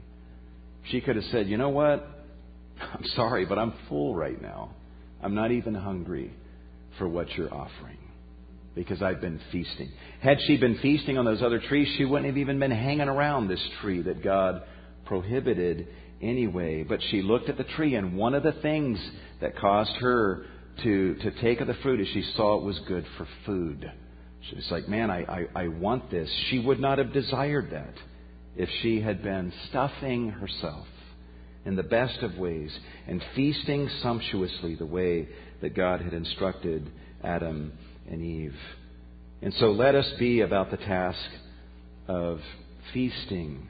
She 0.90 1.00
could 1.00 1.16
have 1.16 1.24
said, 1.26 1.48
You 1.48 1.56
know 1.56 1.70
what? 1.70 2.06
I'm 2.80 3.04
sorry, 3.16 3.44
but 3.44 3.58
I'm 3.58 3.74
full 3.88 4.14
right 4.14 4.40
now. 4.40 4.70
I'm 5.22 5.34
not 5.34 5.50
even 5.50 5.74
hungry 5.74 6.32
for 6.96 7.08
what 7.08 7.28
you're 7.36 7.52
offering 7.52 7.98
because 8.74 9.02
I've 9.02 9.20
been 9.20 9.40
feasting. 9.50 9.90
Had 10.20 10.38
she 10.46 10.56
been 10.56 10.78
feasting 10.80 11.18
on 11.18 11.24
those 11.24 11.42
other 11.42 11.58
trees, 11.60 11.92
she 11.98 12.04
wouldn't 12.04 12.26
have 12.26 12.36
even 12.36 12.60
been 12.60 12.70
hanging 12.70 13.08
around 13.08 13.48
this 13.48 13.62
tree 13.80 14.02
that 14.02 14.22
God 14.22 14.62
prohibited 15.06 15.88
anyway. 16.22 16.84
But 16.84 17.00
she 17.10 17.22
looked 17.22 17.48
at 17.48 17.56
the 17.56 17.64
tree, 17.64 17.96
and 17.96 18.16
one 18.16 18.34
of 18.34 18.44
the 18.44 18.52
things 18.52 19.00
that 19.40 19.58
caused 19.58 19.96
her 20.00 20.46
to, 20.82 21.14
to 21.16 21.30
take 21.40 21.60
of 21.60 21.66
the 21.66 21.74
fruit 21.74 22.00
as 22.00 22.08
she 22.08 22.22
saw 22.36 22.58
it 22.58 22.64
was 22.64 22.78
good 22.80 23.06
for 23.16 23.26
food. 23.46 23.90
She 24.48 24.56
was 24.56 24.70
like, 24.70 24.88
Man, 24.88 25.10
I, 25.10 25.24
I, 25.24 25.64
I 25.64 25.68
want 25.68 26.10
this. 26.10 26.30
She 26.48 26.58
would 26.58 26.80
not 26.80 26.98
have 26.98 27.12
desired 27.12 27.70
that 27.72 27.94
if 28.56 28.68
she 28.82 29.00
had 29.00 29.22
been 29.22 29.52
stuffing 29.68 30.30
herself 30.30 30.86
in 31.64 31.76
the 31.76 31.82
best 31.82 32.20
of 32.22 32.38
ways 32.38 32.76
and 33.06 33.22
feasting 33.34 33.88
sumptuously 34.02 34.74
the 34.74 34.86
way 34.86 35.28
that 35.60 35.74
God 35.74 36.00
had 36.00 36.14
instructed 36.14 36.90
Adam 37.22 37.72
and 38.08 38.22
Eve. 38.22 38.56
And 39.42 39.52
so 39.54 39.72
let 39.72 39.94
us 39.94 40.10
be 40.18 40.40
about 40.40 40.70
the 40.70 40.76
task 40.76 41.30
of 42.08 42.40
feasting. 42.92 43.68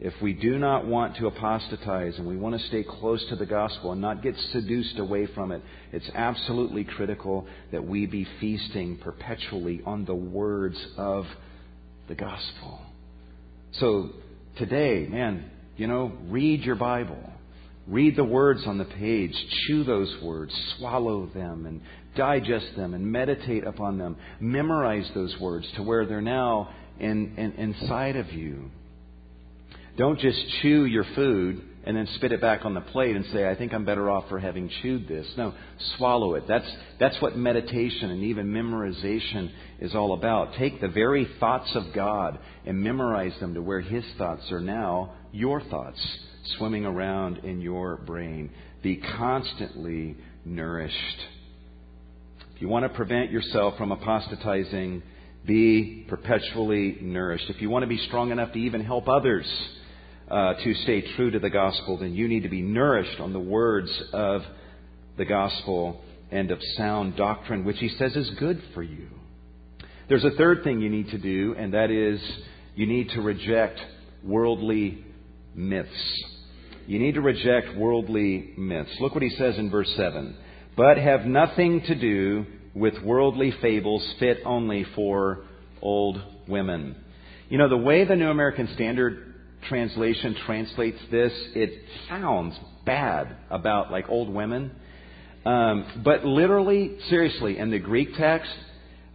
If 0.00 0.14
we 0.22 0.32
do 0.32 0.58
not 0.58 0.86
want 0.86 1.16
to 1.16 1.26
apostatize 1.26 2.14
and 2.18 2.26
we 2.26 2.36
want 2.36 2.58
to 2.58 2.66
stay 2.68 2.84
close 2.84 3.24
to 3.30 3.36
the 3.36 3.46
gospel 3.46 3.90
and 3.90 4.00
not 4.00 4.22
get 4.22 4.36
seduced 4.52 4.98
away 4.98 5.26
from 5.34 5.50
it, 5.50 5.60
it's 5.92 6.08
absolutely 6.14 6.84
critical 6.84 7.48
that 7.72 7.84
we 7.84 8.06
be 8.06 8.26
feasting 8.40 8.98
perpetually 8.98 9.82
on 9.84 10.04
the 10.04 10.14
words 10.14 10.76
of 10.96 11.24
the 12.06 12.14
gospel. 12.14 12.80
So 13.72 14.10
today, 14.56 15.08
man, 15.08 15.50
you 15.76 15.88
know, 15.88 16.12
read 16.28 16.62
your 16.62 16.76
Bible. 16.76 17.32
Read 17.88 18.16
the 18.16 18.24
words 18.24 18.64
on 18.66 18.78
the 18.78 18.84
page, 18.84 19.32
chew 19.66 19.82
those 19.82 20.14
words, 20.22 20.54
swallow 20.76 21.26
them, 21.34 21.64
and 21.64 21.80
digest 22.14 22.76
them, 22.76 22.92
and 22.92 23.10
meditate 23.10 23.66
upon 23.66 23.96
them. 23.96 24.16
Memorize 24.40 25.10
those 25.14 25.34
words 25.40 25.66
to 25.76 25.82
where 25.82 26.04
they're 26.04 26.20
now 26.20 26.68
in, 27.00 27.34
in, 27.36 27.52
inside 27.52 28.16
of 28.16 28.30
you. 28.32 28.70
Don't 29.98 30.20
just 30.20 30.38
chew 30.62 30.84
your 30.84 31.04
food 31.16 31.60
and 31.82 31.96
then 31.96 32.06
spit 32.14 32.30
it 32.30 32.40
back 32.40 32.64
on 32.64 32.74
the 32.74 32.80
plate 32.80 33.16
and 33.16 33.24
say, 33.32 33.48
I 33.48 33.56
think 33.56 33.74
I'm 33.74 33.84
better 33.84 34.08
off 34.08 34.28
for 34.28 34.38
having 34.38 34.70
chewed 34.80 35.08
this. 35.08 35.26
No, 35.36 35.54
swallow 35.96 36.34
it. 36.34 36.44
That's, 36.46 36.70
that's 37.00 37.20
what 37.20 37.36
meditation 37.36 38.10
and 38.10 38.22
even 38.22 38.46
memorization 38.46 39.50
is 39.80 39.96
all 39.96 40.12
about. 40.12 40.54
Take 40.54 40.80
the 40.80 40.88
very 40.88 41.26
thoughts 41.40 41.70
of 41.74 41.92
God 41.92 42.38
and 42.64 42.80
memorize 42.80 43.32
them 43.40 43.54
to 43.54 43.62
where 43.62 43.80
His 43.80 44.04
thoughts 44.18 44.52
are 44.52 44.60
now 44.60 45.14
your 45.32 45.60
thoughts 45.62 46.00
swimming 46.58 46.86
around 46.86 47.38
in 47.38 47.60
your 47.60 47.96
brain. 47.96 48.50
Be 48.82 49.02
constantly 49.16 50.16
nourished. 50.44 50.94
If 52.54 52.62
you 52.62 52.68
want 52.68 52.84
to 52.84 52.96
prevent 52.96 53.32
yourself 53.32 53.76
from 53.76 53.90
apostatizing, 53.90 55.02
be 55.44 56.06
perpetually 56.08 56.98
nourished. 57.00 57.50
If 57.50 57.60
you 57.60 57.68
want 57.68 57.82
to 57.82 57.88
be 57.88 57.98
strong 58.06 58.30
enough 58.30 58.52
to 58.52 58.58
even 58.60 58.84
help 58.84 59.08
others 59.08 59.46
uh, 60.30 60.54
to 60.54 60.74
stay 60.82 61.02
true 61.16 61.30
to 61.30 61.38
the 61.38 61.50
gospel, 61.50 61.98
then 61.98 62.14
you 62.14 62.28
need 62.28 62.42
to 62.42 62.48
be 62.48 62.62
nourished 62.62 63.20
on 63.20 63.32
the 63.32 63.40
words 63.40 63.90
of 64.12 64.42
the 65.16 65.24
gospel 65.24 66.00
and 66.30 66.50
of 66.50 66.58
sound 66.76 67.16
doctrine, 67.16 67.64
which 67.64 67.78
he 67.78 67.88
says 67.88 68.14
is 68.14 68.30
good 68.38 68.62
for 68.74 68.82
you. 68.82 69.08
There's 70.08 70.24
a 70.24 70.30
third 70.32 70.64
thing 70.64 70.80
you 70.80 70.90
need 70.90 71.08
to 71.10 71.18
do, 71.18 71.54
and 71.58 71.74
that 71.74 71.90
is 71.90 72.20
you 72.74 72.86
need 72.86 73.10
to 73.10 73.20
reject 73.20 73.80
worldly 74.22 75.04
myths. 75.54 76.24
You 76.86 76.98
need 76.98 77.14
to 77.14 77.20
reject 77.20 77.76
worldly 77.76 78.54
myths. 78.56 78.90
Look 79.00 79.14
what 79.14 79.22
he 79.22 79.30
says 79.30 79.58
in 79.58 79.70
verse 79.70 79.92
7. 79.96 80.36
But 80.76 80.96
have 80.96 81.26
nothing 81.26 81.82
to 81.82 81.94
do 81.94 82.46
with 82.74 82.94
worldly 83.02 83.52
fables 83.60 84.06
fit 84.18 84.38
only 84.44 84.86
for 84.94 85.44
old 85.82 86.22
women. 86.46 86.96
You 87.48 87.58
know, 87.58 87.68
the 87.68 87.76
way 87.76 88.04
the 88.04 88.16
New 88.16 88.30
American 88.30 88.68
Standard 88.74 89.27
translation 89.68 90.36
translates 90.46 90.98
this, 91.10 91.32
it 91.54 91.72
sounds 92.08 92.54
bad 92.84 93.36
about 93.50 93.90
like 93.90 94.08
old 94.08 94.28
women. 94.28 94.70
Um, 95.44 96.02
but 96.04 96.24
literally, 96.24 96.96
seriously, 97.08 97.58
in 97.58 97.70
the 97.70 97.78
Greek 97.78 98.10
text, 98.16 98.50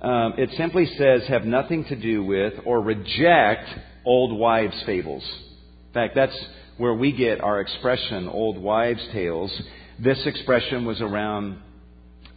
um, 0.01 0.33
it 0.37 0.49
simply 0.57 0.85
says 0.97 1.23
have 1.27 1.45
nothing 1.45 1.85
to 1.85 1.95
do 1.95 2.23
with 2.23 2.53
or 2.65 2.81
reject 2.81 3.69
old 4.05 4.37
wives' 4.37 4.81
fables. 4.85 5.23
In 5.23 5.93
fact, 5.93 6.15
that's 6.15 6.37
where 6.77 6.93
we 6.93 7.11
get 7.11 7.41
our 7.41 7.61
expression, 7.61 8.27
old 8.27 8.57
wives' 8.57 9.05
tales. 9.13 9.51
This 9.99 10.19
expression 10.25 10.85
was 10.85 10.99
around 11.01 11.57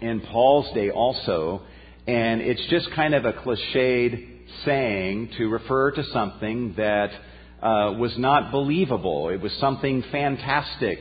in 0.01 0.21
Paul's 0.21 0.73
day 0.75 0.91
also, 0.91 1.63
and 2.07 2.41
it's 2.41 2.65
just 2.69 2.91
kind 2.93 3.15
of 3.15 3.25
a 3.25 3.33
cliched 3.33 4.29
saying 4.65 5.31
to 5.39 5.49
refer 5.49 5.91
to 5.91 6.05
something 6.13 6.75
that 6.77 7.11
uh, 7.63 7.95
was 7.99 8.17
not 8.19 8.53
believable. 8.53 9.31
It 9.31 9.41
was 9.41 9.53
something 9.55 10.05
fantastic 10.13 11.01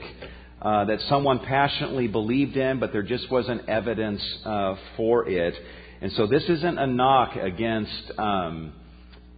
uh, 0.62 0.86
that 0.86 1.00
someone 1.10 1.40
passionately 1.40 2.08
believed 2.08 2.56
in, 2.58 2.80
but 2.80 2.92
there 2.92 3.04
just 3.04 3.30
wasn't 3.30 3.68
evidence 3.70 4.22
uh, 4.46 4.76
for 4.98 5.28
it. 5.28 5.54
And 6.02 6.12
so 6.14 6.28
this 6.28 6.44
isn't 6.44 6.78
a 6.80 6.88
knock 6.88 7.36
against, 7.36 8.12
um, 8.18 8.74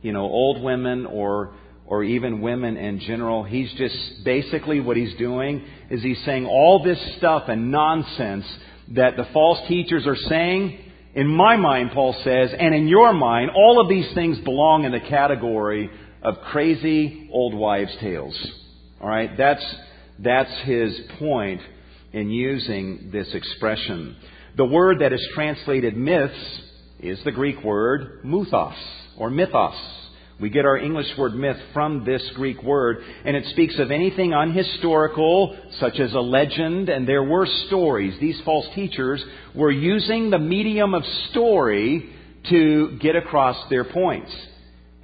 you 0.01 0.11
know, 0.11 0.23
old 0.23 0.61
women 0.63 1.05
or 1.05 1.53
or 1.87 2.03
even 2.03 2.41
women 2.41 2.75
in 2.75 2.99
general. 2.99 3.43
He's 3.43 3.71
just 3.73 3.95
basically 4.25 4.81
what 4.81 4.97
he's 4.97 5.15
doing 5.15 5.65
is 5.89 6.03
he's 6.03 6.21
saying 6.25 6.45
all 6.45 6.83
this 6.83 6.99
stuff 7.17 7.43
and 7.47 7.71
nonsense 7.71 8.45
that 8.89 9.15
the 9.15 9.25
false 9.33 9.65
teachers 9.67 10.05
are 10.05 10.15
saying. 10.15 10.79
In 11.15 11.27
my 11.27 11.55
mind, 11.55 11.91
Paul 11.93 12.13
says, 12.23 12.51
and 12.57 12.75
in 12.75 12.87
your 12.87 13.13
mind, 13.13 13.51
all 13.55 13.81
of 13.81 13.89
these 13.89 14.13
things 14.13 14.37
belong 14.39 14.83
in 14.83 14.91
the 14.91 14.99
category 14.99 15.89
of 16.27 16.41
crazy 16.51 17.29
old 17.31 17.53
wives' 17.53 17.95
tales. 18.01 18.35
All 18.99 19.07
right, 19.07 19.29
that's 19.37 19.63
that's 20.19 20.51
his 20.65 20.99
point 21.19 21.61
in 22.11 22.29
using 22.29 23.11
this 23.13 23.33
expression. 23.33 24.17
The 24.57 24.65
word 24.65 24.99
that 24.99 25.13
is 25.13 25.25
translated 25.33 25.95
myths 25.95 26.61
is 26.99 27.17
the 27.23 27.31
Greek 27.31 27.63
word 27.63 28.25
muthos 28.25 28.75
or 29.17 29.29
mythos. 29.29 29.75
We 30.41 30.49
get 30.49 30.65
our 30.65 30.77
English 30.77 31.07
word 31.17 31.33
myth 31.33 31.57
from 31.73 32.03
this 32.03 32.21
Greek 32.35 32.61
word, 32.61 32.97
and 33.23 33.37
it 33.37 33.45
speaks 33.51 33.79
of 33.79 33.89
anything 33.89 34.31
unhistorical, 34.31 35.55
such 35.79 35.97
as 35.97 36.13
a 36.13 36.19
legend, 36.19 36.89
and 36.89 37.07
there 37.07 37.23
were 37.23 37.47
stories. 37.67 38.19
These 38.19 38.41
false 38.43 38.67
teachers 38.75 39.23
were 39.55 39.71
using 39.71 40.29
the 40.29 40.39
medium 40.39 40.93
of 40.93 41.03
story 41.31 42.09
to 42.49 42.97
get 42.99 43.15
across 43.15 43.57
their 43.69 43.85
points. 43.85 44.31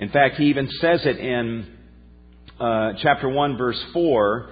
In 0.03 0.09
fact, 0.09 0.35
he 0.35 0.47
even 0.47 0.69
says 0.81 0.99
it 1.05 1.17
in 1.17 1.65
uh, 2.59 2.91
chapter 3.01 3.29
1, 3.29 3.57
verse 3.57 3.81
4. 3.93 4.49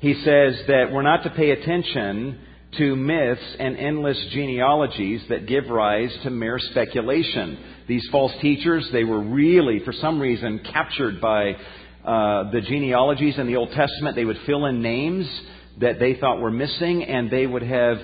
He 0.00 0.12
says 0.12 0.60
that 0.66 0.90
we're 0.92 1.00
not 1.00 1.22
to 1.22 1.30
pay 1.30 1.52
attention 1.52 2.38
to 2.76 2.96
myths 2.96 3.56
and 3.58 3.78
endless 3.78 4.22
genealogies 4.30 5.22
that 5.30 5.46
give 5.46 5.70
rise 5.70 6.14
to 6.24 6.28
mere 6.28 6.58
speculation. 6.58 7.58
These 7.88 8.06
false 8.12 8.32
teachers, 8.42 8.86
they 8.92 9.04
were 9.04 9.22
really, 9.22 9.80
for 9.86 9.94
some 9.94 10.20
reason, 10.20 10.60
captured 10.70 11.18
by 11.18 11.52
uh, 12.04 12.50
the 12.50 12.60
genealogies 12.60 13.38
in 13.38 13.46
the 13.46 13.56
Old 13.56 13.70
Testament. 13.70 14.16
They 14.16 14.26
would 14.26 14.40
fill 14.44 14.66
in 14.66 14.82
names 14.82 15.26
that 15.80 15.98
they 15.98 16.16
thought 16.16 16.42
were 16.42 16.50
missing, 16.50 17.04
and 17.04 17.30
they 17.30 17.46
would 17.46 17.62
have 17.62 17.96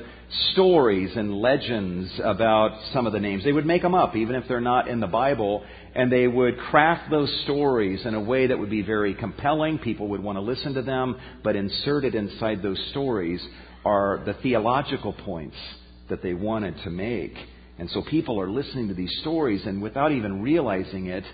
stories 0.52 1.10
and 1.16 1.34
legends 1.34 2.10
about 2.22 2.78
some 2.92 3.06
of 3.06 3.12
the 3.12 3.20
names. 3.20 3.44
They 3.44 3.52
would 3.52 3.66
make 3.66 3.82
them 3.82 3.94
up, 3.94 4.16
even 4.16 4.34
if 4.34 4.48
they're 4.48 4.60
not 4.60 4.88
in 4.88 5.00
the 5.00 5.06
Bible, 5.06 5.64
and 5.94 6.10
they 6.10 6.26
would 6.26 6.58
craft 6.58 7.10
those 7.10 7.32
stories 7.44 8.04
in 8.04 8.14
a 8.14 8.20
way 8.20 8.46
that 8.46 8.58
would 8.58 8.70
be 8.70 8.82
very 8.82 9.14
compelling. 9.14 9.78
People 9.78 10.08
would 10.08 10.22
want 10.22 10.36
to 10.36 10.42
listen 10.42 10.74
to 10.74 10.82
them, 10.82 11.16
but 11.42 11.56
inserted 11.56 12.14
inside 12.14 12.62
those 12.62 12.82
stories 12.90 13.40
are 13.84 14.22
the 14.24 14.34
theological 14.42 15.12
points 15.12 15.56
that 16.08 16.22
they 16.22 16.34
wanted 16.34 16.74
to 16.84 16.90
make. 16.90 17.34
And 17.78 17.90
so 17.90 18.02
people 18.02 18.40
are 18.40 18.50
listening 18.50 18.88
to 18.88 18.94
these 18.94 19.14
stories, 19.20 19.64
and 19.66 19.82
without 19.82 20.12
even 20.12 20.42
realizing 20.42 21.06
it, 21.06 21.24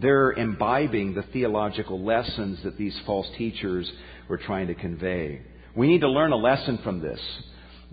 they're 0.00 0.32
imbibing 0.32 1.14
the 1.14 1.22
theological 1.32 2.04
lessons 2.04 2.58
that 2.64 2.76
these 2.76 2.98
false 3.06 3.28
teachers 3.38 3.90
were 4.28 4.38
trying 4.38 4.66
to 4.66 4.74
convey. 4.74 5.42
We 5.76 5.86
need 5.86 6.00
to 6.00 6.08
learn 6.08 6.32
a 6.32 6.36
lesson 6.36 6.78
from 6.82 7.00
this 7.00 7.20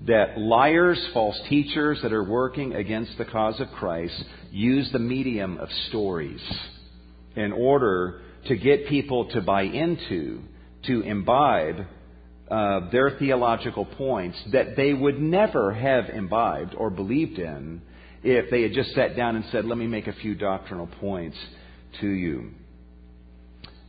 that 0.07 0.37
liars, 0.37 0.99
false 1.13 1.39
teachers 1.47 1.99
that 2.01 2.11
are 2.11 2.23
working 2.23 2.73
against 2.73 3.17
the 3.17 3.25
cause 3.25 3.59
of 3.59 3.69
Christ 3.71 4.23
use 4.51 4.89
the 4.91 4.99
medium 4.99 5.57
of 5.57 5.69
stories 5.89 6.41
in 7.35 7.51
order 7.51 8.21
to 8.47 8.55
get 8.55 8.87
people 8.87 9.29
to 9.31 9.41
buy 9.41 9.63
into, 9.63 10.41
to 10.87 11.01
imbibe 11.01 11.85
uh, 12.49 12.89
their 12.91 13.11
theological 13.17 13.85
points 13.85 14.37
that 14.51 14.75
they 14.75 14.93
would 14.93 15.21
never 15.21 15.71
have 15.71 16.09
imbibed 16.09 16.75
or 16.75 16.89
believed 16.89 17.39
in 17.39 17.81
if 18.23 18.49
they 18.51 18.63
had 18.63 18.73
just 18.73 18.91
sat 18.93 19.15
down 19.15 19.35
and 19.35 19.45
said, 19.51 19.65
Let 19.65 19.77
me 19.77 19.87
make 19.87 20.07
a 20.07 20.13
few 20.13 20.35
doctrinal 20.35 20.87
points 20.99 21.37
to 22.01 22.07
you. 22.07 22.51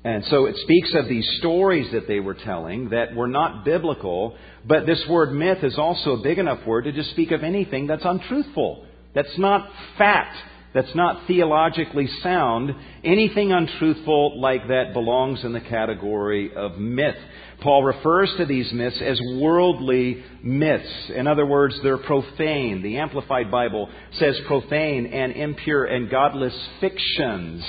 And 0.04 0.24
so 0.26 0.46
it 0.46 0.56
speaks 0.56 0.94
of 0.94 1.08
these 1.08 1.28
stories 1.38 1.92
that 1.92 2.08
they 2.08 2.18
were 2.18 2.34
telling 2.34 2.90
that 2.90 3.14
were 3.14 3.28
not 3.28 3.64
biblical, 3.64 4.36
but 4.66 4.84
this 4.84 5.02
word 5.08 5.32
myth 5.32 5.62
is 5.62 5.78
also 5.78 6.12
a 6.12 6.22
big 6.22 6.38
enough 6.38 6.66
word 6.66 6.84
to 6.84 6.92
just 6.92 7.10
speak 7.10 7.30
of 7.30 7.44
anything 7.44 7.86
that's 7.86 8.04
untruthful, 8.04 8.84
that's 9.14 9.38
not 9.38 9.70
fact, 9.98 10.36
that's 10.74 10.94
not 10.94 11.26
theologically 11.26 12.08
sound. 12.22 12.74
Anything 13.04 13.52
untruthful 13.52 14.40
like 14.40 14.66
that 14.68 14.92
belongs 14.92 15.44
in 15.44 15.52
the 15.52 15.60
category 15.60 16.54
of 16.54 16.78
myth. 16.78 17.16
Paul 17.60 17.84
refers 17.84 18.32
to 18.38 18.46
these 18.46 18.72
myths 18.72 19.00
as 19.00 19.20
worldly 19.36 20.24
myths. 20.42 21.10
In 21.14 21.26
other 21.26 21.46
words, 21.46 21.78
they're 21.82 21.98
profane. 21.98 22.82
The 22.82 22.98
Amplified 22.98 23.50
Bible 23.50 23.88
says 24.18 24.36
profane 24.46 25.06
and 25.06 25.32
impure 25.32 25.84
and 25.84 26.10
godless 26.10 26.56
fictions. 26.80 27.62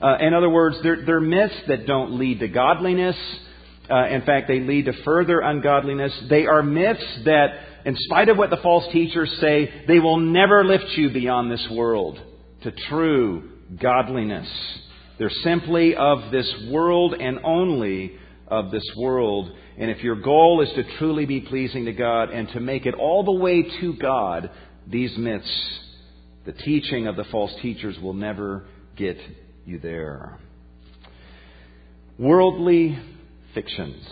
Uh, 0.00 0.16
in 0.20 0.34
other 0.34 0.50
words, 0.50 0.76
they're, 0.82 1.04
they're, 1.04 1.20
myths 1.20 1.54
that 1.68 1.86
don't 1.86 2.18
lead 2.18 2.40
to 2.40 2.48
godliness. 2.48 3.16
Uh, 3.90 4.08
in 4.08 4.22
fact, 4.22 4.48
they 4.48 4.60
lead 4.60 4.86
to 4.86 4.92
further 5.04 5.40
ungodliness. 5.40 6.12
They 6.28 6.46
are 6.46 6.62
myths 6.62 7.20
that, 7.24 7.48
in 7.84 7.96
spite 7.96 8.28
of 8.28 8.36
what 8.36 8.50
the 8.50 8.58
false 8.58 8.84
teachers 8.92 9.34
say, 9.40 9.84
they 9.86 9.98
will 9.98 10.18
never 10.18 10.64
lift 10.64 10.90
you 10.96 11.10
beyond 11.10 11.50
this 11.50 11.66
world 11.70 12.18
to 12.62 12.72
true 12.88 13.50
godliness. 13.80 14.48
They're 15.18 15.30
simply 15.30 15.94
of 15.96 16.30
this 16.30 16.52
world 16.70 17.14
and 17.14 17.38
only 17.42 18.16
of 18.48 18.70
this 18.70 18.84
world. 18.98 19.50
And 19.78 19.90
if 19.90 20.02
your 20.02 20.16
goal 20.16 20.60
is 20.62 20.68
to 20.74 20.98
truly 20.98 21.26
be 21.26 21.40
pleasing 21.40 21.86
to 21.86 21.92
God 21.92 22.30
and 22.30 22.48
to 22.50 22.60
make 22.60 22.86
it 22.86 22.94
all 22.94 23.24
the 23.24 23.32
way 23.32 23.62
to 23.80 23.94
God, 23.94 24.50
these 24.86 25.16
myths, 25.16 25.80
the 26.44 26.52
teaching 26.52 27.06
of 27.06 27.16
the 27.16 27.24
false 27.24 27.52
teachers, 27.62 27.98
will 28.00 28.14
never 28.14 28.66
get 28.96 29.16
you 29.66 29.80
there. 29.80 30.38
Worldly 32.18 32.98
fictions. 33.52 34.02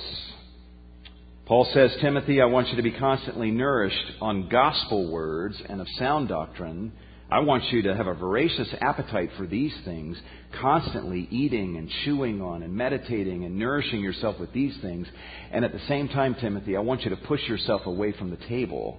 Paul 1.47 1.69
says, 1.73 1.95
Timothy, 2.01 2.41
I 2.41 2.47
want 2.47 2.69
you 2.69 2.77
to 2.77 2.83
be 2.83 2.93
constantly 2.93 3.51
nourished 3.51 4.13
on 4.21 4.49
gospel 4.49 5.11
words 5.11 5.61
and 5.69 5.81
of 5.81 5.87
sound 5.99 6.29
doctrine. 6.29 6.93
I 7.31 7.41
want 7.41 7.65
you 7.71 7.83
to 7.83 7.95
have 7.95 8.07
a 8.07 8.15
voracious 8.15 8.69
appetite 8.81 9.31
for 9.37 9.47
these 9.47 9.75
things, 9.85 10.19
constantly 10.61 11.29
eating 11.31 11.77
and 11.77 11.91
chewing 12.05 12.41
on 12.41 12.63
and 12.63 12.75
meditating 12.75 13.45
and 13.45 13.59
nourishing 13.59 14.01
yourself 14.01 14.41
with 14.41 14.53
these 14.53 14.77
things. 14.83 15.07
And 15.53 15.65
at 15.65 15.73
the 15.73 15.87
same 15.87 16.09
time, 16.09 16.35
Timothy, 16.41 16.77
I 16.77 16.81
want 16.81 17.03
you 17.03 17.11
to 17.11 17.17
push 17.17 17.47
yourself 17.49 17.87
away 17.87 18.13
from 18.13 18.31
the 18.31 18.39
table 18.49 18.99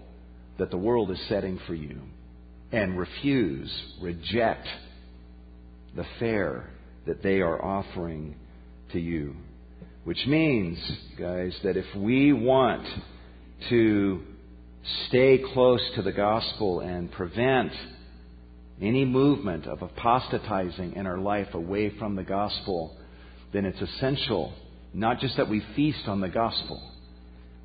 that 0.58 0.72
the 0.72 0.78
world 0.78 1.12
is 1.12 1.20
setting 1.28 1.60
for 1.68 1.76
you 1.76 2.00
and 2.72 2.98
refuse, 2.98 3.72
reject 4.02 4.68
the 5.96 6.06
fare 6.20 6.70
that 7.06 7.24
they 7.24 7.42
are 7.42 7.64
offering 7.64 8.36
to 8.92 9.00
you. 9.00 9.36
Which 10.04 10.26
means, 10.28 10.78
guys, 11.18 11.56
that 11.64 11.78
if 11.78 11.96
we 11.96 12.32
want 12.34 12.86
to 13.70 14.22
stay 15.08 15.42
close 15.54 15.82
to 15.96 16.02
the 16.02 16.12
gospel 16.12 16.82
and 16.82 17.12
prevent 17.12 17.72
any 18.82 19.06
movement 19.06 19.66
of 19.66 19.82
apostatizing 19.82 20.94
in 20.94 21.08
our 21.08 21.18
life 21.18 21.54
away 21.54 21.98
from 21.98 22.16
the 22.16 22.24
gospel, 22.24 22.96
then 23.54 23.66
it's 23.66 23.82
essential 23.82 24.54
not 24.94 25.20
just 25.20 25.38
that 25.38 25.50
we 25.50 25.62
feast 25.76 26.08
on 26.08 26.22
the 26.22 26.30
gospel, 26.30 26.82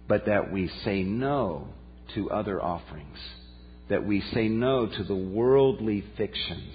but 0.08 0.26
that 0.26 0.50
we 0.52 0.68
say 0.84 1.02
no 1.02 1.68
to 2.14 2.30
other 2.30 2.60
offerings, 2.60 3.18
that 3.88 4.04
we 4.04 4.20
say 4.34 4.48
no 4.48 4.86
to 4.86 5.04
the 5.04 5.14
worldly 5.14 6.04
fictions 6.16 6.74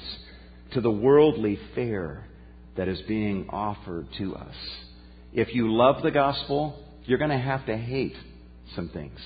to 0.75 0.81
the 0.81 0.91
worldly 0.91 1.57
fare 1.73 2.25
that 2.75 2.89
is 2.89 3.01
being 3.07 3.49
offered 3.49 4.05
to 4.17 4.35
us. 4.35 4.55
If 5.33 5.55
you 5.55 5.73
love 5.73 6.03
the 6.03 6.11
gospel, 6.11 6.77
you're 7.05 7.17
going 7.17 7.31
to 7.31 7.37
have 7.37 7.65
to 7.67 7.77
hate 7.77 8.15
some 8.75 8.89
things 8.89 9.17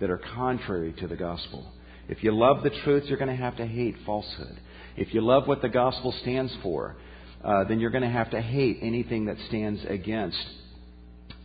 that 0.00 0.10
are 0.10 0.20
contrary 0.34 0.94
to 1.00 1.08
the 1.08 1.16
gospel. 1.16 1.66
If 2.08 2.22
you 2.22 2.36
love 2.36 2.62
the 2.62 2.70
truth, 2.84 3.04
you're 3.06 3.16
going 3.16 3.34
to 3.34 3.42
have 3.42 3.56
to 3.56 3.66
hate 3.66 3.96
falsehood. 4.04 4.60
If 4.94 5.14
you 5.14 5.22
love 5.22 5.48
what 5.48 5.62
the 5.62 5.70
gospel 5.70 6.14
stands 6.20 6.54
for, 6.62 6.96
uh, 7.42 7.64
then 7.64 7.80
you're 7.80 7.90
going 7.90 8.02
to 8.04 8.10
have 8.10 8.30
to 8.32 8.40
hate 8.42 8.80
anything 8.82 9.24
that 9.26 9.38
stands 9.48 9.80
against 9.88 10.44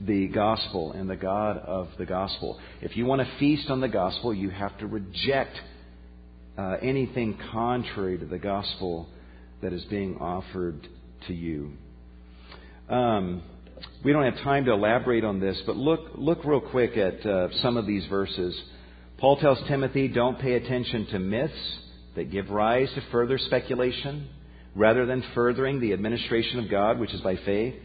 the 0.02 0.28
gospel 0.28 0.92
and 0.92 1.10
the 1.10 1.16
God 1.16 1.58
of 1.58 1.88
the 1.98 2.06
gospel. 2.06 2.60
If 2.82 2.98
you 2.98 3.06
want 3.06 3.22
to 3.22 3.40
feast 3.40 3.70
on 3.70 3.80
the 3.80 3.88
gospel, 3.88 4.34
you 4.34 4.50
have 4.50 4.78
to 4.80 4.88
reject 4.88 5.56
uh, 6.58 6.76
anything 6.82 7.40
contrary 7.54 8.18
to 8.18 8.26
the 8.26 8.40
gospel 8.40 9.08
that 9.62 9.74
is 9.74 9.84
being 9.86 10.18
offered 10.18 10.88
to 11.28 11.34
you. 11.34 11.74
Um, 12.90 13.42
we 14.04 14.14
don't 14.14 14.24
have 14.24 14.44
time 14.44 14.66
to 14.66 14.72
elaborate 14.72 15.24
on 15.24 15.40
this, 15.40 15.62
but 15.66 15.76
look, 15.76 16.12
look 16.16 16.44
real 16.46 16.62
quick 16.62 16.98
at 16.98 17.26
uh, 17.26 17.50
some 17.62 17.78
of 17.78 17.86
these 17.86 18.06
verses. 18.08 18.60
Paul 19.18 19.38
tells 19.38 19.60
Timothy, 19.68 20.08
don't 20.08 20.40
pay 20.40 20.54
attention 20.54 21.08
to 21.08 21.20
myths 21.20 21.80
that 22.16 22.32
give 22.32 22.50
rise 22.50 22.90
to 22.96 23.02
further 23.12 23.38
speculation 23.38 24.30
rather 24.76 25.06
than 25.06 25.24
furthering 25.34 25.80
the 25.80 25.94
administration 25.94 26.60
of 26.60 26.70
God, 26.70 27.00
which 27.00 27.14
is 27.14 27.22
by 27.22 27.36
faith. 27.38 27.76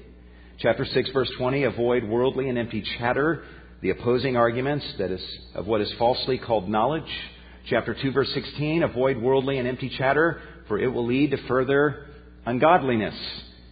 Chapter 0.58 0.84
6, 0.84 1.10
verse 1.10 1.30
20, 1.38 1.64
avoid 1.64 2.04
worldly 2.04 2.48
and 2.48 2.58
empty 2.58 2.84
chatter, 2.98 3.44
the 3.80 3.90
opposing 3.90 4.36
arguments 4.36 4.84
that 4.98 5.10
is, 5.10 5.22
of 5.54 5.66
what 5.66 5.80
is 5.80 5.92
falsely 5.98 6.38
called 6.38 6.68
knowledge. 6.68 7.10
Chapter 7.68 7.96
2, 8.00 8.12
verse 8.12 8.30
16, 8.34 8.82
avoid 8.82 9.16
worldly 9.20 9.58
and 9.58 9.66
empty 9.66 9.90
chatter, 9.96 10.40
for 10.68 10.78
it 10.78 10.88
will 10.88 11.06
lead 11.06 11.30
to 11.32 11.46
further 11.48 12.06
ungodliness. 12.46 13.14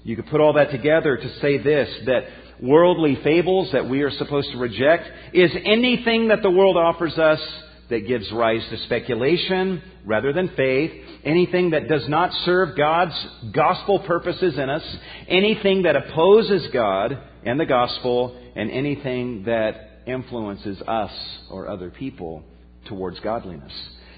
You 0.05 0.17
could 0.17 0.27
put 0.27 0.41
all 0.41 0.55
that 0.55 0.71
together 0.71 1.17
to 1.17 1.41
say 1.41 1.59
this, 1.59 1.89
that 2.07 2.25
worldly 2.63 3.19
fables 3.23 3.73
that 3.73 3.89
we 3.89 4.03
are 4.03 4.11
supposed 4.11 4.51
to 4.53 4.59
reject 4.59 5.09
is 5.33 5.51
anything 5.65 6.29
that 6.29 6.43
the 6.43 6.51
world 6.51 6.77
offers 6.77 7.19
us 7.19 7.41
that 7.89 8.07
gives 8.07 8.31
rise 8.33 8.65
to 8.71 8.79
speculation 8.85 9.83
rather 10.07 10.33
than 10.33 10.49
faith, 10.57 10.93
anything 11.25 11.71
that 11.71 11.89
does 11.89 12.09
not 12.09 12.33
serve 12.45 12.77
God's 12.77 13.15
gospel 13.53 13.99
purposes 14.01 14.57
in 14.57 14.71
us, 14.71 14.85
anything 15.29 15.83
that 15.83 15.97
opposes 15.97 16.69
God 16.73 17.19
and 17.45 17.59
the 17.59 17.67
gospel, 17.67 18.37
and 18.55 18.71
anything 18.71 19.45
that 19.45 20.03
influences 20.07 20.81
us 20.83 21.13
or 21.51 21.69
other 21.69 21.91
people 21.91 22.43
towards 22.87 23.19
godliness. 23.21 23.73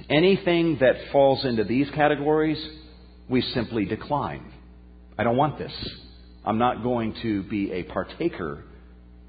Anything 0.08 0.78
that 0.80 0.96
falls 1.12 1.44
into 1.44 1.64
these 1.64 1.88
categories, 1.94 2.58
we 3.28 3.40
simply 3.40 3.84
decline. 3.84 4.52
I 5.18 5.24
don't 5.24 5.36
want 5.36 5.58
this. 5.58 5.72
I'm 6.44 6.58
not 6.58 6.82
going 6.82 7.14
to 7.22 7.42
be 7.44 7.70
a 7.72 7.84
partaker 7.84 8.64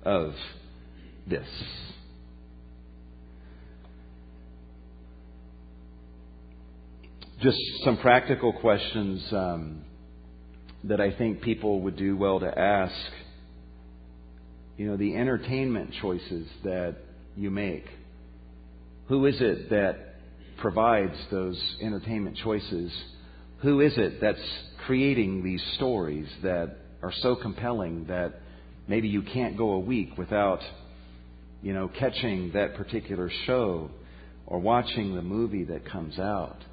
of 0.04 0.34
this. 1.28 1.48
Just 7.42 7.58
some 7.84 7.98
practical 7.98 8.54
questions 8.54 9.22
um, 9.32 9.82
that 10.86 11.02
I 11.02 11.12
think 11.12 11.42
people 11.42 11.82
would 11.82 11.98
do 11.98 12.16
well 12.16 12.40
to 12.40 12.60
ask. 12.60 12.96
You 14.78 14.88
know, 14.88 14.98
the 14.98 15.16
entertainment 15.16 15.94
choices 16.02 16.48
that 16.64 16.96
you 17.36 17.52
make. 17.52 17.86
Who 19.08 19.26
is 19.26 19.36
it 19.40 19.70
that 19.70 20.13
provides 20.64 21.18
those 21.30 21.62
entertainment 21.82 22.38
choices? 22.42 22.90
Who 23.64 23.82
is 23.82 23.92
it 23.98 24.22
that's 24.22 24.40
creating 24.88 25.44
these 25.44 25.62
stories 25.76 26.26
that 26.42 26.78
are 27.02 27.12
so 27.22 27.36
compelling 27.36 28.06
that 28.06 28.40
maybe 28.88 29.10
you 29.10 29.24
can't 29.24 29.58
go 29.58 29.72
a 29.72 29.80
week 29.80 30.18
without, 30.18 30.62
you 31.62 31.74
know, 31.74 31.90
catching 32.00 32.54
that 32.54 32.76
particular 32.76 33.30
show 33.46 33.92
or 34.48 34.60
watching 34.60 35.16
the 35.16 35.22
movie 35.22 35.66
that 35.66 35.86
comes 35.86 36.18
out? 36.18 36.64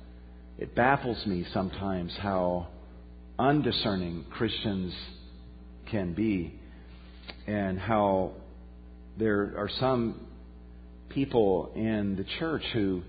It 0.56 0.76
baffles 0.76 1.26
me 1.26 1.44
sometimes 1.52 2.12
how 2.22 2.68
undiscerning 3.40 4.24
Christians 4.30 4.94
can 5.90 6.14
be 6.14 6.54
and 7.48 7.76
how 7.76 8.34
there 9.18 9.54
are 9.58 9.70
some 9.80 10.28
people 11.08 11.72
in 11.74 12.14
the 12.14 12.24
church 12.38 12.62
who 12.72 13.02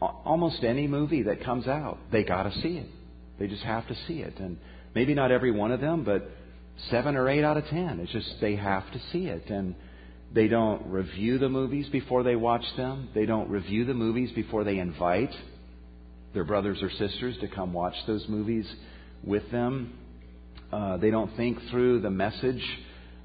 almost 0.00 0.62
any 0.62 0.86
movie 0.86 1.22
that 1.24 1.44
comes 1.44 1.66
out, 1.66 1.98
they 2.12 2.24
got 2.24 2.44
to 2.44 2.52
see 2.60 2.76
it. 2.78 2.88
They 3.38 3.46
just 3.46 3.62
have 3.62 3.86
to 3.88 3.94
see 4.06 4.20
it. 4.20 4.38
And 4.38 4.58
maybe 4.94 5.14
not 5.14 5.30
every 5.30 5.50
one 5.50 5.72
of 5.72 5.80
them, 5.80 6.04
but 6.04 6.28
seven 6.90 7.16
or 7.16 7.28
eight 7.28 7.44
out 7.44 7.56
of 7.56 7.66
ten. 7.66 8.00
It's 8.00 8.12
just 8.12 8.40
they 8.40 8.56
have 8.56 8.90
to 8.92 9.00
see 9.12 9.26
it. 9.26 9.48
And 9.50 9.74
they 10.32 10.48
don't 10.48 10.86
review 10.86 11.38
the 11.38 11.48
movies 11.48 11.88
before 11.90 12.22
they 12.22 12.36
watch 12.36 12.64
them. 12.76 13.08
They 13.14 13.26
don't 13.26 13.48
review 13.48 13.84
the 13.84 13.94
movies 13.94 14.30
before 14.34 14.64
they 14.64 14.78
invite 14.78 15.32
their 16.34 16.44
brothers 16.44 16.78
or 16.82 16.90
sisters 16.90 17.36
to 17.40 17.48
come 17.48 17.72
watch 17.72 17.94
those 18.06 18.24
movies 18.28 18.66
with 19.24 19.50
them. 19.50 19.98
Uh, 20.70 20.98
they 20.98 21.10
don't 21.10 21.34
think 21.36 21.58
through 21.70 22.00
the 22.00 22.10
message 22.10 22.62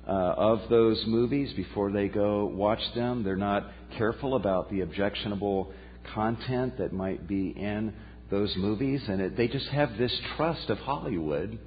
uh, 0.08 0.12
of 0.12 0.70
those 0.70 1.04
movies 1.06 1.52
before 1.54 1.92
they 1.92 2.08
go 2.08 2.46
watch 2.46 2.80
them. 2.96 3.24
They're 3.24 3.36
not 3.36 3.70
careful 3.98 4.36
about 4.36 4.70
the 4.72 4.82
objectionable 4.82 5.74
content 6.14 6.78
that 6.78 6.94
might 6.94 7.28
be 7.28 7.50
in 7.50 7.94
those 8.30 8.54
movies, 8.58 9.02
and 9.08 9.22
it, 9.22 9.38
they 9.38 9.48
just 9.48 9.68
have 9.68 9.98
this 9.98 10.12
trust 10.36 10.70
of 10.70 10.78
Hollywood 10.80 11.60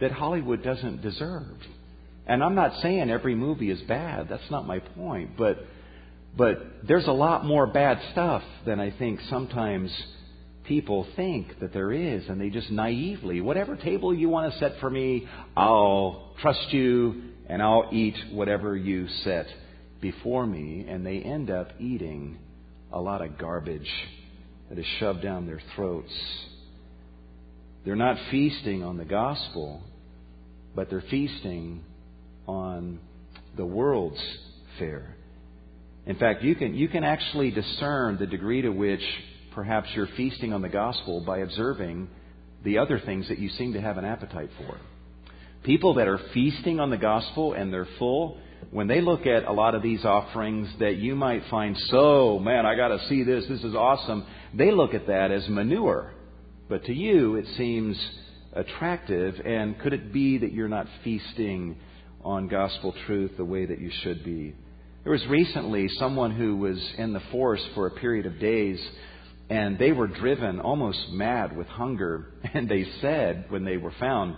that 0.00 0.12
Hollywood 0.12 0.62
doesn't 0.62 1.02
deserve. 1.02 1.56
And 2.26 2.42
I'm 2.42 2.54
not 2.54 2.80
saying 2.80 3.10
every 3.10 3.34
movie 3.34 3.70
is 3.70 3.80
bad. 3.82 4.28
That's 4.28 4.50
not 4.50 4.66
my 4.66 4.78
point. 4.78 5.36
But 5.36 5.58
but 6.36 6.86
there's 6.86 7.06
a 7.06 7.12
lot 7.12 7.44
more 7.44 7.66
bad 7.66 8.00
stuff 8.12 8.42
than 8.64 8.78
I 8.78 8.92
think 8.92 9.20
sometimes 9.28 9.90
people 10.64 11.06
think 11.16 11.58
that 11.60 11.72
there 11.72 11.92
is, 11.92 12.28
and 12.28 12.40
they 12.40 12.50
just 12.50 12.70
naively, 12.70 13.40
whatever 13.40 13.74
table 13.74 14.14
you 14.14 14.28
want 14.28 14.52
to 14.52 14.58
set 14.60 14.78
for 14.78 14.88
me, 14.88 15.28
I'll 15.56 16.34
trust 16.40 16.72
you 16.72 17.22
and 17.48 17.60
I'll 17.60 17.88
eat 17.92 18.14
whatever 18.30 18.76
you 18.76 19.08
set 19.24 19.46
before 20.00 20.46
me. 20.46 20.86
And 20.88 21.04
they 21.04 21.18
end 21.18 21.50
up 21.50 21.72
eating 21.80 22.38
a 22.92 23.00
lot 23.00 23.22
of 23.22 23.38
garbage 23.38 23.90
that 24.68 24.78
is 24.78 24.86
shoved 24.98 25.22
down 25.22 25.46
their 25.46 25.60
throats. 25.74 26.12
They're 27.84 27.96
not 27.96 28.16
feasting 28.30 28.82
on 28.82 28.96
the 28.96 29.04
gospel, 29.04 29.82
but 30.74 30.90
they're 30.90 31.04
feasting 31.10 31.82
on 32.46 32.98
the 33.56 33.64
world's 33.64 34.20
fare. 34.78 35.14
In 36.06 36.16
fact, 36.16 36.42
you 36.42 36.54
can, 36.54 36.74
you 36.74 36.88
can 36.88 37.04
actually 37.04 37.50
discern 37.50 38.18
the 38.18 38.26
degree 38.26 38.62
to 38.62 38.70
which 38.70 39.02
perhaps 39.54 39.88
you're 39.94 40.08
feasting 40.16 40.52
on 40.52 40.62
the 40.62 40.68
gospel 40.68 41.22
by 41.24 41.38
observing 41.38 42.08
the 42.64 42.78
other 42.78 42.98
things 42.98 43.28
that 43.28 43.38
you 43.38 43.48
seem 43.50 43.72
to 43.72 43.80
have 43.80 43.98
an 43.98 44.04
appetite 44.04 44.50
for. 44.58 44.78
People 45.62 45.94
that 45.94 46.08
are 46.08 46.20
feasting 46.32 46.80
on 46.80 46.90
the 46.90 46.96
gospel 46.96 47.52
and 47.52 47.72
they're 47.72 47.88
full, 47.98 48.38
when 48.70 48.86
they 48.86 49.00
look 49.00 49.26
at 49.26 49.44
a 49.44 49.52
lot 49.52 49.74
of 49.74 49.82
these 49.82 50.04
offerings 50.04 50.68
that 50.78 50.96
you 50.96 51.14
might 51.14 51.42
find 51.50 51.76
so, 51.88 52.38
man, 52.38 52.66
I 52.66 52.76
got 52.76 52.88
to 52.88 53.08
see 53.08 53.24
this, 53.24 53.44
this 53.48 53.62
is 53.62 53.74
awesome, 53.74 54.24
they 54.54 54.70
look 54.70 54.94
at 54.94 55.06
that 55.08 55.30
as 55.30 55.48
manure. 55.48 56.12
But 56.68 56.84
to 56.84 56.92
you, 56.92 57.34
it 57.36 57.46
seems 57.56 57.98
attractive. 58.52 59.34
And 59.44 59.78
could 59.80 59.92
it 59.92 60.12
be 60.12 60.38
that 60.38 60.52
you're 60.52 60.68
not 60.68 60.86
feasting 61.02 61.76
on 62.22 62.48
gospel 62.48 62.94
truth 63.06 63.32
the 63.36 63.44
way 63.44 63.66
that 63.66 63.80
you 63.80 63.90
should 64.02 64.24
be? 64.24 64.54
There 65.02 65.12
was 65.12 65.26
recently 65.28 65.88
someone 65.98 66.30
who 66.30 66.56
was 66.56 66.78
in 66.98 67.12
the 67.12 67.22
forest 67.32 67.66
for 67.74 67.86
a 67.86 67.90
period 67.90 68.26
of 68.26 68.38
days, 68.38 68.78
and 69.48 69.78
they 69.78 69.92
were 69.92 70.06
driven 70.06 70.60
almost 70.60 71.08
mad 71.10 71.56
with 71.56 71.66
hunger. 71.66 72.26
And 72.54 72.68
they 72.68 72.84
said, 73.00 73.46
when 73.48 73.64
they 73.64 73.76
were 73.76 73.92
found, 73.98 74.36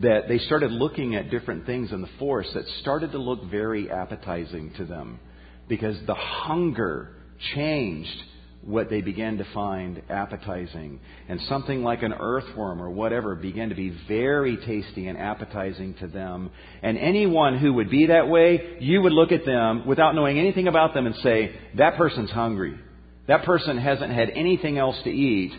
that 0.00 0.28
they 0.28 0.38
started 0.38 0.70
looking 0.70 1.14
at 1.14 1.30
different 1.30 1.66
things 1.66 1.92
in 1.92 2.00
the 2.00 2.08
forest 2.18 2.50
that 2.54 2.64
started 2.80 3.12
to 3.12 3.18
look 3.18 3.50
very 3.50 3.90
appetizing 3.90 4.72
to 4.76 4.84
them 4.84 5.20
because 5.68 5.96
the 6.06 6.14
hunger 6.14 7.10
changed 7.54 8.22
what 8.64 8.88
they 8.88 9.00
began 9.00 9.38
to 9.38 9.44
find 9.52 10.00
appetizing. 10.08 11.00
And 11.28 11.40
something 11.48 11.82
like 11.82 12.02
an 12.02 12.12
earthworm 12.12 12.80
or 12.80 12.90
whatever 12.90 13.34
began 13.34 13.70
to 13.70 13.74
be 13.74 13.96
very 14.08 14.56
tasty 14.56 15.08
and 15.08 15.18
appetizing 15.18 15.94
to 15.94 16.06
them. 16.06 16.50
And 16.82 16.96
anyone 16.96 17.58
who 17.58 17.74
would 17.74 17.90
be 17.90 18.06
that 18.06 18.28
way, 18.28 18.76
you 18.80 19.02
would 19.02 19.12
look 19.12 19.32
at 19.32 19.44
them 19.44 19.86
without 19.86 20.14
knowing 20.14 20.38
anything 20.38 20.68
about 20.68 20.94
them 20.94 21.06
and 21.06 21.16
say, 21.16 21.54
that 21.76 21.96
person's 21.96 22.30
hungry. 22.30 22.78
That 23.26 23.44
person 23.44 23.78
hasn't 23.78 24.12
had 24.12 24.30
anything 24.30 24.78
else 24.78 24.96
to 25.04 25.10
eat, 25.10 25.52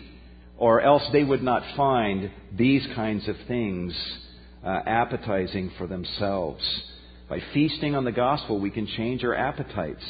or 0.56 0.80
else 0.80 1.02
they 1.12 1.24
would 1.24 1.42
not 1.42 1.62
find 1.76 2.30
these 2.56 2.86
kinds 2.94 3.28
of 3.28 3.36
things 3.48 3.94
uh, 4.64 4.80
appetizing 4.86 5.72
for 5.78 5.86
themselves. 5.86 6.62
By 7.28 7.40
feasting 7.52 7.94
on 7.94 8.04
the 8.04 8.12
gospel, 8.12 8.58
we 8.60 8.70
can 8.70 8.86
change 8.86 9.24
our 9.24 9.34
appetites. 9.34 10.04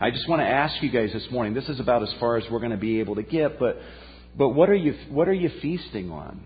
I 0.00 0.10
just 0.10 0.28
want 0.28 0.40
to 0.40 0.46
ask 0.46 0.82
you 0.82 0.90
guys 0.90 1.12
this 1.12 1.26
morning. 1.30 1.54
This 1.54 1.68
is 1.68 1.80
about 1.80 2.02
as 2.02 2.12
far 2.20 2.36
as 2.36 2.44
we're 2.50 2.60
going 2.60 2.70
to 2.70 2.76
be 2.76 3.00
able 3.00 3.16
to 3.16 3.22
get, 3.22 3.58
but 3.58 3.78
but 4.36 4.50
what 4.50 4.70
are 4.70 4.74
you 4.74 4.94
what 5.10 5.28
are 5.28 5.34
you 5.34 5.50
feasting 5.60 6.10
on? 6.10 6.40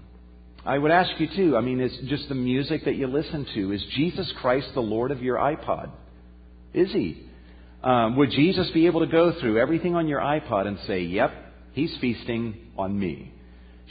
I 0.65 0.79
would 0.79 0.93
ask 0.93 1.11
you 1.19 1.29
too, 1.35 1.57
I 1.57 1.61
mean, 1.61 1.81
is 1.81 1.97
just 2.09 2.29
the 2.29 2.37
music 2.37 2.85
that 2.85 2.95
you 2.95 3.09
listen 3.09 3.47
to, 3.55 3.73
is 3.73 3.85
Jesus 3.97 4.33
Christ 4.41 4.69
the 4.75 4.81
Lord 4.81 5.11
of 5.11 5.21
your 5.21 5.37
iPod? 5.37 5.91
Is 6.73 6.93
He? 6.93 7.27
Um, 7.83 8.17
would 8.17 8.31
Jesus 8.31 8.71
be 8.71 8.87
able 8.87 9.01
to 9.01 9.11
go 9.11 9.39
through 9.41 9.59
everything 9.59 9.97
on 9.97 10.07
your 10.07 10.21
iPod 10.21 10.69
and 10.69 10.79
say, 10.87 11.01
yep, 11.01 11.33
He's 11.73 11.95
feasting 12.01 12.71
on 12.79 12.97
me. 12.97 13.33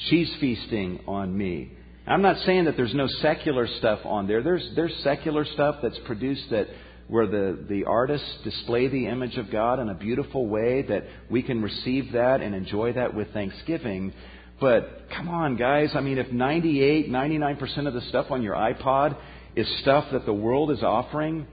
She's 0.09 0.33
feasting 0.39 1.01
on 1.07 1.37
me. 1.37 1.73
I'm 2.11 2.21
not 2.21 2.43
saying 2.45 2.65
that 2.65 2.75
there's 2.75 2.93
no 2.93 3.07
secular 3.07 3.67
stuff 3.77 3.99
on 4.03 4.27
there. 4.27 4.43
There's, 4.43 4.69
there's 4.75 4.93
secular 5.01 5.45
stuff 5.45 5.77
that's 5.81 5.97
produced 6.05 6.49
that 6.51 6.67
where 7.07 7.25
the, 7.25 7.65
the 7.69 7.85
artists 7.85 8.27
display 8.43 8.87
the 8.87 9.07
image 9.07 9.37
of 9.37 9.49
God 9.49 9.79
in 9.79 9.87
a 9.87 9.93
beautiful 9.93 10.45
way 10.45 10.81
that 10.83 11.05
we 11.29 11.41
can 11.41 11.61
receive 11.61 12.11
that 12.11 12.41
and 12.41 12.53
enjoy 12.53 12.93
that 12.93 13.13
with 13.13 13.31
thanksgiving. 13.31 14.13
But 14.59 15.07
come 15.15 15.29
on, 15.29 15.55
guys. 15.55 15.91
I 15.93 16.01
mean, 16.01 16.17
if 16.17 16.31
98, 16.31 17.09
99% 17.09 17.87
of 17.87 17.93
the 17.93 18.01
stuff 18.01 18.27
on 18.29 18.43
your 18.43 18.55
iPod 18.55 19.15
is 19.55 19.67
stuff 19.81 20.05
that 20.11 20.25
the 20.25 20.33
world 20.33 20.71
is 20.71 20.83
offering, 20.83 21.47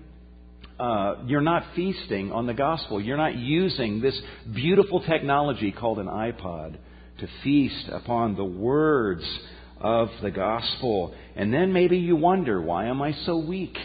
uh, 0.80 1.16
you're 1.26 1.40
not 1.40 1.64
feasting 1.76 2.32
on 2.32 2.46
the 2.46 2.54
gospel. 2.54 3.00
You're 3.00 3.16
not 3.16 3.36
using 3.36 4.00
this 4.00 4.20
beautiful 4.52 5.02
technology 5.02 5.70
called 5.70 6.00
an 6.00 6.06
iPod 6.06 6.78
to 7.20 7.28
feast 7.44 7.88
upon 7.92 8.36
the 8.36 8.44
words 8.44 9.24
of 9.80 10.08
the 10.22 10.30
gospel. 10.30 11.14
And 11.36 11.52
then 11.52 11.72
maybe 11.72 11.98
you 11.98 12.16
wonder, 12.16 12.60
why 12.60 12.86
am 12.86 13.02
I 13.02 13.12
so 13.24 13.38
weak? 13.38 13.76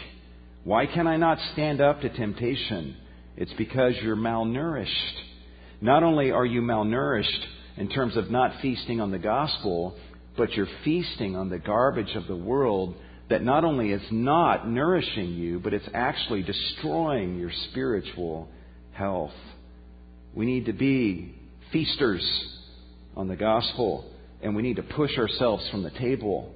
Why 0.64 0.86
can 0.86 1.06
I 1.06 1.16
not 1.16 1.38
stand 1.52 1.80
up 1.80 2.00
to 2.00 2.08
temptation? 2.08 2.96
It's 3.36 3.52
because 3.54 3.94
you're 4.02 4.16
malnourished. 4.16 4.88
Not 5.80 6.02
only 6.02 6.30
are 6.30 6.46
you 6.46 6.62
malnourished 6.62 7.44
in 7.76 7.88
terms 7.88 8.16
of 8.16 8.30
not 8.30 8.60
feasting 8.62 9.00
on 9.00 9.10
the 9.10 9.18
gospel, 9.18 9.96
but 10.36 10.52
you're 10.52 10.68
feasting 10.84 11.36
on 11.36 11.48
the 11.48 11.58
garbage 11.58 12.14
of 12.14 12.26
the 12.26 12.36
world 12.36 12.94
that 13.28 13.42
not 13.42 13.64
only 13.64 13.90
is 13.90 14.02
not 14.10 14.68
nourishing 14.68 15.30
you, 15.30 15.58
but 15.58 15.74
it's 15.74 15.88
actually 15.94 16.42
destroying 16.42 17.38
your 17.38 17.50
spiritual 17.70 18.48
health. 18.92 19.32
We 20.34 20.46
need 20.46 20.66
to 20.66 20.72
be 20.72 21.34
feasters 21.72 22.22
on 23.16 23.28
the 23.28 23.36
gospel, 23.36 24.10
and 24.42 24.54
we 24.54 24.62
need 24.62 24.76
to 24.76 24.82
push 24.82 25.16
ourselves 25.18 25.68
from 25.70 25.82
the 25.82 25.90
table 25.90 26.54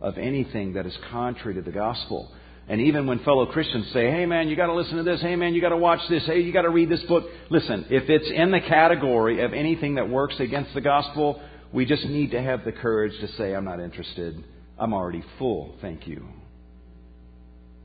of 0.00 0.18
anything 0.18 0.74
that 0.74 0.86
is 0.86 0.96
contrary 1.10 1.54
to 1.54 1.62
the 1.62 1.72
gospel. 1.72 2.30
And 2.68 2.80
even 2.82 3.06
when 3.06 3.18
fellow 3.20 3.46
Christians 3.46 3.90
say, 3.92 4.10
hey 4.10 4.26
man, 4.26 4.48
you 4.48 4.56
gotta 4.56 4.74
listen 4.74 4.96
to 4.96 5.02
this, 5.02 5.20
hey 5.20 5.36
man, 5.36 5.54
you 5.54 5.60
gotta 5.60 5.76
watch 5.76 6.00
this, 6.08 6.24
hey, 6.26 6.40
you 6.40 6.52
gotta 6.52 6.70
read 6.70 6.88
this 6.88 7.02
book. 7.02 7.24
Listen, 7.50 7.86
if 7.90 8.08
it's 8.08 8.30
in 8.30 8.50
the 8.50 8.60
category 8.60 9.42
of 9.42 9.52
anything 9.52 9.96
that 9.96 10.08
works 10.08 10.36
against 10.38 10.72
the 10.74 10.80
gospel, 10.80 11.42
we 11.72 11.84
just 11.84 12.04
need 12.04 12.30
to 12.30 12.40
have 12.40 12.64
the 12.64 12.72
courage 12.72 13.18
to 13.20 13.28
say, 13.32 13.54
I'm 13.54 13.64
not 13.64 13.80
interested. 13.80 14.42
I'm 14.78 14.94
already 14.94 15.24
full, 15.38 15.74
thank 15.80 16.06
you. 16.06 16.24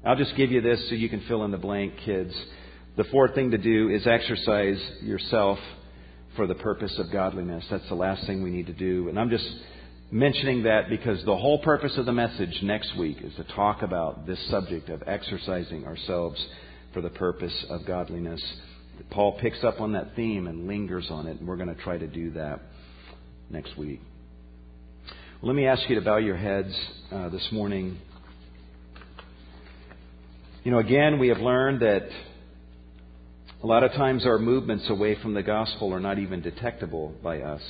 I'll 0.05 0.15
just 0.15 0.35
give 0.37 0.51
you 0.51 0.61
this 0.61 0.87
so 0.87 0.95
you 0.95 1.09
can 1.09 1.21
fill 1.27 1.43
in 1.45 1.51
the 1.51 1.57
blank, 1.57 1.93
kids. 2.05 2.33
The 2.95 3.05
fourth 3.05 3.33
thing 3.33 3.51
to 3.51 3.57
do 3.57 3.89
is 3.89 4.05
exercise 4.05 4.79
yourself 5.01 5.57
for 6.35 6.47
the 6.47 6.55
purpose 6.55 6.97
of 6.99 7.11
godliness. 7.11 7.65
That's 7.69 7.87
the 7.89 7.95
last 7.95 8.25
thing 8.25 8.43
we 8.43 8.49
need 8.49 8.67
to 8.67 8.73
do. 8.73 9.09
And 9.09 9.19
I'm 9.19 9.29
just 9.29 9.49
mentioning 10.11 10.63
that 10.63 10.89
because 10.89 11.23
the 11.25 11.35
whole 11.35 11.59
purpose 11.59 11.97
of 11.97 12.05
the 12.05 12.13
message 12.13 12.59
next 12.61 12.95
week 12.97 13.17
is 13.21 13.33
to 13.35 13.43
talk 13.55 13.81
about 13.81 14.27
this 14.27 14.39
subject 14.49 14.89
of 14.89 15.03
exercising 15.07 15.85
ourselves 15.85 16.43
for 16.93 17.01
the 17.01 17.09
purpose 17.09 17.65
of 17.69 17.85
godliness. 17.85 18.41
Paul 19.09 19.37
picks 19.41 19.63
up 19.63 19.81
on 19.81 19.93
that 19.93 20.15
theme 20.15 20.47
and 20.47 20.67
lingers 20.67 21.07
on 21.09 21.27
it, 21.27 21.39
and 21.39 21.47
we're 21.47 21.57
going 21.57 21.73
to 21.73 21.81
try 21.81 21.97
to 21.97 22.07
do 22.07 22.31
that 22.31 22.61
next 23.49 23.77
week. 23.77 24.01
Let 25.41 25.55
me 25.55 25.67
ask 25.67 25.87
you 25.89 25.95
to 25.95 26.01
bow 26.01 26.17
your 26.17 26.37
heads 26.37 26.73
uh, 27.11 27.29
this 27.29 27.47
morning. 27.51 27.97
You 30.63 30.71
know, 30.71 30.79
again, 30.79 31.19
we 31.19 31.27
have 31.27 31.39
learned 31.39 31.81
that 31.81 32.07
a 33.65 33.67
lot 33.67 33.83
of 33.83 33.93
times 33.93 34.27
our 34.27 34.37
movements 34.37 34.87
away 34.91 35.15
from 35.23 35.33
the 35.33 35.41
gospel 35.41 35.91
are 35.91 35.99
not 35.99 36.19
even 36.19 36.39
detectable 36.39 37.11
by 37.23 37.41
us. 37.41 37.63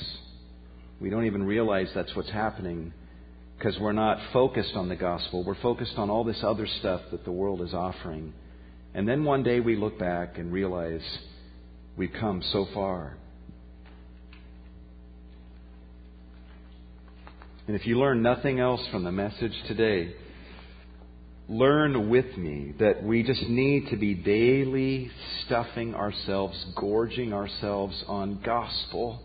We 1.00 1.08
don't 1.08 1.24
even 1.24 1.42
realize 1.42 1.88
that's 1.94 2.14
what's 2.14 2.28
happening 2.28 2.92
because 3.56 3.78
we're 3.80 3.92
not 3.92 4.18
focused 4.30 4.74
on 4.74 4.90
the 4.90 4.96
gospel. 4.96 5.42
We're 5.42 5.58
focused 5.62 5.94
on 5.96 6.10
all 6.10 6.22
this 6.22 6.36
other 6.42 6.66
stuff 6.80 7.00
that 7.12 7.24
the 7.24 7.32
world 7.32 7.62
is 7.62 7.72
offering. 7.72 8.34
And 8.92 9.08
then 9.08 9.24
one 9.24 9.42
day 9.42 9.60
we 9.60 9.74
look 9.74 9.98
back 9.98 10.36
and 10.36 10.52
realize 10.52 11.00
we've 11.96 12.12
come 12.20 12.42
so 12.52 12.68
far. 12.74 13.16
And 17.68 17.74
if 17.74 17.86
you 17.86 17.98
learn 17.98 18.20
nothing 18.20 18.60
else 18.60 18.86
from 18.92 19.02
the 19.02 19.12
message 19.12 19.54
today, 19.66 20.14
learn 21.48 22.08
with 22.08 22.36
me 22.36 22.74
that 22.80 23.02
we 23.02 23.22
just 23.22 23.42
need 23.48 23.88
to 23.90 23.96
be 23.96 24.14
daily 24.14 25.10
stuffing 25.44 25.94
ourselves, 25.94 26.64
gorging 26.74 27.32
ourselves 27.32 28.04
on 28.08 28.40
gospel 28.44 29.22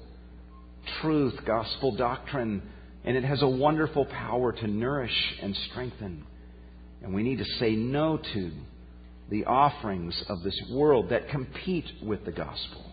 truth, 1.02 1.34
gospel 1.46 1.96
doctrine, 1.96 2.62
and 3.04 3.18
it 3.18 3.24
has 3.24 3.42
a 3.42 3.48
wonderful 3.48 4.06
power 4.06 4.52
to 4.52 4.68
nourish 4.68 5.36
and 5.42 5.56
strengthen. 5.70 6.26
And 7.02 7.14
we 7.14 7.24
need 7.24 7.40
to 7.40 7.46
say 7.60 7.72
no 7.72 8.18
to 8.34 8.52
the 9.30 9.46
offerings 9.46 10.24
of 10.30 10.44
this 10.44 10.60
world 10.72 11.10
that 11.10 11.30
compete 11.30 11.86
with 12.04 12.26
the 12.26 12.32
gospel. 12.32 12.86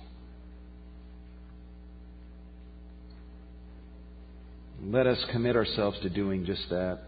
Let 4.81 5.07
us 5.07 5.19
commit 5.33 5.57
ourselves 5.57 5.99
to 6.03 6.09
doing 6.09 6.47
just 6.47 6.71
that. 6.71 7.01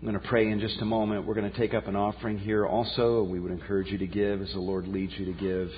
I'm 0.00 0.08
going 0.08 0.18
to 0.18 0.28
pray 0.28 0.50
in 0.50 0.60
just 0.60 0.80
a 0.80 0.86
moment. 0.86 1.26
We're 1.26 1.34
going 1.34 1.52
to 1.52 1.58
take 1.58 1.74
up 1.74 1.86
an 1.86 1.94
offering 1.94 2.38
here 2.38 2.66
also. 2.66 3.22
We 3.22 3.38
would 3.38 3.52
encourage 3.52 3.88
you 3.88 3.98
to 3.98 4.06
give 4.06 4.40
as 4.40 4.50
the 4.52 4.58
Lord 4.58 4.88
leads 4.88 5.12
you 5.18 5.26
to 5.26 5.32
give. 5.34 5.70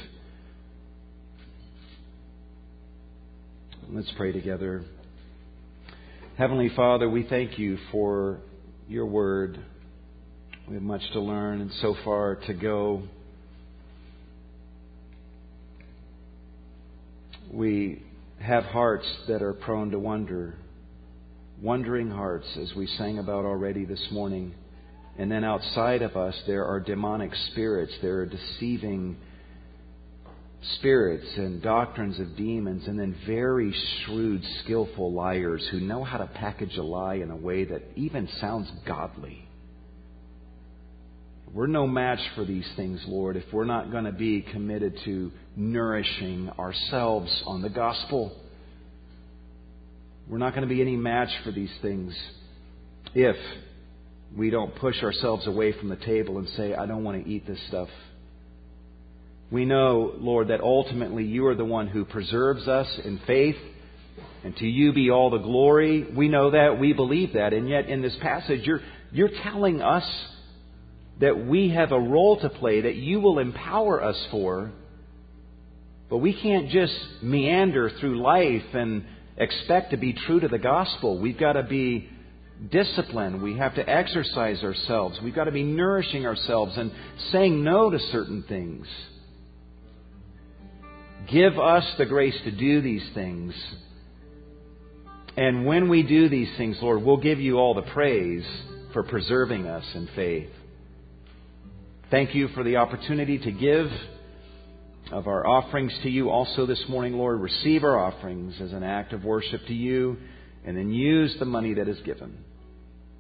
Let's 3.91 4.13
pray 4.17 4.31
together. 4.31 4.85
Heavenly 6.39 6.69
Father, 6.77 7.11
we 7.11 7.25
thank 7.25 7.59
you 7.59 7.79
for 7.91 8.39
your 8.89 9.07
word. 9.07 9.59
We 10.69 10.75
have 10.75 10.85
much 10.85 11.03
to 11.15 11.21
learn 11.21 11.61
and 11.61 11.73
so 11.81 11.97
far 12.05 12.37
to 12.47 12.55
go. 12.55 13.03
We 17.53 18.05
have 18.39 18.63
hearts 18.67 19.07
that 19.27 19.43
are 19.43 19.53
prone 19.53 19.91
to 19.91 19.99
wonder 19.99 20.55
wondering 21.63 22.11
hearts, 22.11 22.47
as 22.61 22.75
we 22.75 22.89
sang 22.99 23.19
about 23.19 23.45
already 23.45 23.85
this 23.85 24.05
morning. 24.11 24.53
And 25.17 25.31
then 25.31 25.45
outside 25.45 26.03
of 26.03 26.17
us, 26.17 26.35
there 26.47 26.65
are 26.67 26.81
demonic 26.81 27.31
spirits, 27.53 27.93
there 28.03 28.19
are 28.19 28.27
deceiving 28.27 29.17
spirits 30.79 31.27
and 31.37 31.63
doctrines 31.63 32.19
of 32.19 32.37
demons, 32.37 32.89
and 32.89 32.99
then 32.99 33.15
very 33.27 33.73
shrewd, 34.05 34.43
skillful 34.65 35.13
liars 35.13 35.67
who 35.71 35.81
know 35.81 36.03
how 36.03 36.19
to 36.19 36.27
package 36.27 36.77
a 36.77 36.83
lie 36.83 37.17
in 37.17 37.31
a 37.31 37.37
way 37.37 37.65
that 37.65 37.83
even 37.95 38.29
sounds 38.41 38.69
godly. 38.87 39.47
We're 41.53 41.67
no 41.67 41.87
match 41.87 42.21
for 42.35 42.45
these 42.45 42.69
things, 42.77 43.05
Lord, 43.07 43.37
if 43.37 43.45
we're 43.53 43.67
not 43.67 43.93
going 43.93 44.05
to 44.05 44.13
be 44.13 44.41
committed 44.41 44.99
to 45.05 45.31
nourishing 45.55 46.51
ourselves 46.59 47.43
on 47.47 47.61
the 47.63 47.69
gospel. 47.69 48.37
We're 50.29 50.39
not 50.39 50.55
going 50.55 50.67
to 50.67 50.73
be 50.73 50.81
any 50.81 50.97
match 50.97 51.31
for 51.45 51.51
these 51.51 51.73
things 51.83 52.15
if 53.15 53.37
we 54.37 54.51
don't 54.51 54.75
push 54.77 55.03
ourselves 55.03 55.47
away 55.47 55.73
from 55.73 55.89
the 55.89 55.97
table 55.97 56.39
and 56.39 56.49
say, 56.51 56.75
I 56.75 56.87
don't 56.87 57.05
want 57.05 57.23
to 57.23 57.31
eat 57.31 57.47
this 57.47 57.59
stuff. 57.69 57.89
We 59.51 59.67
know, 59.67 60.15
Lord, 60.17 60.49
that 60.49 60.61
ultimately 60.61 61.25
you 61.25 61.47
are 61.47 61.55
the 61.55 61.65
one 61.65 61.87
who 61.87 62.07
preserves 62.07 62.67
us 62.69 62.89
in 63.05 63.21
faith, 63.27 63.57
and 64.45 64.57
to 64.57 64.67
you 64.67 64.95
be 64.95 65.11
all 65.11 65.29
the 65.29 65.39
glory. 65.39 66.07
We 66.17 66.29
know 66.29 66.53
that, 66.53 66.79
we 66.81 66.95
believe 66.95 67.35
that, 67.35 67.53
and 67.53 67.69
yet 67.69 67.89
in 67.89 68.01
this 68.01 68.17
passage, 68.23 68.63
you're, 68.65 68.81
you're 69.11 69.31
telling 69.43 69.83
us 69.83 70.05
that 71.21 71.47
we 71.47 71.69
have 71.71 71.93
a 71.93 72.01
role 72.01 72.41
to 72.41 72.49
play 72.49 72.81
that 72.81 72.95
you 72.95 73.21
will 73.21 73.39
empower 73.39 74.03
us 74.03 74.17
for, 74.31 74.73
but 76.09 76.19
we 76.19 76.33
can't 76.41 76.71
just 76.71 76.95
meander 77.23 77.91
through 78.01 78.23
life 78.23 78.75
and 78.75 79.05
expect 79.37 79.91
to 79.91 79.97
be 79.97 80.13
true 80.13 80.41
to 80.41 80.49
the 80.49 80.59
gospel. 80.59 81.19
We've 81.19 81.39
got 81.39 81.55
to 81.55 81.63
be 81.63 82.09
disciplined. 82.71 83.43
We 83.43 83.59
have 83.59 83.75
to 83.75 83.89
exercise 83.89 84.63
ourselves. 84.63 85.19
We've 85.23 85.35
got 85.35 85.45
to 85.45 85.53
be 85.53 85.63
nourishing 85.63 86.27
ourselves 86.27 86.77
and 86.77 86.93
saying 87.31 87.63
no 87.63 87.91
to 87.91 87.99
certain 88.11 88.45
things. 88.49 88.87
Give 91.31 91.59
us 91.59 91.85
the 91.99 92.07
grace 92.07 92.37
to 92.45 92.51
do 92.51 92.81
these 92.81 93.09
things. 93.15 93.55
And 95.37 95.65
when 95.65 95.89
we 95.89 96.03
do 96.03 96.29
these 96.29 96.51
things, 96.57 96.77
Lord, 96.83 97.03
we'll 97.03 97.17
give 97.17 97.41
you 97.41 97.57
all 97.57 97.75
the 97.75 97.83
praise 97.83 98.45
for 98.93 99.03
preserving 99.03 99.67
us 99.67 99.85
in 99.95 100.09
faith. 100.15 100.51
Thank 102.11 102.35
you 102.35 102.49
for 102.49 102.63
the 102.63 102.77
opportunity 102.77 103.39
to 103.39 103.51
give 103.51 103.87
of 105.13 105.29
our 105.29 105.47
offerings 105.47 105.93
to 106.03 106.11
you 106.11 106.31
also 106.31 106.67
this 106.67 106.83
morning, 106.89 107.15
Lord. 107.15 107.41
Receive 107.41 107.85
our 107.85 107.99
offerings 107.99 108.55
as 108.61 108.73
an 108.73 108.83
act 108.83 109.13
of 109.13 109.25
worship 109.25 109.61
to 109.67 109.75
you, 109.75 110.17
and 110.65 110.77
then 110.77 110.93
use 110.93 111.37
the 111.39 111.45
money 111.45 111.75
that 111.75 111.89
is 111.89 112.01
given 112.01 112.37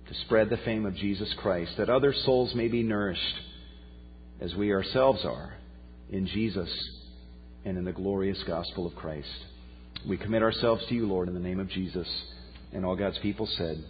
to 0.08 0.14
spread 0.26 0.50
the 0.50 0.56
fame 0.58 0.86
of 0.86 0.94
Jesus 0.96 1.32
Christ, 1.38 1.72
that 1.76 1.90
other 1.90 2.14
souls 2.24 2.54
may 2.54 2.68
be 2.68 2.82
nourished 2.82 3.40
as 4.40 4.54
we 4.54 4.72
ourselves 4.72 5.24
are 5.24 5.54
in 6.10 6.26
Jesus 6.26 6.68
and 7.64 7.78
in 7.78 7.84
the 7.84 7.92
glorious 7.92 8.42
gospel 8.46 8.86
of 8.86 8.94
Christ. 8.94 9.28
We 10.08 10.16
commit 10.16 10.42
ourselves 10.42 10.84
to 10.88 10.94
you, 10.94 11.06
Lord, 11.06 11.28
in 11.28 11.34
the 11.34 11.40
name 11.40 11.60
of 11.60 11.68
Jesus. 11.68 12.08
And 12.72 12.84
all 12.84 12.96
God's 12.96 13.18
people 13.18 13.46
said, 13.58 13.84